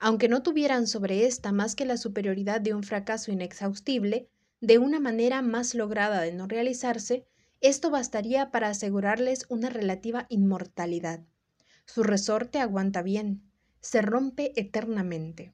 Aunque 0.00 0.30
no 0.30 0.42
tuvieran 0.42 0.86
sobre 0.86 1.26
ésta 1.26 1.52
más 1.52 1.74
que 1.74 1.84
la 1.84 1.98
superioridad 1.98 2.62
de 2.62 2.72
un 2.72 2.84
fracaso 2.84 3.32
inexhaustible, 3.32 4.30
de 4.62 4.78
una 4.78 4.98
manera 4.98 5.42
más 5.42 5.74
lograda 5.74 6.22
de 6.22 6.32
no 6.32 6.46
realizarse, 6.46 7.26
esto 7.60 7.90
bastaría 7.90 8.50
para 8.50 8.70
asegurarles 8.70 9.44
una 9.50 9.68
relativa 9.68 10.24
inmortalidad. 10.30 11.20
Su 11.84 12.02
resorte 12.02 12.60
aguanta 12.60 13.02
bien, 13.02 13.47
se 13.80 14.02
rompe 14.02 14.52
eternamente. 14.56 15.52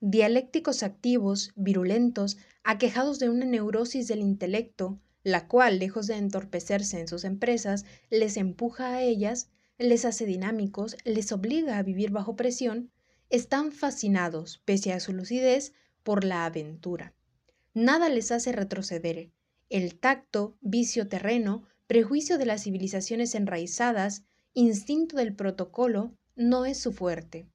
Dialécticos 0.00 0.82
activos, 0.82 1.52
virulentos, 1.56 2.36
aquejados 2.62 3.18
de 3.18 3.30
una 3.30 3.46
neurosis 3.46 4.08
del 4.08 4.20
intelecto, 4.20 5.00
la 5.22 5.48
cual, 5.48 5.78
lejos 5.78 6.06
de 6.06 6.16
entorpecerse 6.16 7.00
en 7.00 7.08
sus 7.08 7.24
empresas, 7.24 7.86
les 8.10 8.36
empuja 8.36 8.94
a 8.94 9.02
ellas, 9.02 9.48
les 9.78 10.04
hace 10.04 10.26
dinámicos, 10.26 10.96
les 11.04 11.32
obliga 11.32 11.78
a 11.78 11.82
vivir 11.82 12.10
bajo 12.10 12.36
presión, 12.36 12.92
están 13.30 13.72
fascinados, 13.72 14.62
pese 14.64 14.92
a 14.92 15.00
su 15.00 15.12
lucidez, 15.12 15.72
por 16.02 16.24
la 16.24 16.44
aventura. 16.44 17.14
Nada 17.72 18.08
les 18.08 18.30
hace 18.30 18.52
retroceder. 18.52 19.32
El 19.70 19.98
tacto, 19.98 20.56
vicio 20.60 21.08
terreno, 21.08 21.66
prejuicio 21.86 22.38
de 22.38 22.46
las 22.46 22.62
civilizaciones 22.62 23.34
enraizadas, 23.34 24.24
instinto 24.52 25.16
del 25.16 25.34
protocolo, 25.34 26.14
no 26.36 26.66
es 26.66 26.78
su 26.78 26.92
fuerte. 26.92 27.48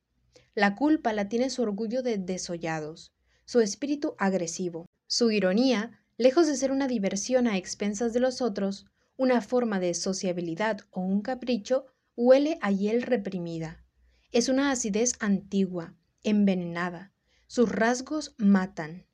La 0.59 0.75
culpa 0.75 1.13
la 1.13 1.29
tiene 1.29 1.49
su 1.49 1.61
orgullo 1.61 2.03
de 2.03 2.17
desollados, 2.17 3.13
su 3.45 3.61
espíritu 3.61 4.15
agresivo, 4.17 4.87
su 5.07 5.31
ironía, 5.31 6.01
lejos 6.17 6.47
de 6.47 6.57
ser 6.57 6.73
una 6.73 6.89
diversión 6.89 7.47
a 7.47 7.55
expensas 7.55 8.11
de 8.11 8.19
los 8.19 8.41
otros, 8.41 8.85
una 9.15 9.39
forma 9.39 9.79
de 9.79 9.93
sociabilidad 9.93 10.81
o 10.91 10.99
un 10.99 11.21
capricho, 11.21 11.85
huele 12.17 12.59
a 12.61 12.71
hiel 12.71 13.03
reprimida. 13.03 13.85
Es 14.33 14.49
una 14.49 14.69
acidez 14.71 15.13
antigua, 15.21 15.95
envenenada. 16.23 17.13
Sus 17.47 17.71
rasgos 17.71 18.35
matan. 18.37 19.05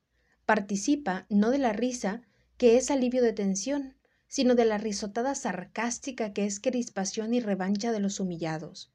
Participa 0.47 1.27
no 1.29 1.51
de 1.51 1.59
la 1.59 1.73
risa, 1.73 2.23
que 2.57 2.75
es 2.75 2.89
alivio 2.89 3.21
de 3.21 3.33
tensión, 3.33 3.97
sino 4.27 4.55
de 4.55 4.65
la 4.65 4.79
risotada 4.79 5.35
sarcástica 5.35 6.33
que 6.33 6.47
es 6.47 6.59
crispación 6.59 7.35
y 7.35 7.39
revancha 7.39 7.91
de 7.91 7.99
los 7.99 8.19
humillados. 8.19 8.91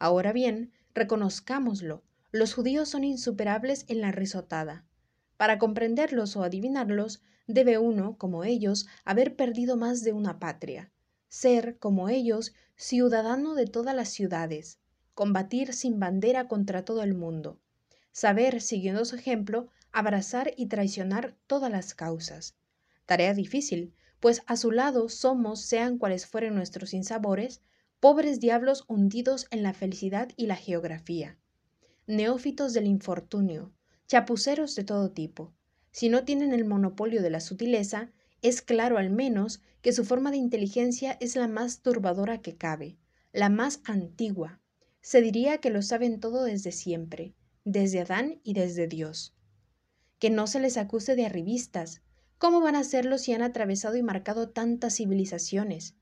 Ahora 0.00 0.32
bien, 0.32 0.72
Reconozcámoslo, 0.94 2.02
los 2.30 2.54
judíos 2.54 2.88
son 2.88 3.04
insuperables 3.04 3.84
en 3.88 4.00
la 4.00 4.12
risotada. 4.12 4.84
Para 5.36 5.58
comprenderlos 5.58 6.36
o 6.36 6.44
adivinarlos, 6.44 7.22
debe 7.46 7.78
uno, 7.78 8.16
como 8.16 8.44
ellos, 8.44 8.86
haber 9.04 9.34
perdido 9.36 9.76
más 9.76 10.02
de 10.02 10.12
una 10.12 10.38
patria, 10.38 10.92
ser, 11.28 11.78
como 11.78 12.08
ellos, 12.08 12.54
ciudadano 12.76 13.54
de 13.54 13.66
todas 13.66 13.94
las 13.94 14.08
ciudades, 14.08 14.78
combatir 15.14 15.74
sin 15.74 15.98
bandera 15.98 16.46
contra 16.46 16.84
todo 16.84 17.02
el 17.02 17.14
mundo, 17.14 17.60
saber, 18.12 18.60
siguiendo 18.60 19.04
su 19.04 19.16
ejemplo, 19.16 19.68
abrazar 19.90 20.54
y 20.56 20.66
traicionar 20.66 21.36
todas 21.46 21.70
las 21.70 21.94
causas. 21.94 22.56
Tarea 23.06 23.34
difícil, 23.34 23.94
pues 24.20 24.42
a 24.46 24.56
su 24.56 24.70
lado 24.70 25.08
somos, 25.08 25.60
sean 25.60 25.98
cuales 25.98 26.26
fueren 26.26 26.54
nuestros 26.54 26.90
sinsabores, 26.90 27.62
pobres 28.04 28.38
diablos 28.38 28.84
hundidos 28.86 29.46
en 29.50 29.62
la 29.62 29.72
felicidad 29.72 30.28
y 30.36 30.46
la 30.46 30.56
geografía, 30.56 31.38
neófitos 32.06 32.74
del 32.74 32.86
infortunio, 32.86 33.72
chapuceros 34.08 34.74
de 34.74 34.84
todo 34.84 35.12
tipo. 35.12 35.54
Si 35.90 36.10
no 36.10 36.26
tienen 36.26 36.52
el 36.52 36.66
monopolio 36.66 37.22
de 37.22 37.30
la 37.30 37.40
sutileza, 37.40 38.12
es 38.42 38.60
claro 38.60 38.98
al 38.98 39.08
menos 39.08 39.62
que 39.80 39.94
su 39.94 40.04
forma 40.04 40.30
de 40.30 40.36
inteligencia 40.36 41.16
es 41.18 41.34
la 41.34 41.48
más 41.48 41.80
turbadora 41.80 42.42
que 42.42 42.58
cabe, 42.58 42.98
la 43.32 43.48
más 43.48 43.80
antigua. 43.84 44.60
Se 45.00 45.22
diría 45.22 45.56
que 45.56 45.70
lo 45.70 45.80
saben 45.80 46.20
todo 46.20 46.44
desde 46.44 46.72
siempre, 46.72 47.32
desde 47.64 48.00
Adán 48.00 48.38
y 48.44 48.52
desde 48.52 48.86
Dios. 48.86 49.34
Que 50.18 50.28
no 50.28 50.46
se 50.46 50.60
les 50.60 50.76
acuse 50.76 51.16
de 51.16 51.24
arribistas. 51.24 52.02
¿Cómo 52.36 52.60
van 52.60 52.76
a 52.76 52.80
hacerlo 52.80 53.16
si 53.16 53.32
han 53.32 53.40
atravesado 53.40 53.96
y 53.96 54.02
marcado 54.02 54.50
tantas 54.50 54.96
civilizaciones? 54.96 55.96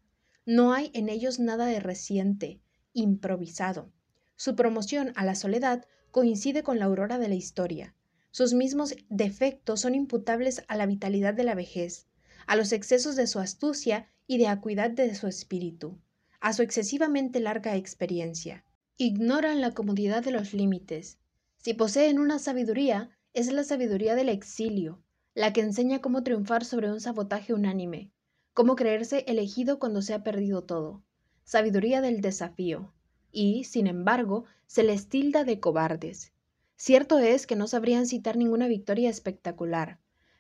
No 0.45 0.73
hay 0.73 0.91
en 0.95 1.09
ellos 1.09 1.39
nada 1.39 1.67
de 1.67 1.79
reciente, 1.79 2.61
improvisado. 2.93 3.93
Su 4.37 4.57
promoción 4.57 5.13
a 5.15 5.25
la 5.25 5.35
soledad 5.35 5.87
coincide 6.11 6.63
con 6.63 6.79
la 6.79 6.87
aurora 6.87 7.19
de 7.19 7.29
la 7.29 7.35
historia. 7.35 7.95
Sus 8.33 8.53
mismos 8.53 8.95
defectos 9.09 9.81
son 9.81 9.95
imputables 9.95 10.65
a 10.69 10.77
la 10.77 10.87
vitalidad 10.87 11.35
de 11.35 11.45
la 11.45 11.55
vejez, 11.55 12.09
a 12.47 12.57
los 12.57 12.73
excesos 12.73 13.15
de 13.17 13.27
su 13.27 13.39
astucia 13.39 14.09
y 14.27 14.39
de 14.39 14.49
acuidad 14.49 14.91
de 14.91 15.15
su 15.15 15.27
espíritu, 15.27 16.01
a 16.41 16.53
su 16.53 16.63
excesivamente 16.63 17.41
larga 17.41 17.77
experiencia. 17.77 18.65
Ignoran 18.97 19.61
la 19.61 19.73
comodidad 19.73 20.25
de 20.25 20.33
los 20.33 20.55
límites. 20.55 21.19
Si 21.59 21.75
poseen 21.75 22.19
una 22.19 22.39
sabiduría, 22.39 23.11
es 23.33 23.53
la 23.53 23.65
sabiduría 23.65 24.15
del 24.15 24.29
exilio, 24.29 25.03
la 25.35 25.53
que 25.53 25.61
enseña 25.61 26.01
cómo 26.01 26.23
triunfar 26.23 26.65
sobre 26.65 26.91
un 26.91 27.01
sabotaje 27.01 27.55
unánime, 27.55 28.12
cómo 28.55 28.77
creerse 28.77 29.25
elegido 29.29 29.79
cuando 29.79 30.03
se 30.03 30.13
ha 30.13 30.23
perdido 30.23 30.63
todo, 30.63 31.03
sabiduría 31.43 32.03
del 32.03 32.21
desafío, 32.21 32.93
y, 33.31 33.65
sin 33.65 33.87
embargo, 33.87 34.45
se 34.67 34.83
les 34.83 35.09
tilda 35.09 35.45
de 35.45 35.59
cobardes. 35.59 36.33
Cierto 36.77 37.19
es 37.19 37.47
que 37.47 37.57
no 37.57 37.67
sabrían 37.67 38.07
citar 38.07 38.37
ninguna 38.37 38.69
victoria 38.69 39.09
espectacular, 39.09 39.99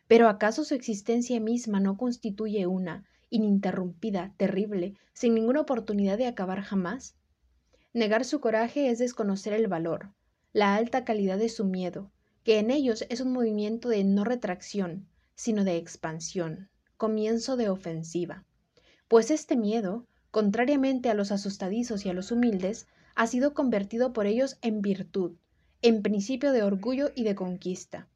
pero 0.08 0.28
¿acaso 0.28 0.64
su 0.64 0.74
existencia 0.74 1.40
misma 1.40 1.80
no 1.80 1.96
constituye 1.96 2.66
una, 2.66 3.06
ininterrumpida, 3.30 4.34
terrible, 4.36 4.94
sin 5.14 5.34
ninguna 5.34 5.62
oportunidad 5.62 6.18
de 6.18 6.26
acabar 6.26 6.60
jamás? 6.60 7.14
Negar 7.94 8.26
su 8.26 8.40
coraje 8.40 8.90
es 8.90 8.98
desconocer 8.98 9.54
el 9.54 9.68
valor, 9.68 10.12
la 10.52 10.74
alta 10.74 11.06
calidad 11.06 11.38
de 11.38 11.48
su 11.48 11.64
miedo, 11.64 12.10
que 12.44 12.58
en 12.58 12.70
ellos 12.70 13.06
es 13.08 13.22
un 13.22 13.32
movimiento 13.32 13.88
de 13.88 14.04
no 14.04 14.24
retracción, 14.24 15.08
sino 15.34 15.64
de 15.64 15.76
expansión 15.76 16.68
comienzo 17.03 17.57
de 17.57 17.68
ofensiva, 17.68 18.44
pues 19.09 19.32
este 19.32 19.57
miedo, 19.57 20.07
contrariamente 20.30 21.11
a 21.11 21.14
los 21.14 21.32
asustadizos 21.32 22.07
y 22.07 22.11
a 22.11 22.12
los 22.12 22.30
humildes, 22.30 22.86
ha 23.16 23.26
sido 23.26 23.55
convertido 23.55 24.12
por 24.12 24.26
ellos 24.26 24.57
en 24.62 24.82
virtud, 24.82 25.32
en 25.82 26.03
principio 26.03 26.53
de 26.53 26.62
orgullo 26.62 27.11
y 27.16 27.24
de 27.24 27.34
conquista. 27.34 28.07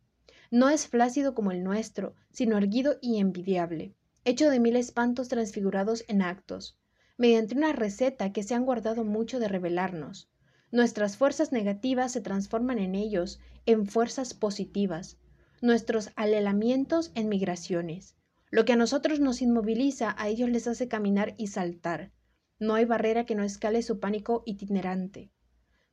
No 0.53 0.69
es 0.69 0.87
flácido 0.87 1.35
como 1.35 1.51
el 1.51 1.65
nuestro, 1.65 2.15
sino 2.31 2.57
erguido 2.57 2.99
y 3.03 3.19
envidiable, 3.19 3.93
hecho 4.25 4.49
de 4.51 4.61
mil 4.61 4.77
espantos 4.77 5.27
transfigurados 5.27 6.05
en 6.07 6.23
actos, 6.23 6.79
mediante 7.17 7.57
una 7.57 7.73
receta 7.73 8.33
que 8.33 8.45
se 8.45 8.55
han 8.55 8.65
guardado 8.65 9.03
mucho 9.03 9.41
de 9.41 9.49
revelarnos. 9.49 10.29
Nuestras 10.71 11.17
fuerzas 11.17 11.51
negativas 11.51 12.13
se 12.13 12.21
transforman 12.21 12.79
en 12.79 12.95
ellos 12.95 13.41
en 13.67 13.89
fuerzas 13.89 14.33
positivas, 14.33 15.17
nuestros 15.61 16.11
alelamientos 16.15 17.11
en 17.17 17.29
migraciones. 17.29 18.16
Lo 18.51 18.65
que 18.65 18.75
a 18.75 18.77
nosotros 18.77 19.19
nos 19.19 19.43
inmoviliza, 19.43 20.15
a 20.17 20.29
ellos 20.29 20.49
les 20.49 20.69
hace 20.69 20.87
caminar 20.87 21.35
y 21.37 21.49
saltar. 21.49 22.13
No 22.61 22.75
hay 22.75 22.85
barrera 22.85 23.27
que 23.27 23.35
no 23.35 23.43
escale 23.43 23.83
su 23.83 23.99
pánico 23.99 24.45
itinerante. 24.47 25.31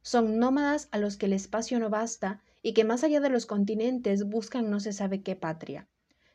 Son 0.03 0.37
nómadas 0.37 0.87
a 0.91 0.99
los 0.99 1.17
que 1.17 1.25
el 1.25 1.33
espacio 1.33 1.79
no 1.79 1.89
basta 1.89 2.41
y 2.61 2.73
que 2.73 2.83
más 2.83 3.03
allá 3.03 3.21
de 3.21 3.29
los 3.29 3.45
continentes 3.45 4.25
buscan 4.25 4.69
no 4.69 4.79
se 4.79 4.93
sabe 4.93 5.23
qué 5.23 5.35
patria. 5.35 5.87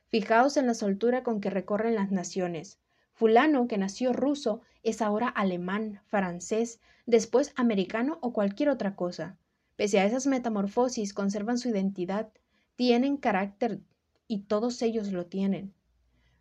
Fijaos 0.09 0.57
en 0.57 0.67
la 0.67 0.75
soltura 0.75 1.23
con 1.23 1.41
que 1.41 1.51
recorren 1.51 1.95
las 1.95 2.11
naciones. 2.11 2.79
Fulano, 3.13 3.69
que 3.69 3.79
nació 3.79 4.13
ruso, 4.13 4.63
es 4.83 5.03
ahora 5.03 5.29
alemán, 5.29 6.01
francés, 6.09 6.81
después 7.07 7.53
americano 7.57 8.19
o 8.23 8.33
cualquier 8.33 8.71
otra 8.71 8.97
cosa. 8.97 9.37
Pese 9.77 10.01
a 10.01 10.05
esas 10.05 10.27
metamorfosis, 10.27 11.15
conservan 11.15 11.59
su 11.59 11.69
identidad, 11.69 12.33
tienen 12.75 13.17
carácter 13.17 13.81
y 14.27 14.41
todos 14.41 14.83
ellos 14.83 15.13
lo 15.13 15.27
tienen. 15.27 15.75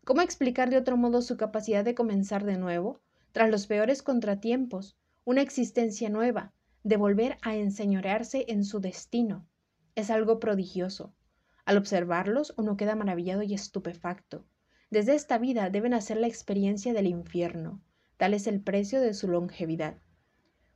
¿Cómo 0.08 0.22
explicar 0.22 0.70
de 0.70 0.78
otro 0.78 0.96
modo 0.96 1.22
su 1.22 1.36
capacidad 1.36 1.84
de 1.84 1.94
comenzar 1.94 2.46
de 2.46 2.58
nuevo, 2.58 3.02
tras 3.34 3.50
los 3.50 3.68
peores 3.68 4.02
contratiempos, 4.02 4.96
una 5.26 5.42
existencia 5.42 6.08
nueva, 6.10 6.54
de 6.86 6.96
volver 6.96 7.38
a 7.42 7.58
enseñorearse 7.58 8.46
en 8.48 8.64
su 8.64 8.80
destino? 8.80 9.46
Es 9.96 10.10
algo 10.10 10.40
prodigioso. 10.40 11.14
Al 11.66 11.76
observarlos 11.78 12.54
uno 12.56 12.78
queda 12.78 12.96
maravillado 12.96 13.44
y 13.44 13.54
estupefacto. 13.54 14.46
Desde 14.90 15.14
esta 15.14 15.40
vida 15.40 15.70
deben 15.70 15.94
hacer 15.94 16.16
la 16.16 16.28
experiencia 16.28 16.94
del 16.94 17.08
infierno. 17.08 17.84
Tal 18.16 18.34
es 18.34 18.48
el 18.48 18.62
precio 18.62 19.02
de 19.02 19.14
su 19.14 19.28
longevidad. 19.28 19.98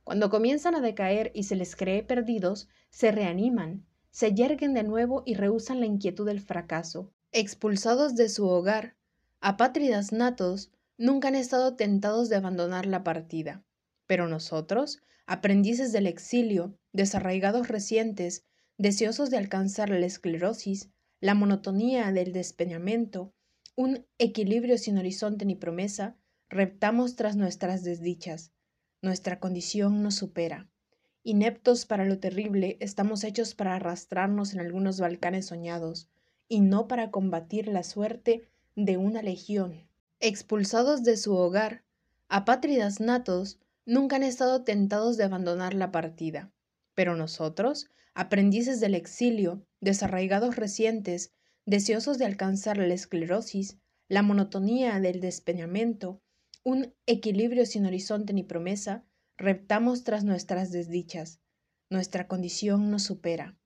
Cuando 0.04 0.28
comienzan 0.28 0.74
a 0.74 0.82
decaer 0.82 1.32
y 1.34 1.44
se 1.44 1.56
les 1.56 1.74
cree 1.74 2.02
perdidos, 2.02 2.68
se 2.90 3.10
reaniman, 3.12 3.86
se 4.10 4.34
yerguen 4.34 4.74
de 4.74 4.82
nuevo 4.82 5.22
y 5.24 5.36
rehusan 5.36 5.80
la 5.80 5.86
inquietud 5.86 6.26
del 6.26 6.40
fracaso. 6.42 7.14
Expulsados 7.32 8.14
de 8.14 8.28
su 8.28 8.46
hogar, 8.46 8.94
apátridas 9.42 10.12
natos, 10.12 10.70
nunca 10.96 11.28
han 11.28 11.34
estado 11.34 11.74
tentados 11.74 12.28
de 12.28 12.36
abandonar 12.36 12.86
la 12.86 13.02
partida. 13.02 13.64
Pero 14.06 14.28
nosotros, 14.28 15.02
aprendices 15.26 15.92
del 15.92 16.06
exilio, 16.06 16.78
desarraigados 16.92 17.68
recientes, 17.68 18.46
deseosos 18.78 19.30
de 19.30 19.38
alcanzar 19.38 19.90
la 19.90 20.06
esclerosis, 20.06 20.90
la 21.20 21.34
monotonía 21.34 22.12
del 22.12 22.32
despeñamiento, 22.32 23.34
un 23.74 24.06
equilibrio 24.18 24.78
sin 24.78 24.98
horizonte 24.98 25.44
ni 25.44 25.56
promesa, 25.56 26.16
reptamos 26.48 27.16
tras 27.16 27.36
nuestras 27.36 27.82
desdichas. 27.82 28.52
Nuestra 29.00 29.40
condición 29.40 30.02
nos 30.02 30.14
supera. 30.14 30.68
Ineptos 31.24 31.84
para 31.86 32.04
lo 32.04 32.18
terrible, 32.18 32.76
estamos 32.80 33.24
hechos 33.24 33.54
para 33.54 33.74
arrastrarnos 33.74 34.54
en 34.54 34.60
algunos 34.60 35.00
balcanes 35.00 35.46
soñados, 35.46 36.08
y 36.48 36.60
no 36.60 36.86
para 36.86 37.10
combatir 37.10 37.66
la 37.66 37.82
suerte 37.82 38.51
de 38.76 38.96
una 38.96 39.22
legión. 39.22 39.88
Expulsados 40.20 41.02
de 41.02 41.16
su 41.16 41.34
hogar, 41.34 41.84
apátridas 42.28 43.00
natos, 43.00 43.58
nunca 43.84 44.16
han 44.16 44.22
estado 44.22 44.64
tentados 44.64 45.16
de 45.16 45.24
abandonar 45.24 45.74
la 45.74 45.92
partida. 45.92 46.52
Pero 46.94 47.16
nosotros, 47.16 47.90
aprendices 48.14 48.80
del 48.80 48.94
exilio, 48.94 49.66
desarraigados 49.80 50.56
recientes, 50.56 51.32
deseosos 51.66 52.18
de 52.18 52.24
alcanzar 52.24 52.78
la 52.78 52.94
esclerosis, 52.94 53.78
la 54.08 54.22
monotonía 54.22 54.98
del 55.00 55.20
despeñamiento, 55.20 56.20
un 56.64 56.94
equilibrio 57.06 57.66
sin 57.66 57.86
horizonte 57.86 58.32
ni 58.32 58.42
promesa, 58.42 59.04
reptamos 59.36 60.04
tras 60.04 60.24
nuestras 60.24 60.70
desdichas. 60.70 61.40
Nuestra 61.90 62.28
condición 62.28 62.90
nos 62.90 63.02
supera. 63.02 63.58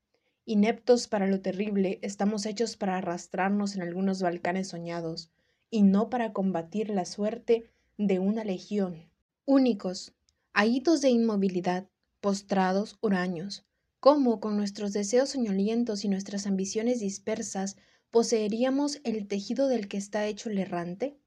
Ineptos 0.49 1.09
para 1.09 1.27
lo 1.27 1.41
terrible, 1.41 1.99
estamos 2.03 2.47
hechos 2.47 2.77
para 2.77 2.99
arrastrarnos 2.99 3.75
en 3.75 3.83
algunos 3.83 4.23
balcanes 4.23 4.69
soñados, 4.69 5.29
y 5.71 5.83
no 5.83 6.09
para 6.09 6.33
combatir 6.33 6.89
la 6.89 7.05
suerte 7.05 7.69
de 7.99 8.21
una 8.21 8.45
legión. 8.45 9.11
Únicos, 9.45 10.15
ahitos 10.53 11.01
de 11.01 11.11
inmovilidad, 11.11 11.89
postrados, 12.21 12.97
huraños, 13.01 13.67
¿cómo 13.99 14.39
con 14.39 14.57
nuestros 14.57 14.93
deseos 14.93 15.31
soñolientos 15.31 16.05
y 16.05 16.09
nuestras 16.09 16.47
ambiciones 16.47 17.01
dispersas 17.01 17.77
poseeríamos 18.13 19.01
el 19.03 19.27
tejido 19.27 19.67
del 19.67 19.89
que 19.89 19.97
está 19.97 20.27
hecho 20.27 20.49
el 20.49 20.59
errante? 20.59 21.19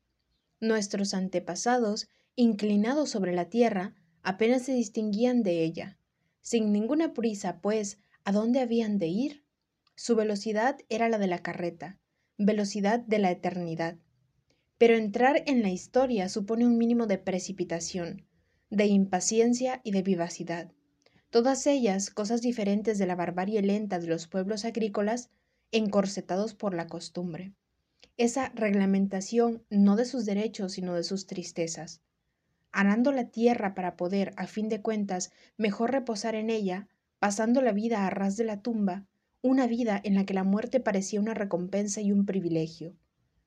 Nuestros 0.61 1.13
antepasados, 1.13 2.07
inclinados 2.37 3.09
sobre 3.09 3.33
la 3.35 3.49
tierra, 3.49 3.95
apenas 4.23 4.61
se 4.61 4.71
distinguían 4.71 5.43
de 5.43 5.61
ella. 5.65 5.97
Sin 6.39 6.71
ninguna 6.71 7.13
prisa, 7.13 7.59
pues, 7.61 7.97
¿a 8.29 8.31
dónde 8.31 8.59
habían 8.59 8.99
de 8.99 9.07
ir? 9.07 9.43
Su 9.95 10.15
velocidad 10.15 10.77
era 10.87 11.09
la 11.09 11.17
de 11.17 11.25
la 11.25 11.39
carreta, 11.39 11.97
velocidad 12.37 12.99
de 12.99 13.17
la 13.17 13.31
eternidad. 13.31 13.97
Pero 14.77 14.95
entrar 14.95 15.41
en 15.47 15.63
la 15.63 15.71
historia 15.71 16.29
supone 16.29 16.67
un 16.67 16.77
mínimo 16.77 17.07
de 17.07 17.17
precipitación, 17.17 18.27
de 18.69 18.85
impaciencia 18.85 19.81
y 19.83 19.89
de 19.89 20.03
vivacidad. 20.03 20.71
Todas 21.31 21.65
ellas 21.65 22.11
cosas 22.11 22.43
diferentes 22.43 22.99
de 22.99 23.07
la 23.07 23.15
barbarie 23.15 23.63
lenta 23.63 23.97
de 23.97 24.05
los 24.05 24.27
pueblos 24.27 24.63
agrícolas 24.63 25.31
encorsetados 25.71 26.53
por 26.53 26.75
la 26.75 26.85
costumbre. 26.85 27.55
Esa 28.15 28.49
reglamentación 28.49 29.63
no 29.71 29.95
de 29.95 30.05
sus 30.05 30.27
derechos, 30.27 30.73
sino 30.73 30.93
de 30.93 31.03
sus 31.03 31.25
tristezas 31.25 32.03
arando 32.71 33.11
la 33.11 33.29
tierra 33.29 33.73
para 33.73 33.97
poder, 33.97 34.33
a 34.37 34.45
fin 34.45 34.69
de 34.69 34.79
cuentas, 34.83 35.31
mejor 35.57 35.89
reposar 35.91 36.35
en 36.35 36.51
ella, 36.51 36.87
pasando 37.19 37.61
la 37.61 37.71
vida 37.71 38.07
a 38.07 38.09
ras 38.09 38.37
de 38.37 38.43
la 38.43 38.61
tumba, 38.61 39.05
una 39.41 39.67
vida 39.67 39.99
en 40.03 40.15
la 40.15 40.25
que 40.25 40.33
la 40.33 40.43
muerte 40.43 40.79
parecía 40.79 41.19
una 41.19 41.33
recompensa 41.33 42.01
y 42.01 42.11
un 42.11 42.25
privilegio. 42.25 42.95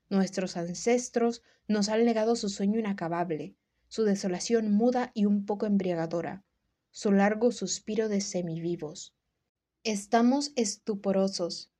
Nuestros 0.09 0.57
ancestros 0.57 1.43
nos 1.67 1.89
han 1.89 2.05
legado 2.05 2.35
su 2.35 2.49
sueño 2.49 2.79
inacabable, 2.79 3.55
su 3.87 4.03
desolación 4.03 4.71
muda 4.71 5.11
y 5.13 5.25
un 5.25 5.45
poco 5.45 5.65
embriagadora, 5.65 6.43
su 6.91 7.11
largo 7.11 7.51
suspiro 7.51 8.09
de 8.09 8.21
semivivos. 8.21 9.15
Estamos 9.83 10.53
estuporosos. 10.55 11.71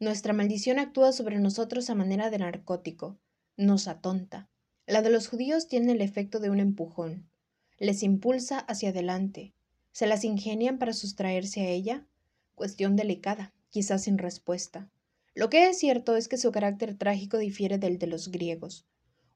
Nuestra 0.00 0.32
maldición 0.32 0.78
actúa 0.78 1.12
sobre 1.12 1.38
nosotros 1.38 1.88
a 1.90 1.94
manera 1.94 2.28
de 2.30 2.38
narcótico, 2.38 3.18
nos 3.56 3.86
atonta, 3.86 4.48
la 4.86 5.00
de 5.00 5.10
los 5.10 5.28
judíos 5.28 5.68
tiene 5.68 5.92
el 5.92 6.00
efecto 6.00 6.40
de 6.40 6.50
un 6.50 6.58
empujón. 6.58 7.30
Les 7.78 8.02
impulsa 8.02 8.58
hacia 8.58 8.88
adelante. 8.88 9.54
¿Se 9.92 10.06
las 10.06 10.24
ingenian 10.24 10.78
para 10.78 10.94
sustraerse 10.94 11.60
a 11.60 11.68
ella? 11.68 12.06
Cuestión 12.54 12.96
delicada, 12.96 13.52
quizás 13.70 14.04
sin 14.04 14.18
respuesta. 14.18 14.90
Lo 15.34 15.50
que 15.50 15.68
es 15.68 15.78
cierto 15.78 16.16
es 16.16 16.28
que 16.28 16.38
su 16.38 16.50
carácter 16.50 16.96
trágico 16.96 17.38
difiere 17.38 17.78
del 17.78 17.98
de 17.98 18.06
los 18.06 18.30
griegos. 18.30 18.86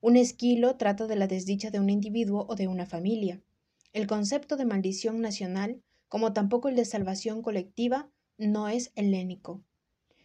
Un 0.00 0.16
esquilo 0.16 0.76
trata 0.76 1.07
de 1.07 1.16
la 1.16 1.26
desdicha 1.26 1.70
de 1.70 1.80
un 1.80 1.90
individuo 1.90 2.46
o 2.48 2.54
de 2.54 2.68
una 2.68 2.86
familia. 2.86 3.42
El 3.92 4.07
concepto 4.07 4.57
de 4.57 4.64
maldición 4.64 5.20
nacional, 5.20 5.82
como 6.09 6.32
tampoco 6.32 6.68
el 6.68 6.76
de 6.76 6.84
salvación 6.84 7.42
colectiva, 7.42 8.11
no 8.38 8.68
es 8.68 8.92
helénico. 8.94 9.62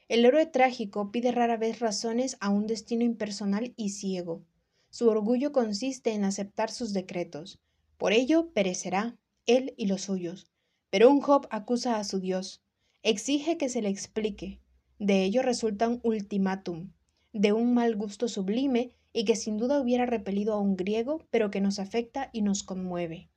El 0.09 0.25
héroe 0.25 0.45
trágico 0.45 1.11
pide 1.11 1.31
rara 1.31 1.55
vez 1.55 1.79
razones 1.79 2.35
a 2.41 2.49
un 2.49 2.67
destino 2.67 3.03
impersonal 3.03 3.73
y 3.77 3.91
ciego. 3.91 4.43
Su 4.89 5.07
orgullo 5.07 5.53
consiste 5.53 6.11
en 6.11 6.25
aceptar 6.25 6.69
sus 6.69 6.91
decretos. 6.91 7.61
Por 7.97 8.11
ello 8.11 8.51
perecerá, 8.51 9.17
él 9.57 9.73
y 9.77 9.85
los 9.85 10.01
suyos. 10.01 10.51
Pero 10.89 11.09
un 11.09 11.21
Job 11.21 11.47
acusa 11.49 11.97
a 11.97 12.03
su 12.03 12.19
Dios, 12.19 12.61
exige 13.03 13.57
que 13.57 13.69
se 13.69 13.81
le 13.81 13.89
explique. 13.89 14.59
De 14.99 15.23
ello 15.23 15.41
resulta 15.41 15.87
un 15.87 15.99
ultimátum, 16.03 16.91
de 17.33 17.53
un 17.53 17.73
mal 17.73 17.95
gusto 17.95 18.27
sublime 18.27 18.91
y 19.13 19.25
que 19.25 19.35
sin 19.35 19.57
duda 19.57 19.81
hubiera 19.81 20.05
repelido 20.05 20.53
a 20.53 20.59
un 20.59 20.75
griego, 20.75 21.25
pero 21.31 21.49
que 21.51 21.61
nos 21.61 21.79
afecta 21.79 22.29
y 22.33 22.41
nos 22.41 22.63
conmueve. 22.63 23.29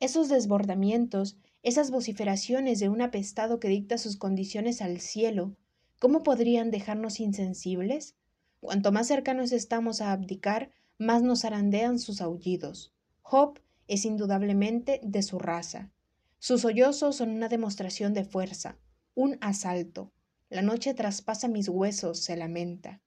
Esos 0.00 0.28
desbordamientos, 0.28 1.36
esas 1.62 1.90
vociferaciones 1.90 2.78
de 2.78 2.88
un 2.88 3.00
apestado 3.00 3.58
que 3.60 3.68
dicta 3.68 3.98
sus 3.98 4.16
condiciones 4.16 4.82
al 4.82 5.00
cielo, 5.00 5.56
¿cómo 5.98 6.22
podrían 6.22 6.70
dejarnos 6.70 7.20
insensibles? 7.20 8.14
Cuanto 8.60 8.92
más 8.92 9.06
cercanos 9.08 9.52
estamos 9.52 10.00
a 10.00 10.12
abdicar, 10.12 10.70
más 10.98 11.22
nos 11.22 11.44
arandean 11.44 11.98
sus 11.98 12.20
aullidos. 12.20 12.92
Job 13.22 13.58
es 13.88 14.04
indudablemente 14.04 15.00
de 15.02 15.22
su 15.22 15.38
raza. 15.38 15.90
Sus 16.38 16.62
sollozos 16.62 17.16
son 17.16 17.30
una 17.30 17.48
demostración 17.48 18.14
de 18.14 18.24
fuerza, 18.24 18.78
un 19.14 19.38
asalto. 19.40 20.12
La 20.50 20.62
noche 20.62 20.94
traspasa 20.94 21.48
mis 21.48 21.68
huesos, 21.68 22.18
se 22.18 22.36
lamenta. 22.36 23.00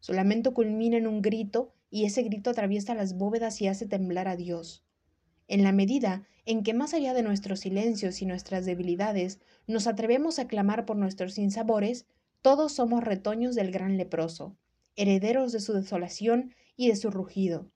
Su 0.00 0.12
lamento 0.12 0.54
culmina 0.54 0.96
en 0.96 1.06
un 1.06 1.22
grito 1.22 1.72
y 1.90 2.04
ese 2.04 2.22
grito 2.22 2.50
atraviesa 2.50 2.94
las 2.94 3.16
bóvedas 3.16 3.60
y 3.60 3.68
hace 3.68 3.86
temblar 3.86 4.28
a 4.28 4.36
Dios. 4.36 4.84
En 5.48 5.62
la 5.62 5.72
medida 5.72 6.26
en 6.46 6.62
que 6.62 6.74
más 6.74 6.94
allá 6.94 7.14
de 7.14 7.22
nuestros 7.22 7.60
silencios 7.60 8.20
y 8.22 8.26
nuestras 8.26 8.66
debilidades 8.66 9.40
nos 9.66 9.86
atrevemos 9.86 10.38
a 10.38 10.46
clamar 10.46 10.84
por 10.84 10.96
nuestros 10.96 11.34
sinsabores, 11.34 12.06
todos 12.42 12.72
somos 12.72 13.02
retoños 13.02 13.54
del 13.54 13.70
gran 13.70 13.96
leproso, 13.96 14.56
herederos 14.96 15.52
de 15.52 15.60
su 15.60 15.72
desolación 15.72 16.54
y 16.76 16.88
de 16.88 16.96
su 16.96 17.10
rugido. 17.10 17.70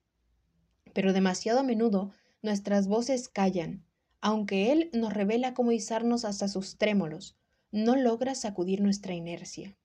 Pero 0.93 1.13
demasiado 1.13 1.59
a 1.59 1.63
menudo 1.63 2.11
nuestras 2.41 2.87
voces 2.87 3.29
callan, 3.29 3.83
aunque 4.21 4.71
Él 4.71 4.89
nos 4.93 5.13
revela 5.13 5.53
cómo 5.53 5.71
izarnos 5.71 6.25
hasta 6.25 6.47
sus 6.47 6.77
trémolos, 6.77 7.37
no 7.71 7.95
logra 7.95 8.35
sacudir 8.35 8.81
nuestra 8.81 9.13
inercia. 9.13 9.77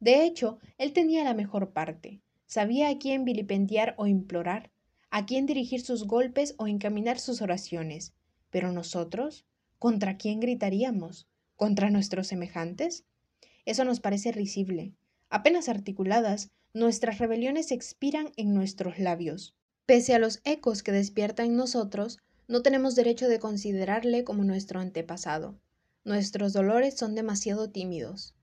De 0.00 0.24
hecho, 0.24 0.58
Él 0.78 0.92
tenía 0.92 1.24
la 1.24 1.34
mejor 1.34 1.72
parte, 1.72 2.20
sabía 2.46 2.88
a 2.88 2.98
quién 2.98 3.24
vilipendiar 3.24 3.94
o 3.98 4.06
implorar, 4.06 4.70
a 5.10 5.26
quién 5.26 5.46
dirigir 5.46 5.80
sus 5.80 6.06
golpes 6.06 6.54
o 6.58 6.66
encaminar 6.66 7.18
sus 7.18 7.42
oraciones. 7.42 8.14
Pero 8.50 8.72
nosotros, 8.72 9.44
¿contra 9.78 10.16
quién 10.16 10.40
gritaríamos? 10.40 11.26
¿Contra 11.56 11.90
nuestros 11.90 12.28
semejantes? 12.28 13.04
Eso 13.64 13.84
nos 13.84 14.00
parece 14.00 14.32
risible. 14.32 14.94
Apenas 15.28 15.68
articuladas, 15.68 16.50
nuestras 16.72 17.18
rebeliones 17.18 17.72
expiran 17.72 18.30
en 18.36 18.54
nuestros 18.54 18.98
labios. 18.98 19.54
Pese 19.88 20.12
a 20.14 20.18
los 20.18 20.42
ecos 20.44 20.82
que 20.82 20.92
despierta 20.92 21.44
en 21.44 21.56
nosotros, 21.56 22.18
no 22.46 22.60
tenemos 22.60 22.94
derecho 22.94 23.26
de 23.26 23.38
considerarle 23.38 24.22
como 24.22 24.44
nuestro 24.44 24.80
antepasado. 24.80 25.58
Nuestros 26.04 26.52
dolores 26.52 26.94
son 26.94 27.14
demasiado 27.14 27.70
tímidos. 27.70 28.34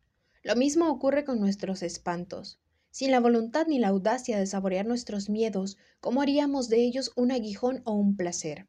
Lo 0.41 0.55
mismo 0.55 0.89
ocurre 0.89 1.23
con 1.23 1.39
nuestros 1.39 1.83
espantos. 1.83 2.59
Sin 2.89 3.11
la 3.11 3.19
voluntad 3.19 3.67
ni 3.67 3.77
la 3.77 3.89
audacia 3.89 4.39
de 4.39 4.47
saborear 4.47 4.87
nuestros 4.87 5.29
miedos, 5.29 5.77
¿cómo 5.99 6.23
haríamos 6.23 6.67
de 6.67 6.83
ellos 6.83 7.11
un 7.15 7.31
aguijón 7.31 7.83
o 7.85 7.93
un 7.93 8.17
placer? 8.17 8.67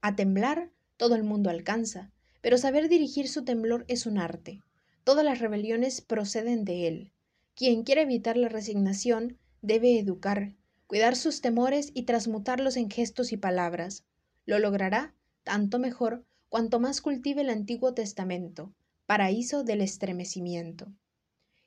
A 0.00 0.14
temblar, 0.14 0.70
todo 0.96 1.16
el 1.16 1.24
mundo 1.24 1.50
alcanza, 1.50 2.12
pero 2.42 2.58
saber 2.58 2.88
dirigir 2.88 3.28
su 3.28 3.44
temblor 3.44 3.84
es 3.88 4.06
un 4.06 4.18
arte. 4.18 4.62
Todas 5.02 5.24
las 5.24 5.40
rebeliones 5.40 6.00
proceden 6.00 6.64
de 6.64 6.86
él. 6.86 7.12
Quien 7.56 7.82
quiere 7.82 8.02
evitar 8.02 8.36
la 8.36 8.48
resignación 8.48 9.36
debe 9.62 9.98
educar, 9.98 10.54
cuidar 10.86 11.16
sus 11.16 11.40
temores 11.40 11.90
y 11.94 12.02
transmutarlos 12.02 12.76
en 12.76 12.90
gestos 12.90 13.32
y 13.32 13.36
palabras. 13.36 14.04
Lo 14.46 14.58
logrará 14.58 15.14
tanto 15.42 15.78
mejor 15.78 16.24
cuanto 16.48 16.80
más 16.80 17.00
cultive 17.00 17.42
el 17.42 17.50
Antiguo 17.50 17.94
Testamento, 17.94 18.72
paraíso 19.06 19.64
del 19.64 19.80
estremecimiento 19.80 20.92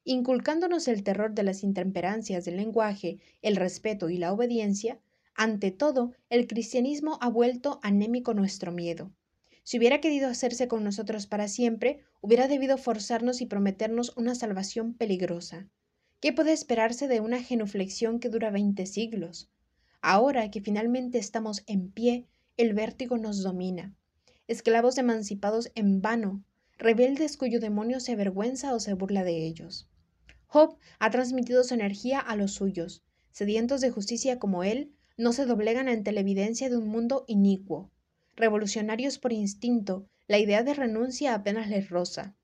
inculcándonos 0.07 0.87
el 0.87 1.03
terror 1.03 1.33
de 1.33 1.43
las 1.43 1.63
intemperancias 1.63 2.45
del 2.45 2.55
lenguaje, 2.55 3.19
el 3.41 3.57
respeto 3.57 4.09
y 4.09 4.17
la 4.17 4.31
obediencia, 4.31 5.01
ante 5.35 5.69
todo, 5.69 6.13
el 6.29 6.47
cristianismo 6.47 7.17
ha 7.19 7.29
vuelto 7.29 7.81
anémico 7.83 8.33
nuestro 8.33 8.71
miedo. 8.71 9.11
Si 9.63 9.77
hubiera 9.77 9.99
querido 9.99 10.29
hacerse 10.29 10.69
con 10.69 10.85
nosotros 10.85 11.27
para 11.27 11.49
siempre, 11.49 11.99
hubiera 12.21 12.47
debido 12.47 12.77
forzarnos 12.77 13.41
y 13.41 13.47
prometernos 13.47 14.13
una 14.15 14.33
salvación 14.33 14.93
peligrosa. 14.93 15.67
¿Qué 16.19 16.33
puede 16.33 16.51
esperarse 16.51 17.07
de 17.07 17.19
una 17.19 17.43
genuflexión 17.43 18.19
que 18.19 18.29
dura 18.29 18.49
veinte 18.49 18.87
siglos? 18.87 19.51
Ahora 20.01 20.49
que 20.49 20.61
finalmente 20.61 21.19
estamos 21.19 21.63
en 21.67 21.91
pie, 21.91 22.25
el 22.57 22.73
vértigo 22.73 23.19
nos 23.19 23.43
domina. 23.43 23.93
Esclavos 24.47 24.97
emancipados 24.97 25.71
en 25.75 26.01
vano, 26.01 26.43
rebeldes 26.79 27.37
cuyo 27.37 27.59
demonio 27.59 27.99
se 27.99 28.13
avergüenza 28.13 28.73
o 28.73 28.79
se 28.79 28.95
burla 28.95 29.23
de 29.23 29.45
ellos. 29.45 29.87
Job 30.47 30.77
ha 30.97 31.11
transmitido 31.11 31.63
su 31.63 31.75
energía 31.75 32.19
a 32.19 32.35
los 32.35 32.53
suyos. 32.53 33.03
Sedientos 33.29 33.79
de 33.81 33.91
justicia 33.91 34.39
como 34.39 34.63
él, 34.63 34.91
no 35.17 35.33
se 35.33 35.45
doblegan 35.45 35.87
ante 35.87 36.11
la 36.13 36.21
evidencia 36.21 36.67
de 36.67 36.77
un 36.77 36.87
mundo 36.87 37.25
inicuo. 37.27 37.91
Revolucionarios 38.35 39.19
por 39.19 39.33
instinto, 39.33 40.07
la 40.27 40.39
idea 40.39 40.63
de 40.63 40.73
renuncia 40.73 41.35
apenas 41.35 41.69
les 41.69 41.89
roza. 41.89 42.35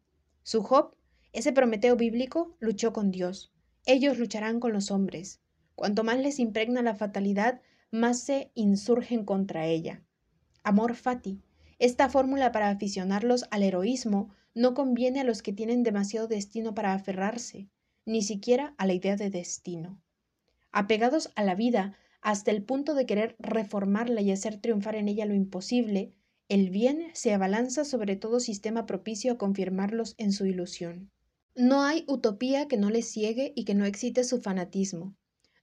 Su 0.44 0.62
Job, 0.62 0.96
ese 1.32 1.54
Prometeo 1.54 1.96
bíblico, 1.96 2.56
luchó 2.60 2.94
con 2.94 3.10
Dios. 3.10 3.53
Ellos 3.86 4.18
lucharán 4.18 4.60
con 4.60 4.74
los 4.74 4.92
hombres. 4.92 5.42
Cuanto 5.76 6.04
más 6.04 6.20
les 6.20 6.40
impregna 6.40 6.82
la 6.82 6.96
fatalidad, 6.96 7.62
más 7.92 8.20
se 8.22 8.52
insurgen 8.56 9.26
contra 9.26 9.66
ella. 9.66 10.04
Amor 10.64 10.96
fati. 10.96 11.42
Esta 11.80 12.10
fórmula 12.10 12.52
para 12.52 12.70
aficionarlos 12.70 13.46
al 13.52 13.64
heroísmo 13.64 14.34
no 14.56 14.74
conviene 14.74 15.20
a 15.20 15.24
los 15.24 15.42
que 15.42 15.54
tienen 15.54 15.84
demasiado 15.84 16.28
destino 16.28 16.74
para 16.74 16.94
aferrarse 16.94 17.70
ni 18.06 18.22
siquiera 18.22 18.74
a 18.78 18.86
la 18.86 18.94
idea 18.94 19.16
de 19.16 19.30
destino. 19.30 20.02
Apegados 20.72 21.32
a 21.36 21.44
la 21.44 21.56
vida 21.56 21.98
hasta 22.22 22.52
el 22.52 22.64
punto 22.64 22.94
de 22.94 23.06
querer 23.06 23.36
reformarla 23.40 24.22
y 24.22 24.32
hacer 24.32 24.58
triunfar 24.58 24.96
en 24.96 25.08
ella 25.08 25.26
lo 25.26 25.34
imposible, 25.34 26.14
el 26.50 26.70
bien 26.70 27.08
se 27.14 27.34
abalanza 27.34 27.86
sobre 27.86 28.16
todo 28.16 28.40
sistema 28.40 28.86
propicio 28.86 29.34
a 29.34 29.38
confirmarlos 29.38 30.16
en 30.18 30.32
su 30.32 30.46
ilusión. 30.46 31.12
No 31.56 31.84
hay 31.84 32.04
utopía 32.08 32.68
que 32.68 32.78
no 32.78 32.90
les 32.90 33.12
ciegue 33.12 33.54
y 33.56 33.66
que 33.66 33.76
no 33.76 33.86
excite 33.86 34.24
su 34.24 34.42
fanatismo. 34.42 35.16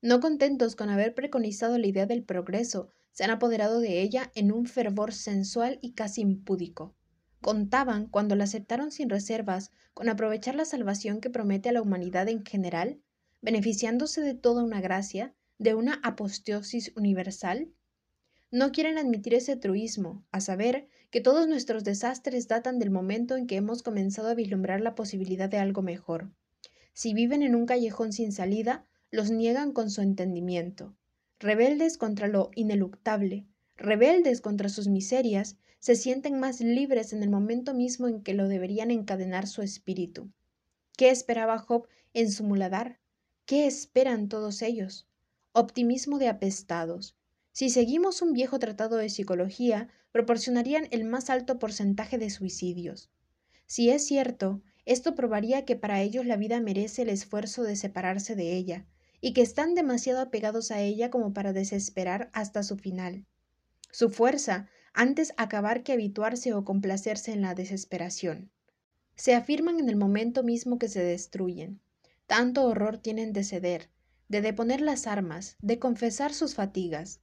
No 0.03 0.21
contentos 0.21 0.77
con 0.77 0.89
haber 0.89 1.15
preconizado 1.15 1.79
la 1.79 1.87
idea 1.87 2.07
del 2.07 2.23
progreso, 2.23 2.91
se 3.11 3.25
han 3.25 3.31
apoderado 3.31 3.81
de 3.81 4.01
ella 4.01 4.31
en 4.37 4.53
un 4.53 4.67
fervor 4.67 5.13
sensual 5.13 5.79
y 5.83 5.93
casi 5.93 6.21
impúdico. 6.21 6.95
Contaban, 7.41 8.07
cuando 8.07 8.37
la 8.37 8.45
aceptaron 8.45 8.93
sin 8.93 9.11
reservas, 9.11 9.73
con 9.93 10.09
aprovechar 10.09 10.55
la 10.55 10.65
salvación 10.65 11.21
que 11.21 11.29
promete 11.29 11.71
a 11.71 11.73
la 11.73 11.83
humanidad 11.83 12.29
en 12.29 12.45
general, 12.45 13.01
beneficiándose 13.43 14.21
de 14.21 14.35
toda 14.35 14.63
una 14.63 14.81
gracia, 14.81 15.35
de 15.59 15.75
una 15.75 16.01
aposteosis 16.05 16.93
universal. 16.97 17.69
No 18.53 18.71
quieren 18.73 18.97
admitir 18.97 19.35
ese 19.35 19.57
truismo, 19.57 20.25
a 20.31 20.41
saber, 20.41 20.89
que 21.11 21.21
todos 21.21 21.49
nuestros 21.49 21.85
desastres 21.85 22.47
datan 22.47 22.79
del 22.79 22.91
momento 22.91 23.37
en 23.37 23.47
que 23.47 23.57
hemos 23.57 23.83
comenzado 23.83 24.29
a 24.29 24.35
vislumbrar 24.35 24.81
la 24.81 24.95
posibilidad 24.95 25.49
de 25.49 25.59
algo 25.59 25.83
mejor. 25.83 26.31
Si 26.93 27.15
viven 27.15 27.43
en 27.43 27.55
un 27.55 27.67
callejón 27.67 28.13
sin 28.13 28.33
salida, 28.33 28.87
los 29.11 29.31
niegan 29.31 29.73
con 29.73 29.91
su 29.91 30.03
entendimiento. 30.03 30.95
Rebeldes 31.41 31.99
contra 31.99 32.29
lo 32.29 32.51
ineluctable, 32.55 33.47
rebeldes 33.77 34.41
contra 34.41 34.69
sus 34.69 34.89
miserias, 34.89 35.57
se 35.81 35.97
sienten 35.97 36.39
más 36.39 36.61
libres 36.61 37.13
en 37.13 37.23
el 37.23 37.31
momento 37.31 37.75
mismo 37.75 38.07
en 38.07 38.23
que 38.23 38.35
lo 38.35 38.47
deberían 38.47 38.91
encadenar 38.91 39.47
su 39.47 39.63
espíritu. 39.63 40.31
¿Qué 40.97 41.11
esperaba 41.11 41.59
Job 41.59 41.89
en 42.13 42.31
su 42.31 42.45
muladar? 42.45 43.01
¿Qué 43.47 43.67
esperan 43.67 44.29
todos 44.29 44.63
ellos? 44.63 45.09
Optimismo 45.53 46.19
de 46.19 46.29
apestados. 46.29 47.17
Si 47.53 47.71
seguimos 47.71 48.23
un 48.23 48.33
viejo 48.33 48.59
tratado 48.59 48.97
de 48.97 49.09
psicología, 49.09 49.89
proporcionarían 50.13 50.89
el 50.91 51.05
más 51.05 51.31
alto 51.31 51.59
porcentaje 51.59 52.19
de 52.19 52.31
suicidios. 52.31 53.11
Si 53.67 53.91
es 53.91 54.07
cierto, 54.07 54.63
esto 54.87 55.15
probaría 55.15 55.65
que 55.65 55.77
para 55.77 56.01
ellos 56.01 56.27
la 56.27 56.37
vida 56.37 56.61
merece 56.61 57.03
el 57.03 57.09
esfuerzo 57.09 57.63
de 57.63 57.77
separarse 57.77 58.35
de 58.35 58.57
ella, 58.57 58.87
y 59.21 59.33
que 59.33 59.43
están 59.43 59.75
demasiado 59.75 60.21
apegados 60.21 60.71
a 60.71 60.81
ella 60.81 61.11
como 61.11 61.33
para 61.33 61.53
desesperar 61.53 62.31
hasta 62.33 62.63
su 62.63 62.77
final. 62.77 63.27
Su 63.91 64.11
fuerza 64.11 64.69
antes 64.93 65.35
acabar 65.37 65.83
que 65.83 65.93
habituarse 65.93 66.53
o 66.55 66.65
complacerse 66.65 67.33
en 67.33 67.43
la 67.43 67.55
desesperación. 67.55 68.51
Se 69.15 69.35
afirman 69.35 69.79
en 69.79 69.89
el 69.89 69.97
momento 69.97 70.43
mismo 70.43 70.79
que 70.79 70.89
se 70.89 71.03
destruyen. 71.03 71.81
Tanto 72.27 72.65
horror 72.65 72.99
tienen 72.99 73.33
de 73.33 73.45
ceder, 73.45 73.91
de 74.29 74.41
deponer 74.41 74.81
las 74.81 75.07
armas, 75.07 75.57
de 75.61 75.79
confesar 75.79 76.33
sus 76.33 76.55
fatigas. 76.55 77.21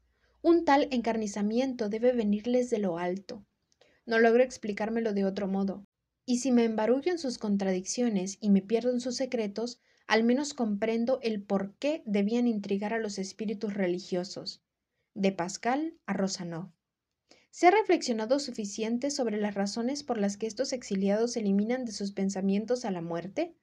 Un 0.48 0.64
tal 0.64 0.88
encarnizamiento 0.92 1.90
debe 1.90 2.14
venirles 2.14 2.70
de 2.70 2.78
lo 2.78 2.98
alto. 2.98 3.46
No 4.06 4.18
logro 4.18 4.42
explicármelo 4.44 5.12
de 5.12 5.26
otro 5.26 5.50
modo. 5.50 5.84
Y 6.26 6.38
si 6.38 6.54
me 6.54 6.64
embarullo 6.64 7.12
en 7.12 7.20
sus 7.20 7.38
contradicciones 7.38 8.38
y 8.40 8.50
me 8.50 8.62
pierdo 8.62 8.92
en 8.92 9.02
sus 9.02 9.18
secretos, 9.18 9.82
al 10.08 10.24
menos 10.24 10.54
comprendo 10.54 11.20
el 11.22 11.44
por 11.44 11.76
qué 11.80 12.02
debían 12.06 12.48
intrigar 12.48 12.94
a 12.94 13.00
los 13.00 13.20
espíritus 13.20 13.74
religiosos. 13.74 14.64
De 15.14 15.34
Pascal 15.34 15.98
a 16.06 16.14
Rosanov. 16.14 16.72
¿Se 17.52 17.68
ha 17.68 17.72
reflexionado 17.72 18.40
suficiente 18.40 19.12
sobre 19.12 19.42
las 19.42 19.54
razones 19.54 20.04
por 20.04 20.18
las 20.18 20.38
que 20.38 20.48
estos 20.48 20.72
exiliados 20.72 21.36
eliminan 21.36 21.84
de 21.84 21.92
sus 21.92 22.14
pensamientos 22.14 22.86
a 22.86 22.92
la 22.92 23.02
muerte? 23.02 23.58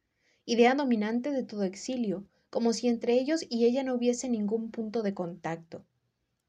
Idea 0.44 0.74
dominante 0.74 1.30
de 1.30 1.44
todo 1.44 1.62
exilio, 1.62 2.28
como 2.50 2.74
si 2.74 2.88
entre 2.88 3.14
ellos 3.14 3.40
y 3.48 3.64
ella 3.64 3.84
no 3.84 3.94
hubiese 3.94 4.28
ningún 4.28 4.70
punto 4.70 5.02
de 5.02 5.14
contacto. 5.14 5.86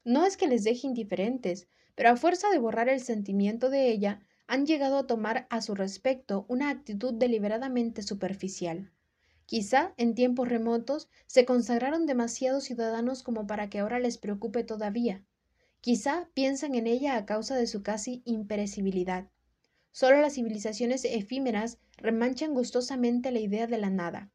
No 0.06 0.24
es 0.24 0.38
que 0.38 0.48
les 0.48 0.64
deje 0.64 0.86
indiferentes, 0.86 1.68
pero 1.94 2.08
a 2.08 2.16
fuerza 2.16 2.48
de 2.48 2.58
borrar 2.58 2.88
el 2.88 3.00
sentimiento 3.00 3.68
de 3.68 3.90
ella, 3.90 4.20
han 4.46 4.64
llegado 4.64 4.96
a 4.96 5.06
tomar 5.06 5.46
a 5.50 5.60
su 5.60 5.74
respecto 5.74 6.46
una 6.48 6.70
actitud 6.70 7.12
deliberadamente 7.12 8.00
superficial. 8.00 8.90
Quizá 9.44 9.92
en 9.98 10.14
tiempos 10.14 10.48
remotos 10.48 11.10
se 11.26 11.44
consagraron 11.44 12.06
demasiados 12.06 12.64
ciudadanos 12.64 13.22
como 13.22 13.46
para 13.46 13.68
que 13.68 13.80
ahora 13.80 13.98
les 13.98 14.16
preocupe 14.16 14.64
todavía, 14.64 15.26
Quizá 15.86 16.28
piensan 16.34 16.74
en 16.74 16.88
ella 16.88 17.16
a 17.16 17.26
causa 17.26 17.54
de 17.54 17.68
su 17.68 17.84
casi 17.84 18.20
imperecibilidad. 18.24 19.30
Solo 19.92 20.20
las 20.20 20.34
civilizaciones 20.34 21.04
efímeras 21.04 21.78
remanchan 21.96 22.54
gustosamente 22.54 23.30
la 23.30 23.38
idea 23.38 23.68
de 23.68 23.78
la 23.78 23.88
nada. 23.88 24.32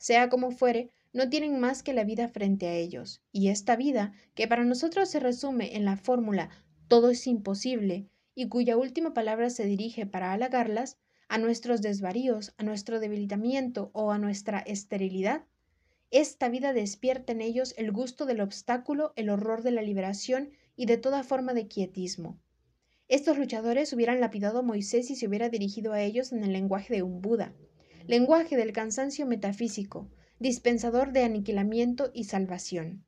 Sea 0.00 0.28
como 0.28 0.50
fuere, 0.50 0.90
no 1.14 1.30
tienen 1.30 1.58
más 1.58 1.82
que 1.82 1.94
la 1.94 2.04
vida 2.04 2.28
frente 2.28 2.66
a 2.66 2.74
ellos, 2.74 3.22
y 3.32 3.48
esta 3.48 3.76
vida, 3.76 4.12
que 4.34 4.46
para 4.46 4.64
nosotros 4.64 5.08
se 5.08 5.20
resume 5.20 5.76
en 5.76 5.86
la 5.86 5.96
fórmula 5.96 6.50
todo 6.88 7.10
es 7.10 7.26
imposible 7.26 8.08
y 8.34 8.48
cuya 8.48 8.76
última 8.76 9.14
palabra 9.14 9.48
se 9.48 9.64
dirige 9.64 10.06
para 10.06 10.32
halagarlas 10.32 10.98
a 11.28 11.38
nuestros 11.38 11.80
desvaríos, 11.80 12.52
a 12.58 12.64
nuestro 12.64 13.00
debilitamiento 13.00 13.90
o 13.94 14.10
a 14.10 14.18
nuestra 14.18 14.58
esterilidad, 14.58 15.44
esta 16.10 16.48
vida 16.48 16.72
despierta 16.72 17.32
en 17.32 17.40
ellos 17.40 17.74
el 17.78 17.90
gusto 17.90 18.26
del 18.26 18.40
obstáculo, 18.40 19.12
el 19.16 19.30
horror 19.30 19.62
de 19.62 19.70
la 19.70 19.82
liberación 19.82 20.50
y 20.76 20.86
de 20.86 20.98
toda 20.98 21.22
forma 21.22 21.54
de 21.54 21.66
quietismo. 21.66 22.38
Estos 23.08 23.38
luchadores 23.38 23.92
hubieran 23.92 24.20
lapidado 24.20 24.60
a 24.60 24.62
Moisés 24.62 25.06
si 25.06 25.16
se 25.16 25.26
hubiera 25.26 25.48
dirigido 25.48 25.92
a 25.92 26.02
ellos 26.02 26.32
en 26.32 26.42
el 26.42 26.52
lenguaje 26.52 26.94
de 26.94 27.02
un 27.02 27.20
Buda, 27.20 27.54
lenguaje 28.06 28.56
del 28.56 28.72
cansancio 28.72 29.26
metafísico, 29.26 30.08
dispensador 30.38 31.12
de 31.12 31.24
aniquilamiento 31.24 32.10
y 32.12 32.24
salvación. 32.24 33.04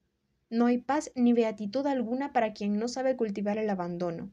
No 0.48 0.66
hay 0.66 0.78
paz 0.78 1.10
ni 1.14 1.32
beatitud 1.32 1.86
alguna 1.86 2.32
para 2.32 2.52
quien 2.52 2.78
no 2.78 2.88
sabe 2.88 3.16
cultivar 3.16 3.58
el 3.58 3.68
abandono. 3.68 4.32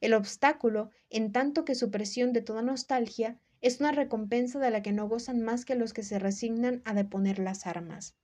El 0.00 0.14
obstáculo, 0.14 0.90
en 1.10 1.32
tanto 1.32 1.64
que 1.64 1.74
supresión 1.74 2.32
de 2.32 2.42
toda 2.42 2.62
nostalgia, 2.62 3.38
es 3.60 3.80
una 3.80 3.90
recompensa 3.90 4.60
de 4.60 4.70
la 4.70 4.82
que 4.82 4.92
no 4.92 5.08
gozan 5.08 5.42
más 5.42 5.64
que 5.64 5.74
los 5.74 5.92
que 5.92 6.04
se 6.04 6.18
resignan 6.18 6.80
a 6.84 6.94
deponer 6.94 7.40
las 7.40 7.66
armas. 7.66 8.14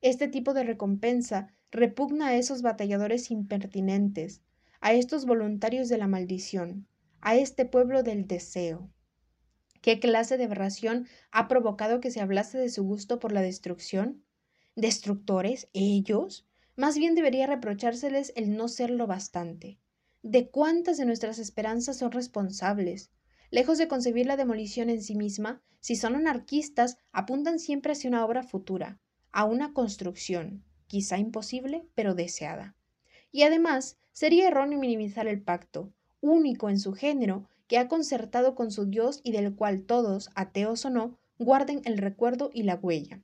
Este 0.00 0.28
tipo 0.28 0.54
de 0.54 0.64
recompensa 0.64 1.48
repugna 1.70 2.28
a 2.28 2.36
esos 2.36 2.62
batalladores 2.62 3.30
impertinentes, 3.30 4.42
a 4.80 4.94
estos 4.94 5.26
voluntarios 5.26 5.88
de 5.88 5.98
la 5.98 6.06
maldición, 6.06 6.86
a 7.20 7.36
este 7.36 7.66
pueblo 7.66 8.02
del 8.02 8.26
deseo. 8.26 8.90
¿Qué 9.84 10.00
clase 10.00 10.38
de 10.38 10.44
aberración 10.44 11.08
ha 11.30 11.46
provocado 11.46 12.00
que 12.00 12.10
se 12.10 12.22
hablase 12.22 12.56
de 12.56 12.70
su 12.70 12.84
gusto 12.84 13.18
por 13.18 13.32
la 13.32 13.42
destrucción? 13.42 14.24
¿Destructores? 14.76 15.68
¿Ellos? 15.74 16.46
Más 16.74 16.96
bien 16.96 17.14
debería 17.14 17.46
reprochárseles 17.46 18.32
el 18.34 18.56
no 18.56 18.68
serlo 18.68 19.06
bastante. 19.06 19.78
¿De 20.22 20.48
cuántas 20.48 20.96
de 20.96 21.04
nuestras 21.04 21.38
esperanzas 21.38 21.98
son 21.98 22.12
responsables? 22.12 23.10
Lejos 23.50 23.76
de 23.76 23.86
concebir 23.86 24.24
la 24.24 24.38
demolición 24.38 24.88
en 24.88 25.02
sí 25.02 25.16
misma, 25.16 25.62
si 25.80 25.96
son 25.96 26.14
anarquistas, 26.16 26.96
apuntan 27.12 27.58
siempre 27.58 27.92
hacia 27.92 28.08
una 28.08 28.24
obra 28.24 28.42
futura, 28.42 28.98
a 29.32 29.44
una 29.44 29.74
construcción, 29.74 30.64
quizá 30.86 31.18
imposible, 31.18 31.86
pero 31.94 32.14
deseada. 32.14 32.74
Y 33.32 33.42
además, 33.42 33.98
sería 34.12 34.48
erróneo 34.48 34.78
minimizar 34.78 35.26
el 35.26 35.42
pacto, 35.42 35.92
único 36.22 36.70
en 36.70 36.80
su 36.80 36.94
género, 36.94 37.50
ha 37.76 37.88
concertado 37.88 38.54
con 38.54 38.70
su 38.70 38.86
Dios 38.86 39.20
y 39.22 39.32
del 39.32 39.54
cual 39.54 39.82
todos, 39.82 40.30
ateos 40.34 40.84
o 40.84 40.90
no, 40.90 41.18
guarden 41.38 41.82
el 41.84 41.98
recuerdo 41.98 42.50
y 42.52 42.62
la 42.62 42.76
huella. 42.76 43.22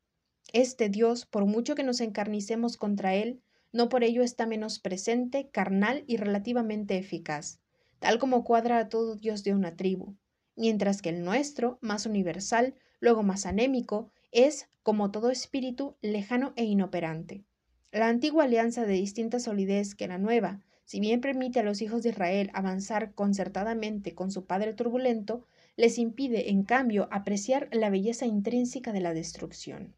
Este 0.52 0.88
Dios, 0.88 1.26
por 1.26 1.46
mucho 1.46 1.74
que 1.74 1.84
nos 1.84 2.00
encarnicemos 2.00 2.76
contra 2.76 3.14
él, 3.14 3.40
no 3.72 3.88
por 3.88 4.02
ello 4.02 4.22
está 4.22 4.46
menos 4.46 4.78
presente, 4.78 5.48
carnal 5.50 6.04
y 6.06 6.16
relativamente 6.16 6.98
eficaz 6.98 7.60
tal 8.00 8.18
como 8.18 8.44
cuadra 8.44 8.78
a 8.78 8.88
todo 8.88 9.14
Dios 9.14 9.44
de 9.44 9.54
una 9.54 9.76
tribu, 9.76 10.16
mientras 10.56 11.00
que 11.02 11.10
el 11.10 11.22
nuestro, 11.22 11.78
más 11.80 12.06
universal, 12.06 12.74
luego 12.98 13.22
más 13.22 13.46
anémico, 13.46 14.10
es, 14.32 14.68
como 14.82 15.10
todo 15.10 15.30
espíritu, 15.30 15.96
lejano 16.00 16.52
e 16.56 16.64
inoperante. 16.64 17.44
La 17.92 18.08
antigua 18.08 18.44
alianza 18.44 18.84
de 18.84 18.94
distinta 18.94 19.38
solidez 19.38 19.94
que 19.94 20.08
la 20.08 20.18
nueva, 20.18 20.60
si 20.90 20.98
bien 20.98 21.20
permite 21.20 21.60
a 21.60 21.62
los 21.62 21.82
hijos 21.82 22.02
de 22.02 22.08
Israel 22.08 22.50
avanzar 22.52 23.14
concertadamente 23.14 24.12
con 24.16 24.32
su 24.32 24.46
padre 24.46 24.74
turbulento, 24.74 25.46
les 25.76 25.98
impide, 25.98 26.50
en 26.50 26.64
cambio, 26.64 27.06
apreciar 27.12 27.68
la 27.70 27.90
belleza 27.90 28.26
intrínseca 28.26 28.92
de 28.92 29.00
la 29.00 29.14
destrucción. 29.14 29.94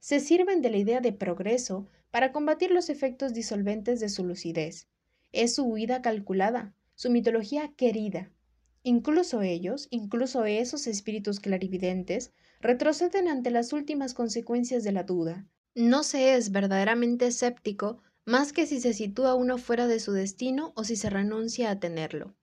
Se 0.00 0.20
sirven 0.20 0.60
de 0.60 0.68
la 0.68 0.76
idea 0.76 1.00
de 1.00 1.14
progreso 1.14 1.88
para 2.10 2.30
combatir 2.30 2.72
los 2.72 2.90
efectos 2.90 3.32
disolventes 3.32 4.00
de 4.00 4.10
su 4.10 4.22
lucidez. 4.26 4.86
Es 5.32 5.54
su 5.54 5.64
huida 5.64 6.02
calculada, 6.02 6.74
su 6.94 7.08
mitología 7.08 7.72
querida. 7.74 8.30
Incluso 8.82 9.40
ellos, 9.40 9.88
incluso 9.88 10.44
esos 10.44 10.88
espíritus 10.88 11.40
clarividentes, 11.40 12.34
retroceden 12.60 13.28
ante 13.28 13.50
las 13.50 13.72
últimas 13.72 14.12
consecuencias 14.12 14.84
de 14.84 14.92
la 14.92 15.04
duda. 15.04 15.46
No 15.74 16.02
se 16.02 16.34
es 16.34 16.52
verdaderamente 16.52 17.28
escéptico 17.28 18.02
más 18.24 18.52
que 18.52 18.66
si 18.66 18.80
se 18.80 18.94
sitúa 18.94 19.34
uno 19.34 19.58
fuera 19.58 19.86
de 19.86 19.98
su 19.98 20.12
destino 20.12 20.72
o 20.76 20.84
si 20.84 20.96
se 20.96 21.10
renuncia 21.10 21.70
a 21.70 21.80
tenerlo. 21.80 22.34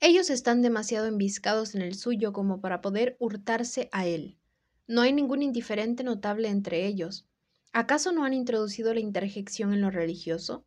Ellos 0.00 0.30
están 0.30 0.62
demasiado 0.62 1.06
embiscados 1.06 1.74
en 1.74 1.82
el 1.82 1.94
suyo 1.94 2.32
como 2.32 2.60
para 2.60 2.80
poder 2.80 3.16
hurtarse 3.20 3.88
a 3.92 4.06
él. 4.06 4.38
No 4.86 5.02
hay 5.02 5.12
ningún 5.12 5.42
indiferente 5.42 6.02
notable 6.02 6.48
entre 6.48 6.86
ellos. 6.86 7.28
¿Acaso 7.72 8.10
no 8.10 8.24
han 8.24 8.34
introducido 8.34 8.92
la 8.92 9.00
interjección 9.00 9.72
en 9.72 9.82
lo 9.82 9.90
religioso? 9.90 10.64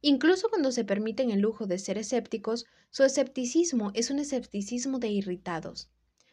Incluso 0.00 0.48
cuando 0.48 0.72
se 0.72 0.84
permiten 0.84 1.30
el 1.30 1.40
lujo 1.40 1.66
de 1.66 1.78
ser 1.78 1.98
escépticos, 1.98 2.66
su 2.88 3.04
escepticismo 3.04 3.92
es 3.94 4.10
un 4.10 4.18
escepticismo 4.18 4.98
de 4.98 5.08
irritados. 5.08 5.90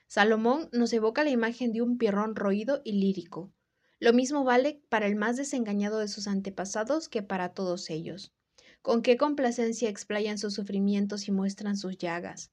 Salomón 0.07 0.69
nos 0.71 0.93
evoca 0.93 1.23
la 1.23 1.29
imagen 1.31 1.73
de 1.73 1.81
un 1.81 1.97
pierrón 1.97 2.35
roído 2.35 2.81
y 2.85 2.93
lírico. 2.93 3.51
Lo 3.99 4.13
mismo 4.13 4.43
vale 4.43 4.81
para 4.89 5.07
el 5.07 5.15
más 5.15 5.37
desengañado 5.37 5.99
de 5.99 6.07
sus 6.07 6.27
antepasados 6.27 7.09
que 7.09 7.23
para 7.23 7.53
todos 7.53 7.89
ellos. 7.89 8.31
Con 8.81 9.01
qué 9.01 9.17
complacencia 9.17 9.89
explayan 9.89 10.37
sus 10.37 10.53
sufrimientos 10.53 11.27
y 11.27 11.31
muestran 11.31 11.77
sus 11.77 11.97
llagas. 11.97 12.51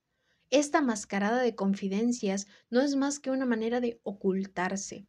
Esta 0.50 0.80
mascarada 0.80 1.42
de 1.42 1.54
confidencias 1.54 2.46
no 2.70 2.80
es 2.80 2.96
más 2.96 3.18
que 3.18 3.30
una 3.30 3.44
manera 3.44 3.80
de 3.80 4.00
ocultarse. 4.04 5.06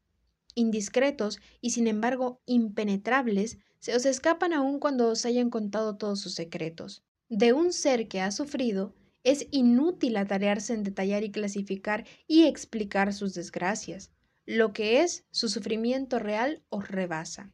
Indiscretos 0.55 1.39
y 1.61 1.71
sin 1.71 1.87
embargo 1.87 2.41
impenetrables, 2.45 3.57
se 3.79 3.95
os 3.95 4.05
escapan 4.05 4.53
aún 4.53 4.79
cuando 4.79 5.09
os 5.09 5.25
hayan 5.25 5.49
contado 5.49 5.97
todos 5.97 6.19
sus 6.19 6.33
secretos. 6.33 7.03
De 7.29 7.53
un 7.53 7.73
ser 7.73 8.07
que 8.07 8.21
ha 8.21 8.31
sufrido, 8.31 8.95
es 9.23 9.47
inútil 9.51 10.17
atarearse 10.17 10.73
en 10.73 10.83
detallar 10.83 11.23
y 11.23 11.31
clasificar 11.31 12.05
y 12.27 12.45
explicar 12.45 13.13
sus 13.13 13.33
desgracias. 13.33 14.11
Lo 14.45 14.73
que 14.73 15.01
es 15.01 15.25
su 15.31 15.49
sufrimiento 15.49 16.19
real 16.19 16.61
os 16.69 16.87
rebasa. 16.87 17.51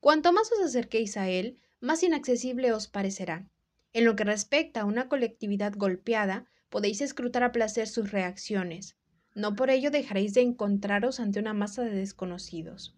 Cuanto 0.00 0.32
más 0.32 0.50
os 0.50 0.60
acerquéis 0.64 1.16
a 1.16 1.28
él, 1.28 1.58
más 1.80 2.02
inaccesible 2.02 2.72
os 2.72 2.88
parecerá. 2.88 3.48
En 3.92 4.04
lo 4.04 4.16
que 4.16 4.24
respecta 4.24 4.80
a 4.80 4.84
una 4.84 5.08
colectividad 5.08 5.74
golpeada, 5.76 6.46
podéis 6.70 7.00
escrutar 7.02 7.44
a 7.44 7.52
placer 7.52 7.86
sus 7.86 8.10
reacciones. 8.10 8.96
No 9.36 9.54
por 9.54 9.70
ello 9.70 9.92
dejaréis 9.92 10.34
de 10.34 10.40
encontraros 10.40 11.20
ante 11.20 11.38
una 11.38 11.54
masa 11.54 11.82
de 11.82 11.90
desconocidos. 11.90 12.96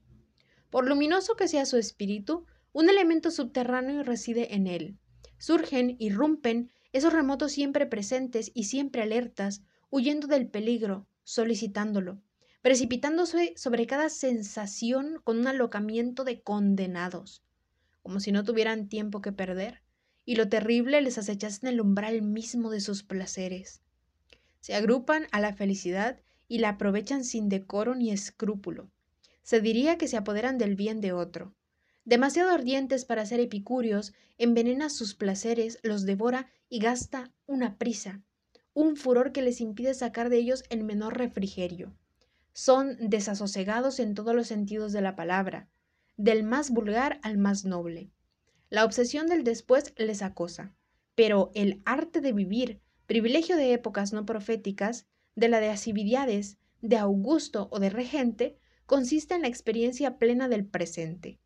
Por 0.70 0.88
luminoso 0.88 1.36
que 1.36 1.46
sea 1.46 1.66
su 1.66 1.76
espíritu, 1.76 2.46
un 2.72 2.88
elemento 2.88 3.30
subterráneo 3.30 4.02
reside 4.02 4.54
en 4.54 4.66
él. 4.66 4.96
Surgen, 5.36 5.96
irrumpen, 5.98 6.70
esos 6.92 7.12
remotos 7.12 7.52
siempre 7.52 7.84
presentes 7.84 8.50
y 8.54 8.64
siempre 8.64 9.02
alertas, 9.02 9.62
huyendo 9.90 10.26
del 10.26 10.48
peligro, 10.48 11.06
solicitándolo, 11.24 12.22
precipitándose 12.62 13.54
sobre 13.56 13.86
cada 13.86 14.08
sensación 14.08 15.20
con 15.24 15.38
un 15.38 15.46
alocamiento 15.46 16.24
de 16.24 16.42
condenados, 16.42 17.42
como 18.02 18.20
si 18.20 18.32
no 18.32 18.44
tuvieran 18.44 18.88
tiempo 18.88 19.20
que 19.20 19.32
perder, 19.32 19.82
y 20.24 20.36
lo 20.36 20.48
terrible 20.48 21.00
les 21.00 21.18
acechase 21.18 21.66
en 21.66 21.72
el 21.72 21.80
umbral 21.80 22.22
mismo 22.22 22.70
de 22.70 22.80
sus 22.80 23.02
placeres. 23.02 23.80
Se 24.60 24.74
agrupan 24.74 25.26
a 25.32 25.40
la 25.40 25.54
felicidad 25.54 26.20
y 26.48 26.58
la 26.58 26.70
aprovechan 26.70 27.24
sin 27.24 27.48
decoro 27.48 27.94
ni 27.94 28.10
escrúpulo 28.10 28.90
se 29.50 29.60
diría 29.60 29.98
que 29.98 30.06
se 30.06 30.16
apoderan 30.16 30.58
del 30.58 30.76
bien 30.76 31.00
de 31.00 31.12
otro. 31.12 31.54
Demasiado 32.04 32.50
ardientes 32.50 33.04
para 33.04 33.26
ser 33.26 33.40
epicúreos, 33.40 34.12
envenena 34.38 34.90
sus 34.90 35.16
placeres, 35.16 35.80
los 35.82 36.06
devora 36.06 36.48
y 36.68 36.78
gasta 36.78 37.32
una 37.46 37.76
prisa, 37.76 38.22
un 38.74 38.94
furor 38.94 39.32
que 39.32 39.42
les 39.42 39.60
impide 39.60 39.94
sacar 39.94 40.30
de 40.30 40.38
ellos 40.38 40.62
el 40.70 40.84
menor 40.84 41.18
refrigerio. 41.18 41.92
Son 42.52 42.96
desasosegados 43.00 44.00
en 44.00 44.14
todos 44.14 44.34
los 44.34 44.48
sentidos 44.48 44.92
de 44.92 45.00
la 45.00 45.16
palabra, 45.16 45.68
del 46.16 46.42
más 46.42 46.70
vulgar 46.70 47.20
al 47.22 47.38
más 47.38 47.64
noble. 47.64 48.10
La 48.68 48.84
obsesión 48.84 49.26
del 49.26 49.44
después 49.44 49.94
les 49.96 50.22
acosa, 50.22 50.74
pero 51.14 51.50
el 51.54 51.82
arte 51.84 52.20
de 52.20 52.32
vivir, 52.32 52.80
privilegio 53.06 53.56
de 53.56 53.72
épocas 53.72 54.12
no 54.12 54.26
proféticas, 54.26 55.06
de 55.34 55.48
la 55.48 55.60
de 55.60 55.70
Asividiades, 55.70 56.58
de 56.82 56.96
Augusto 56.96 57.68
o 57.70 57.78
de 57.78 57.90
Regente, 57.90 58.58
consiste 58.86 59.34
en 59.34 59.42
la 59.42 59.48
experiencia 59.48 60.18
plena 60.18 60.48
del 60.48 60.66
presente. 60.66 61.40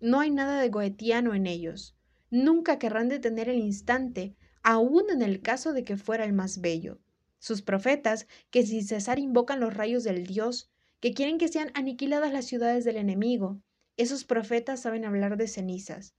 No 0.00 0.20
hay 0.20 0.30
nada 0.30 0.60
de 0.60 0.68
goetiano 0.68 1.34
en 1.34 1.46
ellos. 1.46 1.96
Nunca 2.30 2.78
querrán 2.78 3.08
detener 3.08 3.48
el 3.48 3.58
instante, 3.58 4.36
aun 4.62 5.10
en 5.10 5.22
el 5.22 5.42
caso 5.42 5.72
de 5.72 5.84
que 5.84 5.96
fuera 5.96 6.24
el 6.24 6.32
más 6.32 6.60
bello. 6.60 6.98
Sus 7.44 7.60
profetas, 7.60 8.26
que 8.50 8.64
sin 8.64 8.86
cesar 8.86 9.18
invocan 9.18 9.60
los 9.60 9.74
rayos 9.74 10.02
del 10.02 10.26
Dios, 10.26 10.70
que 11.00 11.12
quieren 11.12 11.36
que 11.36 11.48
sean 11.48 11.72
aniquiladas 11.74 12.32
las 12.32 12.46
ciudades 12.46 12.86
del 12.86 12.96
enemigo, 12.96 13.60
esos 13.98 14.24
profetas 14.24 14.80
saben 14.80 15.04
hablar 15.04 15.36
de 15.36 15.46
cenizas. 15.46 16.14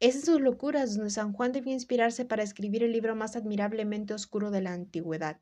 Es 0.00 0.16
en 0.16 0.22
sus 0.22 0.40
locuras 0.40 0.96
donde 0.96 1.10
San 1.10 1.32
Juan 1.32 1.52
debió 1.52 1.72
inspirarse 1.72 2.24
para 2.24 2.42
escribir 2.42 2.82
el 2.82 2.90
libro 2.90 3.14
más 3.14 3.36
admirablemente 3.36 4.14
oscuro 4.14 4.50
de 4.50 4.62
la 4.62 4.72
antigüedad, 4.72 5.40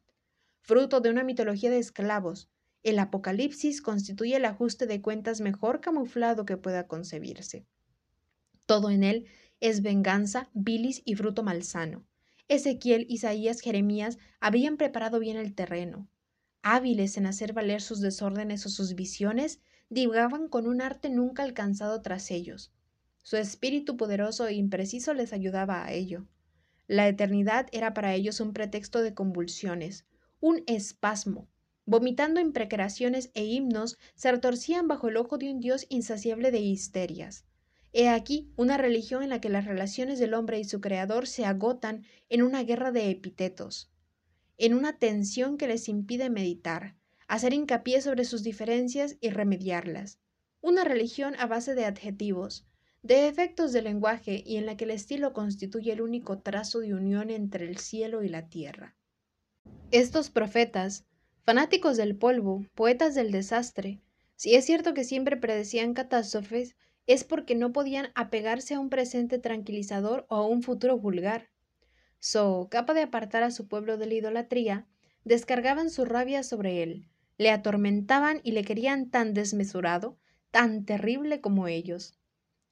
fruto 0.61 1.01
de 1.01 1.09
una 1.09 1.25
mitología 1.25 1.71
de 1.71 1.79
esclavos, 1.79 2.51
el 2.83 2.99
Apocalipsis 2.99 3.81
constituye 3.81 4.37
el 4.37 4.45
ajuste 4.45 4.87
de 4.87 5.01
cuentas 5.01 5.41
mejor 5.41 5.81
camuflado 5.81 6.45
que 6.45 6.59
pueda 6.59 6.87
concebirse. 6.87 7.65
Todo 8.67 8.91
en 8.91 9.03
él 9.03 9.25
es 9.61 9.81
venganza, 9.81 10.51
bilis 10.53 11.01
y 11.07 11.15
fruto 11.15 11.43
malsano. 11.43 12.05
Ezequiel, 12.49 13.07
Isaías, 13.09 13.61
Jeremías 13.61 14.19
habían 14.41 14.77
preparado 14.77 15.19
bien 15.19 15.37
el 15.37 15.55
terreno. 15.55 16.09
Hábiles 16.63 17.17
en 17.17 17.27
hacer 17.27 17.53
valer 17.53 17.81
sus 17.81 18.01
desórdenes 18.01 18.65
o 18.67 18.69
sus 18.69 18.95
visiones, 18.95 19.61
divagaban 19.89 20.49
con 20.49 20.67
un 20.67 20.81
arte 20.81 21.11
nunca 21.11 21.43
alcanzado 21.43 22.03
tras 22.03 22.31
ellos. 22.31 22.73
Su 23.23 23.37
espíritu 23.37 23.97
poderoso 23.97 24.47
e 24.47 24.55
impreciso 24.55 25.13
les 25.13 25.33
ayudaba 25.33 25.85
a 25.85 25.93
ello. 25.93 26.27
La 26.87 27.09
eternidad 27.09 27.67
era 27.73 27.95
para 27.95 28.15
ellos 28.15 28.39
un 28.39 28.53
pretexto 28.53 29.03
de 29.03 29.15
convulsiones, 29.15 30.07
un 30.39 30.63
espasmo. 30.69 31.49
Vomitando 31.85 32.41
imprecaciones 32.41 33.31
e 33.35 33.45
himnos, 33.45 33.99
se 34.15 34.31
retorcían 34.31 34.87
bajo 34.87 35.09
el 35.09 35.17
ojo 35.17 35.39
de 35.39 35.51
un 35.51 35.59
Dios 35.59 35.87
insaciable 35.89 36.53
de 36.53 36.61
histerias. 36.61 37.45
He 37.99 38.11
aquí 38.11 38.53
una 38.57 38.77
religión 38.77 39.23
en 39.23 39.31
la 39.31 39.41
que 39.41 39.49
las 39.49 39.65
relaciones 39.65 40.19
del 40.19 40.35
hombre 40.35 40.61
y 40.61 40.65
su 40.65 40.83
creador 40.83 41.27
se 41.27 41.47
agotan 41.47 42.05
en 42.29 42.43
una 42.43 42.63
guerra 42.63 42.93
de 42.93 43.09
epítetos, 43.09 43.91
en 44.59 44.75
una 44.75 44.99
tensión 44.99 45.57
que 45.57 45.67
les 45.67 45.89
impide 45.89 46.29
meditar, 46.29 46.95
hacer 47.27 47.55
hincapié 47.55 48.03
sobre 48.03 48.27
sus 48.27 48.43
diferencias 48.43 49.17
y 49.23 49.31
remediarlas. 49.31 50.19
Una 50.61 50.85
religión 50.85 51.37
a 51.39 51.47
base 51.47 51.75
de 51.75 51.87
adjetivos, 51.87 52.67
de 53.03 53.29
efectos 53.29 53.73
del 53.73 53.85
lenguaje 53.85 54.43
y 54.45 54.59
en 54.59 54.67
la 54.67 54.77
que 54.77 54.85
el 54.85 54.91
estilo 54.91 55.33
constituye 55.33 55.93
el 55.93 56.03
único 56.03 56.41
trazo 56.41 56.81
de 56.81 56.93
unión 56.93 57.31
entre 57.31 57.65
el 57.65 57.79
cielo 57.79 58.23
y 58.23 58.29
la 58.29 58.51
tierra. 58.51 58.95
Estos 59.91 60.29
profetas, 60.29 61.07
fanáticos 61.45 61.97
del 61.97 62.15
polvo, 62.15 62.67
poetas 62.75 63.15
del 63.15 63.31
desastre, 63.31 64.03
si 64.35 64.55
es 64.55 64.67
cierto 64.67 64.93
que 64.93 65.05
siempre 65.05 65.39
predecían 65.39 65.95
catástrofes, 65.95 66.77
es 67.07 67.23
porque 67.23 67.55
no 67.55 67.73
podían 67.73 68.09
apegarse 68.15 68.75
a 68.75 68.81
un 68.81 68.91
presente 68.91 69.39
tranquilizador 69.39 70.27
o 70.29 70.37
a 70.37 70.47
un 70.47 70.63
futuro 70.63 70.99
vulgar. 70.99 71.51
So, 72.19 72.69
capaz 72.71 72.95
de 72.95 73.03
apartar 73.03 73.45
a 73.45 73.53
su 73.53 73.69
pueblo 73.69 73.97
de 73.97 74.07
la 74.07 74.15
idolatría, 74.15 74.89
descargaban 75.25 75.91
su 75.91 76.05
rabia 76.05 76.43
sobre 76.43 76.83
él, 76.83 77.09
le 77.39 77.51
atormentaban 77.51 78.41
y 78.43 78.53
le 78.53 78.65
querían 78.65 79.11
tan 79.11 79.35
desmesurado, 79.35 80.19
tan 80.51 80.85
terrible 80.85 81.41
como 81.41 81.69
ellos. 81.69 82.19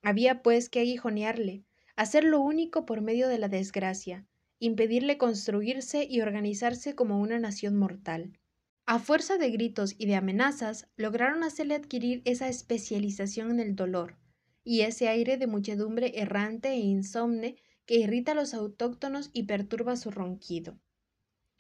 Había 0.03 0.43
pues 0.43 0.69
que 0.69 0.81
aguijonearle, 0.81 1.65
hacer 1.95 2.25
lo 2.25 2.41
único 2.41 2.87
por 2.87 3.03
medio 3.03 3.29
de 3.29 3.39
la 3.39 3.49
desgracia, 3.49 4.27
impedirle 4.59 5.17
construirse 5.17 6.07
y 6.09 6.21
organizarse 6.23 6.97
como 6.97 7.21
una 7.21 7.39
nación 7.39 7.77
mortal. 7.77 8.41
A 8.87 8.99
fuerza 8.99 9.39
de 9.39 9.51
gritos 9.51 9.95
y 9.97 10.07
de 10.07 10.17
amenazas, 10.17 10.89
lograron 10.97 11.45
hacerle 11.45 11.75
adquirir 11.75 12.23
esa 12.25 12.49
especialización 12.49 13.53
en 13.53 13.61
el 13.61 13.77
dolor 13.77 14.17
y 14.65 14.81
ese 14.81 15.09
aire 15.09 15.37
de 15.37 15.47
muchedumbre 15.47 16.19
errante 16.19 16.71
e 16.71 16.81
insomne 16.81 17.57
que 17.87 17.97
irrita 17.97 18.33
a 18.33 18.35
los 18.35 18.55
autóctonos 18.55 19.31
y 19.33 19.45
perturba 19.45 19.97
su 19.97 20.11
ronquido. 20.11 20.79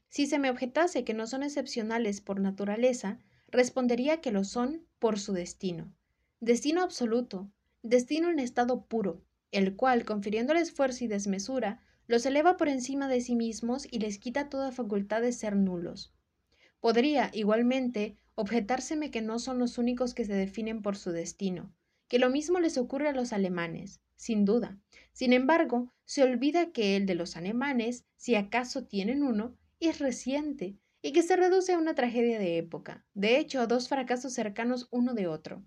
Si 0.09 0.27
se 0.27 0.39
me 0.39 0.51
objetase 0.51 1.05
que 1.05 1.13
no 1.13 1.27
son 1.27 1.43
excepcionales 1.43 2.21
por 2.21 2.41
naturaleza, 2.41 3.19
respondería 3.49 4.21
que 4.21 4.33
lo 4.33 4.45
son 4.45 4.87
por 4.99 5.19
su 5.19 5.33
destino. 5.33 5.93
Destino 6.41 6.83
absoluto, 6.83 7.51
destino 7.83 8.31
en 8.31 8.39
estado 8.39 8.87
puro, 8.87 9.23
el 9.51 9.77
cual, 9.77 10.05
confiriéndole 10.05 10.61
esfuerzo 10.61 11.05
y 11.05 11.09
desmesura, 11.09 11.81
los 12.07 12.27
eleva 12.27 12.57
por 12.57 12.69
encima 12.69 13.09
de 13.09 13.21
sí 13.21 13.35
mismos 13.35 13.87
y 13.91 13.99
les 13.99 14.19
quita 14.19 14.49
toda 14.49 14.73
facultad 14.73 15.21
de 15.23 15.33
ser 15.33 15.57
nulos. 15.57 16.13
Podría, 16.81 17.31
igualmente, 17.33 18.17
objetárseme 18.35 19.11
que 19.11 19.23
no 19.23 19.39
son 19.39 19.59
los 19.59 19.79
únicos 19.79 20.15
que 20.15 20.25
se 20.25 20.35
definen 20.35 20.83
por 20.83 20.97
su 20.97 21.13
destino, 21.13 21.75
que 22.09 22.19
lo 22.19 22.31
mismo 22.31 22.61
les 22.61 22.79
ocurre 22.79 23.09
a 23.09 23.13
los 23.13 23.33
alemanes, 23.33 24.01
sin 24.17 24.45
duda. 24.45 24.79
Sin 25.13 25.33
embargo, 25.33 25.93
se 26.05 26.23
olvida 26.23 26.73
que 26.73 26.97
el 26.97 27.07
de 27.07 27.15
los 27.15 27.37
alemanes, 27.37 28.05
si 28.17 28.35
acaso 28.35 28.87
tienen 28.87 29.23
uno, 29.23 29.57
es 29.81 29.99
reciente 29.99 30.77
y 31.03 31.13
que 31.13 31.23
se 31.23 31.37
reduce 31.37 31.73
a 31.73 31.79
una 31.79 31.95
tragedia 31.95 32.39
de 32.39 32.59
época, 32.59 33.05
de 33.15 33.39
hecho 33.39 33.61
a 33.61 33.67
dos 33.67 33.89
fracasos 33.89 34.33
cercanos 34.33 34.89
uno 34.91 35.15
de 35.15 35.27
otro. 35.27 35.65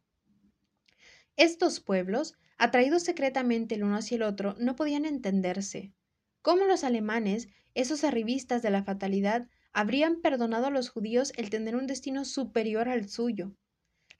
Estos 1.35 1.79
pueblos, 1.79 2.35
atraídos 2.57 3.03
secretamente 3.03 3.75
el 3.75 3.83
uno 3.83 3.97
hacia 3.97 4.15
el 4.15 4.23
otro, 4.23 4.55
no 4.59 4.75
podían 4.75 5.05
entenderse. 5.05 5.93
¿Cómo 6.41 6.65
los 6.65 6.83
alemanes, 6.83 7.49
esos 7.75 8.03
arribistas 8.03 8.63
de 8.63 8.71
la 8.71 8.83
fatalidad, 8.83 9.47
habrían 9.73 10.21
perdonado 10.21 10.65
a 10.67 10.71
los 10.71 10.89
judíos 10.89 11.33
el 11.37 11.51
tener 11.51 11.75
un 11.75 11.85
destino 11.85 12.25
superior 12.25 12.89
al 12.89 13.07
suyo? 13.07 13.53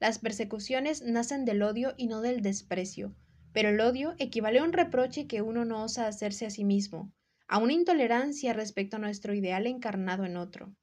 Las 0.00 0.20
persecuciones 0.20 1.02
nacen 1.02 1.44
del 1.44 1.62
odio 1.62 1.94
y 1.96 2.06
no 2.06 2.20
del 2.20 2.40
desprecio, 2.40 3.16
pero 3.52 3.70
el 3.70 3.80
odio 3.80 4.14
equivale 4.18 4.60
a 4.60 4.64
un 4.64 4.72
reproche 4.72 5.26
que 5.26 5.42
uno 5.42 5.64
no 5.64 5.82
osa 5.82 6.06
hacerse 6.06 6.46
a 6.46 6.50
sí 6.50 6.64
mismo, 6.64 7.12
a 7.48 7.58
una 7.58 7.72
intolerancia 7.72 8.52
respecto 8.52 8.96
a 8.96 9.00
nuestro 9.00 9.34
ideal 9.34 9.66
encarnado 9.66 10.24
en 10.24 10.36
otro. 10.36 10.74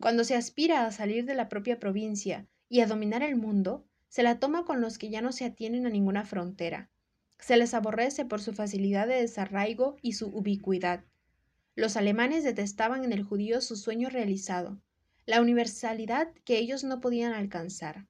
Cuando 0.00 0.24
se 0.24 0.34
aspira 0.34 0.84
a 0.84 0.90
salir 0.90 1.26
de 1.26 1.36
la 1.36 1.48
propia 1.48 1.78
provincia 1.78 2.48
y 2.68 2.80
a 2.80 2.86
dominar 2.86 3.22
el 3.22 3.36
mundo, 3.36 3.86
se 4.08 4.24
la 4.24 4.40
toma 4.40 4.64
con 4.64 4.80
los 4.80 4.98
que 4.98 5.10
ya 5.10 5.22
no 5.22 5.30
se 5.30 5.44
atienen 5.44 5.86
a 5.86 5.90
ninguna 5.90 6.24
frontera. 6.24 6.90
Se 7.38 7.56
les 7.56 7.74
aborrece 7.74 8.24
por 8.24 8.40
su 8.40 8.52
facilidad 8.52 9.06
de 9.06 9.20
desarraigo 9.20 9.96
y 10.02 10.14
su 10.14 10.26
ubicuidad. 10.26 11.04
Los 11.76 11.96
alemanes 11.96 12.42
detestaban 12.42 13.04
en 13.04 13.12
el 13.12 13.22
judío 13.22 13.60
su 13.60 13.76
sueño 13.76 14.10
realizado, 14.10 14.82
la 15.26 15.40
universalidad 15.40 16.32
que 16.44 16.58
ellos 16.58 16.82
no 16.82 17.00
podían 17.00 17.32
alcanzar. 17.32 18.08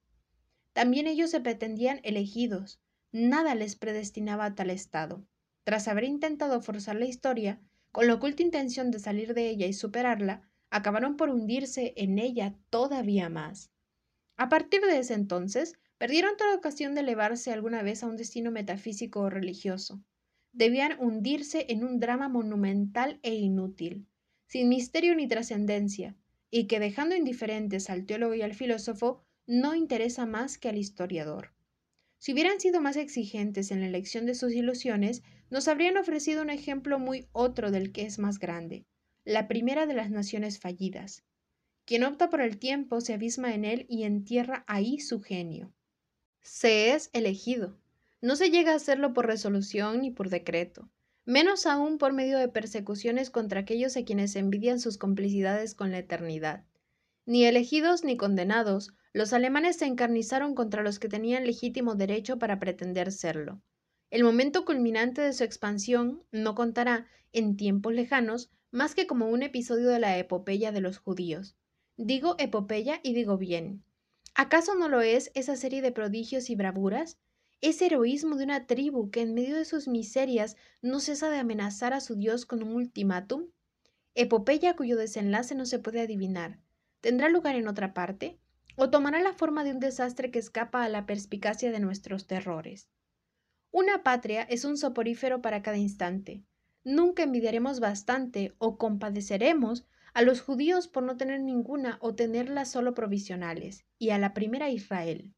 También 0.73 1.07
ellos 1.07 1.31
se 1.31 1.41
pretendían 1.41 1.99
elegidos, 2.03 2.79
nada 3.11 3.55
les 3.55 3.75
predestinaba 3.75 4.45
a 4.45 4.55
tal 4.55 4.69
estado. 4.69 5.25
Tras 5.63 5.87
haber 5.87 6.03
intentado 6.03 6.61
forzar 6.61 6.95
la 6.95 7.05
historia, 7.05 7.61
con 7.91 8.07
la 8.07 8.15
oculta 8.15 8.43
intención 8.43 8.91
de 8.91 8.99
salir 8.99 9.33
de 9.33 9.49
ella 9.49 9.67
y 9.67 9.73
superarla, 9.73 10.49
acabaron 10.69 11.15
por 11.15 11.29
hundirse 11.29 11.93
en 11.95 12.19
ella 12.19 12.55
todavía 12.69 13.29
más. 13.29 13.71
A 14.35 14.49
partir 14.49 14.81
de 14.81 14.97
ese 14.97 15.13
entonces, 15.13 15.77
Perdieron 16.03 16.35
toda 16.35 16.55
ocasión 16.55 16.95
de 16.95 16.99
elevarse 16.99 17.53
alguna 17.53 17.81
vez 17.81 18.03
a 18.03 18.07
un 18.07 18.17
destino 18.17 18.51
metafísico 18.51 19.21
o 19.21 19.29
religioso. 19.29 20.03
Debían 20.51 20.97
hundirse 20.99 21.67
en 21.69 21.85
un 21.85 22.01
drama 22.01 22.27
monumental 22.27 23.21
e 23.23 23.35
inútil, 23.35 24.05
sin 24.45 24.67
misterio 24.67 25.15
ni 25.15 25.29
trascendencia, 25.29 26.17
y 26.51 26.67
que 26.67 26.81
dejando 26.81 27.15
indiferentes 27.15 27.89
al 27.89 28.05
teólogo 28.05 28.33
y 28.33 28.41
al 28.41 28.53
filósofo, 28.53 29.23
no 29.45 29.75
interesa 29.75 30.25
más 30.25 30.57
que 30.57 30.69
al 30.69 30.77
historiador. 30.77 31.53
Si 32.17 32.33
hubieran 32.33 32.59
sido 32.59 32.81
más 32.81 32.95
exigentes 32.95 33.71
en 33.71 33.81
la 33.81 33.87
elección 33.87 34.25
de 34.25 34.35
sus 34.35 34.53
ilusiones, 34.53 35.23
nos 35.49 35.67
habrían 35.67 35.97
ofrecido 35.97 36.41
un 36.41 36.49
ejemplo 36.49 36.99
muy 36.99 37.27
otro 37.31 37.71
del 37.71 37.91
que 37.91 38.05
es 38.05 38.19
más 38.19 38.39
grande, 38.39 38.85
la 39.25 39.47
primera 39.47 39.85
de 39.85 39.93
las 39.93 40.09
naciones 40.09 40.59
fallidas. 40.59 41.23
Quien 41.85 42.03
opta 42.03 42.29
por 42.29 42.41
el 42.41 42.59
tiempo 42.59 43.01
se 43.01 43.13
abisma 43.13 43.53
en 43.53 43.65
él 43.65 43.85
y 43.89 44.03
entierra 44.03 44.63
ahí 44.67 44.99
su 44.99 45.21
genio 45.21 45.73
se 46.43 46.91
es 46.91 47.09
elegido. 47.13 47.79
No 48.21 48.35
se 48.35 48.49
llega 48.49 48.73
a 48.73 48.75
hacerlo 48.75 49.13
por 49.13 49.25
resolución 49.25 50.01
ni 50.01 50.11
por 50.11 50.29
decreto, 50.29 50.89
menos 51.25 51.65
aún 51.65 51.97
por 51.97 52.13
medio 52.13 52.37
de 52.37 52.49
persecuciones 52.49 53.29
contra 53.29 53.61
aquellos 53.61 53.97
a 53.97 54.03
quienes 54.03 54.35
envidian 54.35 54.79
sus 54.79 54.97
complicidades 54.97 55.73
con 55.73 55.91
la 55.91 55.99
eternidad. 55.99 56.65
Ni 57.25 57.45
elegidos 57.45 58.03
ni 58.03 58.17
condenados, 58.17 58.93
los 59.13 59.33
alemanes 59.33 59.77
se 59.77 59.85
encarnizaron 59.85 60.55
contra 60.55 60.83
los 60.83 60.99
que 60.99 61.07
tenían 61.07 61.45
legítimo 61.45 61.95
derecho 61.95 62.37
para 62.39 62.59
pretender 62.59 63.11
serlo. 63.11 63.61
El 64.09 64.23
momento 64.23 64.65
culminante 64.65 65.21
de 65.21 65.33
su 65.33 65.43
expansión 65.43 66.23
no 66.31 66.55
contará, 66.55 67.07
en 67.31 67.55
tiempos 67.55 67.93
lejanos, 67.93 68.51
más 68.71 68.95
que 68.95 69.07
como 69.07 69.29
un 69.29 69.43
episodio 69.43 69.89
de 69.89 69.99
la 69.99 70.17
epopeya 70.17 70.71
de 70.71 70.81
los 70.81 70.97
judíos. 70.97 71.55
Digo 71.97 72.35
epopeya 72.39 72.99
y 73.03 73.13
digo 73.13 73.37
bien, 73.37 73.83
¿Acaso 74.35 74.73
no 74.73 74.89
lo 74.89 75.01
es 75.01 75.31
esa 75.35 75.55
serie 75.55 75.83
de 75.83 75.91
prodigios 75.91 76.49
y 76.49 76.55
bravuras? 76.55 77.19
Ese 77.61 77.85
heroísmo 77.85 78.35
de 78.35 78.43
una 78.43 78.65
tribu 78.65 79.11
que 79.11 79.21
en 79.21 79.35
medio 79.35 79.55
de 79.55 79.65
sus 79.65 79.87
miserias 79.87 80.57
no 80.81 80.99
cesa 80.99 81.29
de 81.29 81.37
amenazar 81.37 81.93
a 81.93 82.01
su 82.01 82.15
Dios 82.15 82.47
con 82.47 82.63
un 82.63 82.73
ultimátum? 82.73 83.51
Epopeya 84.15 84.75
cuyo 84.75 84.97
desenlace 84.97 85.53
no 85.53 85.67
se 85.67 85.77
puede 85.77 86.01
adivinar. 86.01 86.59
¿Tendrá 87.03 87.27
lugar 87.27 87.57
en 87.57 87.67
otra 87.67 87.93
parte? 87.93 88.39
¿O 88.77 88.89
tomará 88.89 89.19
la 89.19 89.33
forma 89.33 89.65
de 89.65 89.71
un 89.71 89.81
desastre 89.81 90.31
que 90.31 90.39
escapa 90.39 90.85
a 90.85 90.87
la 90.87 91.05
perspicacia 91.05 91.69
de 91.69 91.81
nuestros 91.81 92.27
terrores? 92.27 92.87
Una 93.71 94.03
patria 94.03 94.43
es 94.43 94.63
un 94.63 94.77
soporífero 94.77 95.41
para 95.41 95.61
cada 95.61 95.75
instante. 95.75 96.45
Nunca 96.85 97.23
envidiaremos 97.23 97.81
bastante 97.81 98.55
o 98.57 98.77
compadeceremos 98.77 99.85
a 100.13 100.21
los 100.21 100.39
judíos 100.39 100.87
por 100.87 101.03
no 101.03 101.17
tener 101.17 101.41
ninguna 101.41 101.97
o 101.99 102.15
tenerlas 102.15 102.71
solo 102.71 102.93
provisionales, 102.93 103.83
y 103.99 104.11
a 104.11 104.17
la 104.17 104.33
primera 104.33 104.69
Israel. 104.69 105.33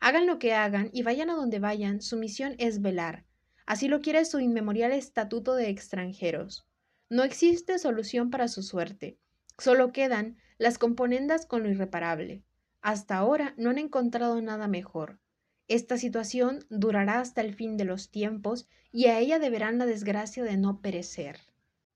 Hagan 0.00 0.26
lo 0.26 0.38
que 0.38 0.54
hagan 0.54 0.88
y 0.94 1.02
vayan 1.02 1.28
a 1.28 1.34
donde 1.34 1.58
vayan, 1.58 2.00
su 2.00 2.16
misión 2.16 2.54
es 2.56 2.80
velar. 2.80 3.26
Así 3.66 3.86
lo 3.86 4.00
quiere 4.00 4.24
su 4.24 4.40
inmemorial 4.40 4.92
estatuto 4.92 5.56
de 5.56 5.68
extranjeros. 5.68 6.66
No 7.10 7.22
existe 7.22 7.78
solución 7.78 8.30
para 8.30 8.48
su 8.48 8.62
suerte. 8.62 9.18
Solo 9.58 9.92
quedan 9.92 10.38
las 10.62 10.78
componendas 10.78 11.44
con 11.44 11.64
lo 11.64 11.70
irreparable. 11.70 12.44
Hasta 12.82 13.16
ahora 13.16 13.52
no 13.56 13.70
han 13.70 13.78
encontrado 13.78 14.40
nada 14.40 14.68
mejor. 14.68 15.18
Esta 15.66 15.98
situación 15.98 16.64
durará 16.70 17.18
hasta 17.18 17.40
el 17.40 17.52
fin 17.52 17.76
de 17.76 17.84
los 17.84 18.12
tiempos 18.12 18.68
y 18.92 19.06
a 19.06 19.18
ella 19.18 19.40
deberán 19.40 19.78
la 19.78 19.86
desgracia 19.86 20.44
de 20.44 20.56
no 20.56 20.80
perecer. 20.80 21.40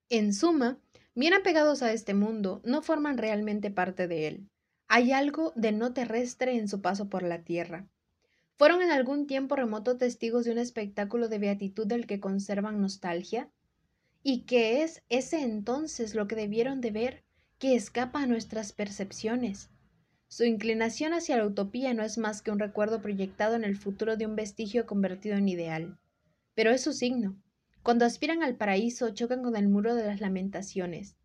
En 0.08 0.34
suma, 0.34 0.80
bien 1.14 1.32
apegados 1.32 1.84
a 1.84 1.92
este 1.92 2.12
mundo, 2.12 2.60
no 2.64 2.82
forman 2.82 3.18
realmente 3.18 3.70
parte 3.70 4.08
de 4.08 4.26
él. 4.26 4.48
Hay 4.88 5.12
algo 5.12 5.52
de 5.54 5.70
no 5.70 5.92
terrestre 5.92 6.56
en 6.56 6.66
su 6.66 6.80
paso 6.80 7.08
por 7.08 7.22
la 7.22 7.44
tierra. 7.44 7.86
¿Fueron 8.56 8.82
en 8.82 8.90
algún 8.90 9.28
tiempo 9.28 9.54
remoto 9.54 9.96
testigos 9.96 10.44
de 10.44 10.50
un 10.50 10.58
espectáculo 10.58 11.28
de 11.28 11.38
beatitud 11.38 11.86
del 11.86 12.08
que 12.08 12.18
conservan 12.18 12.80
nostalgia? 12.80 13.48
¿Y 14.24 14.40
qué 14.40 14.82
es 14.82 15.04
ese 15.08 15.42
entonces 15.42 16.16
lo 16.16 16.26
que 16.26 16.34
debieron 16.34 16.80
de 16.80 16.90
ver 16.90 17.25
que 17.58 17.74
escapa 17.74 18.22
a 18.22 18.26
nuestras 18.26 18.72
percepciones? 18.72 19.70
Su 20.28 20.44
inclinación 20.44 21.14
hacia 21.14 21.38
la 21.38 21.46
utopía 21.46 21.94
no 21.94 22.02
es 22.02 22.18
más 22.18 22.42
que 22.42 22.50
un 22.50 22.58
recuerdo 22.58 23.00
proyectado 23.00 23.54
en 23.54 23.64
el 23.64 23.76
futuro 23.76 24.18
de 24.18 24.26
un 24.26 24.36
vestigio 24.36 24.84
convertido 24.84 25.36
en 25.36 25.48
ideal. 25.48 25.98
Pero 26.54 26.70
es 26.70 26.82
su 26.82 26.92
signo. 26.92 27.40
Cuando 27.82 28.04
aspiran 28.04 28.42
al 28.42 28.56
paraíso 28.56 29.08
chocan 29.10 29.42
con 29.42 29.56
el 29.56 29.68
muro 29.68 29.94
de 29.94 30.04
las 30.04 30.20
lamentaciones. 30.20 31.16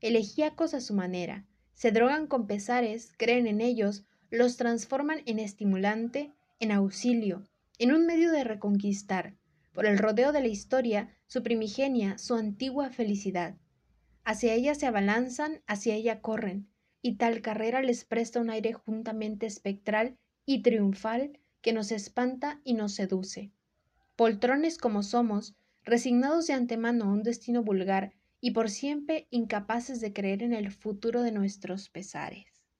Elegíacos 0.00 0.74
a 0.74 0.80
su 0.80 0.94
manera, 0.94 1.46
se 1.74 1.92
drogan 1.92 2.26
con 2.26 2.48
pesares, 2.48 3.12
creen 3.16 3.46
en 3.46 3.60
ellos, 3.60 4.04
los 4.28 4.56
transforman 4.56 5.20
en 5.26 5.38
estimulante, 5.38 6.32
en 6.58 6.72
auxilio, 6.72 7.44
en 7.78 7.92
un 7.92 8.06
medio 8.06 8.32
de 8.32 8.42
reconquistar, 8.42 9.36
por 9.72 9.86
el 9.86 9.98
rodeo 9.98 10.32
de 10.32 10.40
la 10.40 10.48
historia, 10.48 11.16
su 11.26 11.44
primigenia, 11.44 12.18
su 12.18 12.34
antigua 12.34 12.90
felicidad. 12.90 13.56
Hacia 14.30 14.54
ella 14.54 14.76
se 14.76 14.86
abalanzan, 14.86 15.60
hacia 15.66 15.96
ella 15.96 16.20
corren, 16.20 16.68
y 17.02 17.16
tal 17.16 17.42
carrera 17.42 17.82
les 17.82 18.04
presta 18.04 18.40
un 18.40 18.48
aire 18.48 18.72
juntamente 18.72 19.44
espectral 19.44 20.18
y 20.46 20.62
triunfal 20.62 21.40
que 21.62 21.72
nos 21.72 21.90
espanta 21.90 22.60
y 22.62 22.74
nos 22.74 22.94
seduce. 22.94 23.50
Poltrones 24.14 24.78
como 24.78 25.02
somos, 25.02 25.56
resignados 25.82 26.46
de 26.46 26.52
antemano 26.52 27.06
a 27.06 27.12
un 27.12 27.24
destino 27.24 27.64
vulgar 27.64 28.12
y 28.40 28.52
por 28.52 28.70
siempre 28.70 29.26
incapaces 29.30 30.00
de 30.00 30.12
creer 30.12 30.44
en 30.44 30.52
el 30.52 30.70
futuro 30.70 31.22
de 31.22 31.32
nuestros 31.32 31.88
pesares. 31.88 32.59